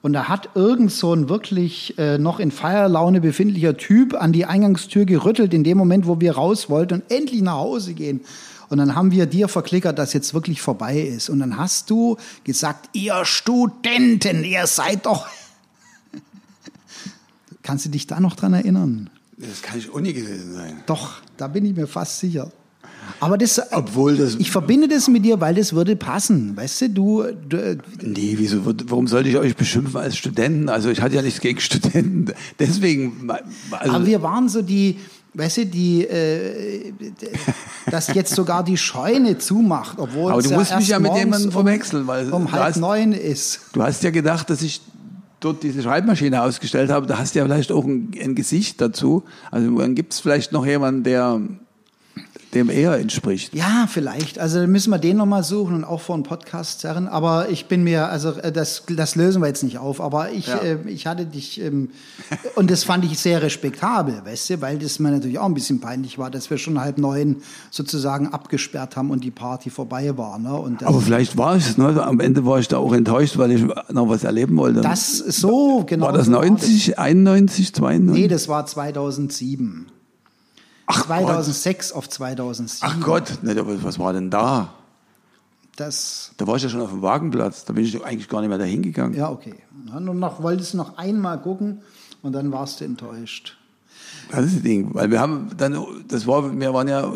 Und 0.00 0.12
da 0.12 0.28
hat 0.28 0.50
irgend 0.54 0.92
so 0.92 1.12
ein 1.12 1.28
wirklich 1.28 1.98
äh, 1.98 2.18
noch 2.18 2.38
in 2.38 2.50
Feierlaune 2.50 3.20
befindlicher 3.20 3.76
Typ 3.76 4.14
an 4.14 4.32
die 4.32 4.46
Eingangstür 4.46 5.04
gerüttelt, 5.04 5.52
in 5.52 5.64
dem 5.64 5.76
Moment, 5.76 6.06
wo 6.06 6.20
wir 6.20 6.32
raus 6.32 6.70
wollten 6.70 6.94
und 6.94 7.10
endlich 7.10 7.42
nach 7.42 7.56
Hause 7.56 7.94
gehen. 7.94 8.20
Und 8.68 8.78
dann 8.78 8.94
haben 8.94 9.10
wir 9.10 9.26
dir 9.26 9.48
verklickert, 9.48 9.98
dass 9.98 10.12
jetzt 10.12 10.34
wirklich 10.34 10.60
vorbei 10.60 11.00
ist. 11.00 11.30
Und 11.30 11.40
dann 11.40 11.56
hast 11.56 11.90
du 11.90 12.16
gesagt, 12.44 12.90
ihr 12.92 13.24
Studenten, 13.24 14.44
ihr 14.44 14.66
seid 14.66 15.06
doch 15.06 15.26
Kannst 17.62 17.84
du 17.84 17.90
dich 17.90 18.06
da 18.06 18.18
noch 18.20 18.34
dran 18.34 18.54
erinnern? 18.54 19.10
Das 19.36 19.62
kann 19.62 19.78
ich 19.78 19.92
auch 19.92 20.00
nie 20.00 20.12
gewesen 20.12 20.54
sein. 20.54 20.82
Doch, 20.86 21.20
da 21.36 21.48
bin 21.48 21.64
ich 21.64 21.76
mir 21.76 21.86
fast 21.86 22.18
sicher. 22.18 22.50
Aber 23.20 23.38
das, 23.38 23.60
Obwohl 23.72 24.16
das- 24.16 24.34
ich 24.36 24.50
verbinde 24.50 24.88
das 24.88 25.08
mit 25.08 25.24
dir, 25.24 25.40
weil 25.40 25.54
das 25.54 25.72
würde 25.72 25.96
passen. 25.96 26.56
Weißt 26.56 26.80
du, 26.82 26.88
du, 26.90 27.24
du 27.48 27.78
Nee, 28.02 28.34
wieso, 28.38 28.60
warum 28.88 29.06
sollte 29.06 29.28
ich 29.28 29.36
euch 29.36 29.56
beschimpfen 29.56 29.98
als 30.00 30.16
Studenten? 30.16 30.68
Also 30.68 30.90
ich 30.90 31.00
hatte 31.00 31.14
ja 31.16 31.22
nichts 31.22 31.40
gegen 31.40 31.60
Studenten. 31.60 32.26
Deswegen, 32.58 33.28
also, 33.70 33.92
aber 33.94 34.06
wir 34.06 34.22
waren 34.22 34.48
so 34.48 34.62
die, 34.62 34.98
weißt 35.34 35.58
du, 35.58 35.66
die, 35.66 36.04
äh, 36.06 36.92
dass 37.90 38.08
jetzt 38.14 38.34
sogar 38.34 38.64
die 38.64 38.76
Scheune 38.76 39.38
zumacht, 39.38 39.98
obwohl 39.98 40.32
Aber 40.32 40.42
du 40.42 40.50
musst 40.50 40.70
mich 40.72 40.80
erst 40.80 40.88
ja 40.88 40.98
mit 40.98 41.14
jemandem 41.16 41.52
verwechseln, 41.52 42.06
weil 42.06 42.30
um 42.32 42.50
halb 42.50 42.62
hast- 42.64 42.76
neun 42.76 43.12
ist. 43.12 43.60
Du 43.72 43.82
hast 43.82 44.02
ja 44.02 44.10
gedacht, 44.10 44.50
dass 44.50 44.62
ich 44.62 44.80
dort 45.40 45.62
diese 45.62 45.82
Schreibmaschine 45.82 46.42
ausgestellt 46.42 46.90
habe. 46.90 47.06
Da 47.06 47.18
hast 47.18 47.34
du 47.34 47.38
ja 47.38 47.44
vielleicht 47.44 47.70
auch 47.70 47.84
ein, 47.84 48.10
ein 48.20 48.34
Gesicht 48.34 48.80
dazu. 48.80 49.22
Also 49.50 49.78
dann 49.78 49.94
gibt 49.94 50.12
es 50.12 50.20
vielleicht 50.20 50.52
noch 50.52 50.66
jemanden, 50.66 51.04
der 51.04 51.40
dem 52.54 52.70
eher 52.70 52.94
entspricht. 52.98 53.54
Ja, 53.54 53.86
vielleicht. 53.88 54.38
Also 54.38 54.66
müssen 54.66 54.90
wir 54.90 54.98
den 54.98 55.18
nochmal 55.18 55.44
suchen 55.44 55.74
und 55.74 55.84
auch 55.84 56.00
vor 56.00 56.14
einen 56.14 56.22
Podcast 56.24 56.80
zerren. 56.80 57.06
Aber 57.06 57.50
ich 57.50 57.66
bin 57.66 57.84
mir, 57.84 58.08
also 58.08 58.30
äh, 58.32 58.50
das, 58.50 58.84
das 58.94 59.16
lösen 59.16 59.42
wir 59.42 59.48
jetzt 59.48 59.62
nicht 59.62 59.78
auf. 59.78 60.00
Aber 60.00 60.30
ich, 60.32 60.46
Ja. 60.46 60.56
äh, 60.58 60.78
ich 60.86 61.06
hatte 61.06 61.26
dich, 61.26 61.60
ähm, 61.60 61.90
und 62.54 62.70
das 62.70 62.84
fand 62.84 63.04
ich 63.04 63.18
sehr 63.18 63.42
respektabel, 63.42 64.22
weißt 64.24 64.50
du, 64.50 64.60
weil 64.62 64.78
das 64.78 64.98
mir 64.98 65.10
natürlich 65.10 65.38
auch 65.38 65.44
ein 65.46 65.54
bisschen 65.54 65.80
peinlich 65.80 66.18
war, 66.18 66.30
dass 66.30 66.48
wir 66.48 66.56
schon 66.58 66.80
halb 66.80 66.96
neun 66.98 67.36
sozusagen 67.70 68.28
abgesperrt 68.28 68.96
haben 68.96 69.10
und 69.10 69.24
die 69.24 69.30
Party 69.30 69.68
vorbei 69.70 70.16
war. 70.16 70.38
Ne? 70.38 70.54
Und 70.54 70.82
Aber 70.84 71.00
vielleicht 71.00 71.36
war 71.36 71.54
es. 71.56 71.76
Ne? 71.76 72.02
Am 72.02 72.20
Ende 72.20 72.46
war 72.46 72.58
ich 72.58 72.68
da 72.68 72.78
auch 72.78 72.92
enttäuscht, 72.94 73.36
weil 73.36 73.52
ich 73.52 73.62
noch 73.90 74.08
was 74.08 74.24
erleben 74.24 74.56
wollte. 74.56 74.80
das 74.80 75.18
so, 75.18 75.84
genau. 75.86 76.06
war 76.06 76.12
das 76.12 76.26
so 76.26 76.32
90, 76.32 76.98
91, 76.98 77.74
92? 77.74 78.22
Nee, 78.22 78.28
das 78.28 78.48
war 78.48 78.64
2007. 78.64 79.86
Ach 80.90 81.04
2006 81.04 81.92
auf 81.92 82.08
2007. 82.08 82.80
Ach 82.90 83.04
Gott, 83.04 83.38
was 83.42 83.98
war 83.98 84.12
denn 84.12 84.30
da? 84.30 84.72
Das, 85.76 86.32
Da 86.38 86.46
war 86.46 86.56
ich 86.56 86.64
ja 86.64 86.68
schon 86.68 86.80
auf 86.80 86.90
dem 86.90 87.02
Wagenplatz. 87.02 87.64
Da 87.64 87.72
bin 87.72 87.84
ich 87.84 88.04
eigentlich 88.04 88.28
gar 88.28 88.40
nicht 88.40 88.48
mehr 88.48 88.58
dahin 88.58 88.82
gegangen. 88.82 89.14
ja, 89.14 89.30
okay. 89.30 89.54
Nur 90.00 90.14
noch, 90.14 90.42
wolltest 90.42 90.72
du 90.72 90.76
noch 90.78 90.98
einmal 90.98 91.38
gucken 91.40 91.82
und 92.22 92.32
dann 92.32 92.50
warst 92.50 92.80
du 92.80 92.84
enttäuscht. 92.84 93.56
Das 94.30 94.44
ist 94.44 94.56
das 94.56 94.62
Ding, 94.62 94.92
weil 94.92 95.10
wir 95.10 95.20
haben 95.20 95.50
dann, 95.56 95.78
das 96.08 96.26
war, 96.26 96.58
wir 96.58 96.74
waren 96.74 96.88
ja, 96.88 97.10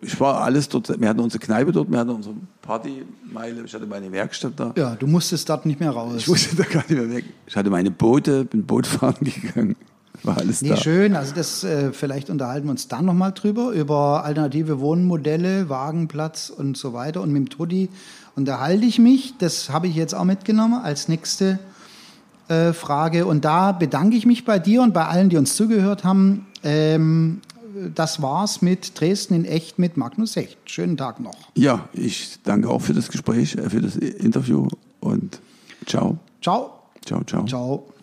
ich 0.00 0.18
war 0.20 0.42
alles 0.42 0.68
dort, 0.68 0.98
wir 1.00 1.08
hatten 1.08 1.20
unsere 1.20 1.42
Kneipe 1.44 1.72
dort, 1.72 1.90
wir 1.90 1.98
hatten 1.98 2.10
unsere 2.10 2.34
Partymeile, 2.62 3.62
ich 3.64 3.74
hatte 3.74 3.86
meine 3.86 4.10
Werkstatt 4.12 4.52
da. 4.56 4.72
Ja, 4.76 4.94
du 4.94 5.06
musstest 5.06 5.48
dort 5.48 5.66
nicht 5.66 5.80
mehr 5.80 5.90
raus. 5.90 6.14
Ich 6.16 6.28
musste 6.28 6.56
da 6.56 6.64
gar 6.64 6.84
nicht 6.88 6.90
mehr 6.90 7.10
weg. 7.10 7.24
Ich 7.46 7.56
hatte 7.56 7.68
meine 7.70 7.90
Boote, 7.90 8.44
bin 8.44 8.64
Bootfahren 8.64 9.16
gegangen, 9.20 9.76
war 10.26 10.36
alles 10.38 10.62
Nee, 10.62 10.70
da. 10.70 10.76
schön. 10.76 11.16
Also 11.16 11.34
das 11.34 11.64
äh, 11.64 11.92
vielleicht 11.92 12.30
unterhalten 12.30 12.66
wir 12.66 12.72
uns 12.72 12.88
dann 12.88 13.04
nochmal 13.04 13.32
drüber, 13.32 13.70
über 13.70 14.24
alternative 14.24 14.80
Wohnmodelle, 14.80 15.68
Wagenplatz 15.68 16.50
und 16.50 16.76
so 16.76 16.92
weiter. 16.92 17.22
Und 17.22 17.32
mit 17.32 17.42
dem 17.42 17.48
Tudi 17.50 17.88
unterhalte 18.34 18.84
ich 18.84 18.98
mich. 18.98 19.34
Das 19.38 19.70
habe 19.70 19.86
ich 19.86 19.94
jetzt 19.94 20.14
auch 20.14 20.24
mitgenommen 20.24 20.80
als 20.82 21.08
nächste 21.08 21.58
äh, 22.48 22.72
Frage. 22.72 23.26
Und 23.26 23.44
da 23.44 23.72
bedanke 23.72 24.16
ich 24.16 24.26
mich 24.26 24.44
bei 24.44 24.58
dir 24.58 24.82
und 24.82 24.92
bei 24.92 25.06
allen, 25.06 25.28
die 25.30 25.36
uns 25.36 25.56
zugehört 25.56 26.04
haben. 26.04 26.46
Ähm, 26.62 27.40
das 27.94 28.22
war's 28.22 28.62
mit 28.62 28.98
Dresden 28.98 29.34
in 29.34 29.44
echt 29.44 29.78
mit 29.78 29.96
Magnus 29.96 30.34
Hecht. 30.36 30.58
Schönen 30.64 30.96
Tag 30.96 31.20
noch. 31.20 31.36
Ja, 31.54 31.88
ich 31.92 32.38
danke 32.42 32.68
auch 32.70 32.80
für 32.80 32.94
das 32.94 33.08
Gespräch, 33.10 33.56
äh, 33.56 33.68
für 33.68 33.80
das 33.80 33.96
Interview 33.96 34.68
und 35.00 35.40
ciao, 35.86 36.18
Ciao. 36.40 36.72
ciao, 37.04 37.22
ciao. 37.24 37.44
Ciao. 37.44 37.95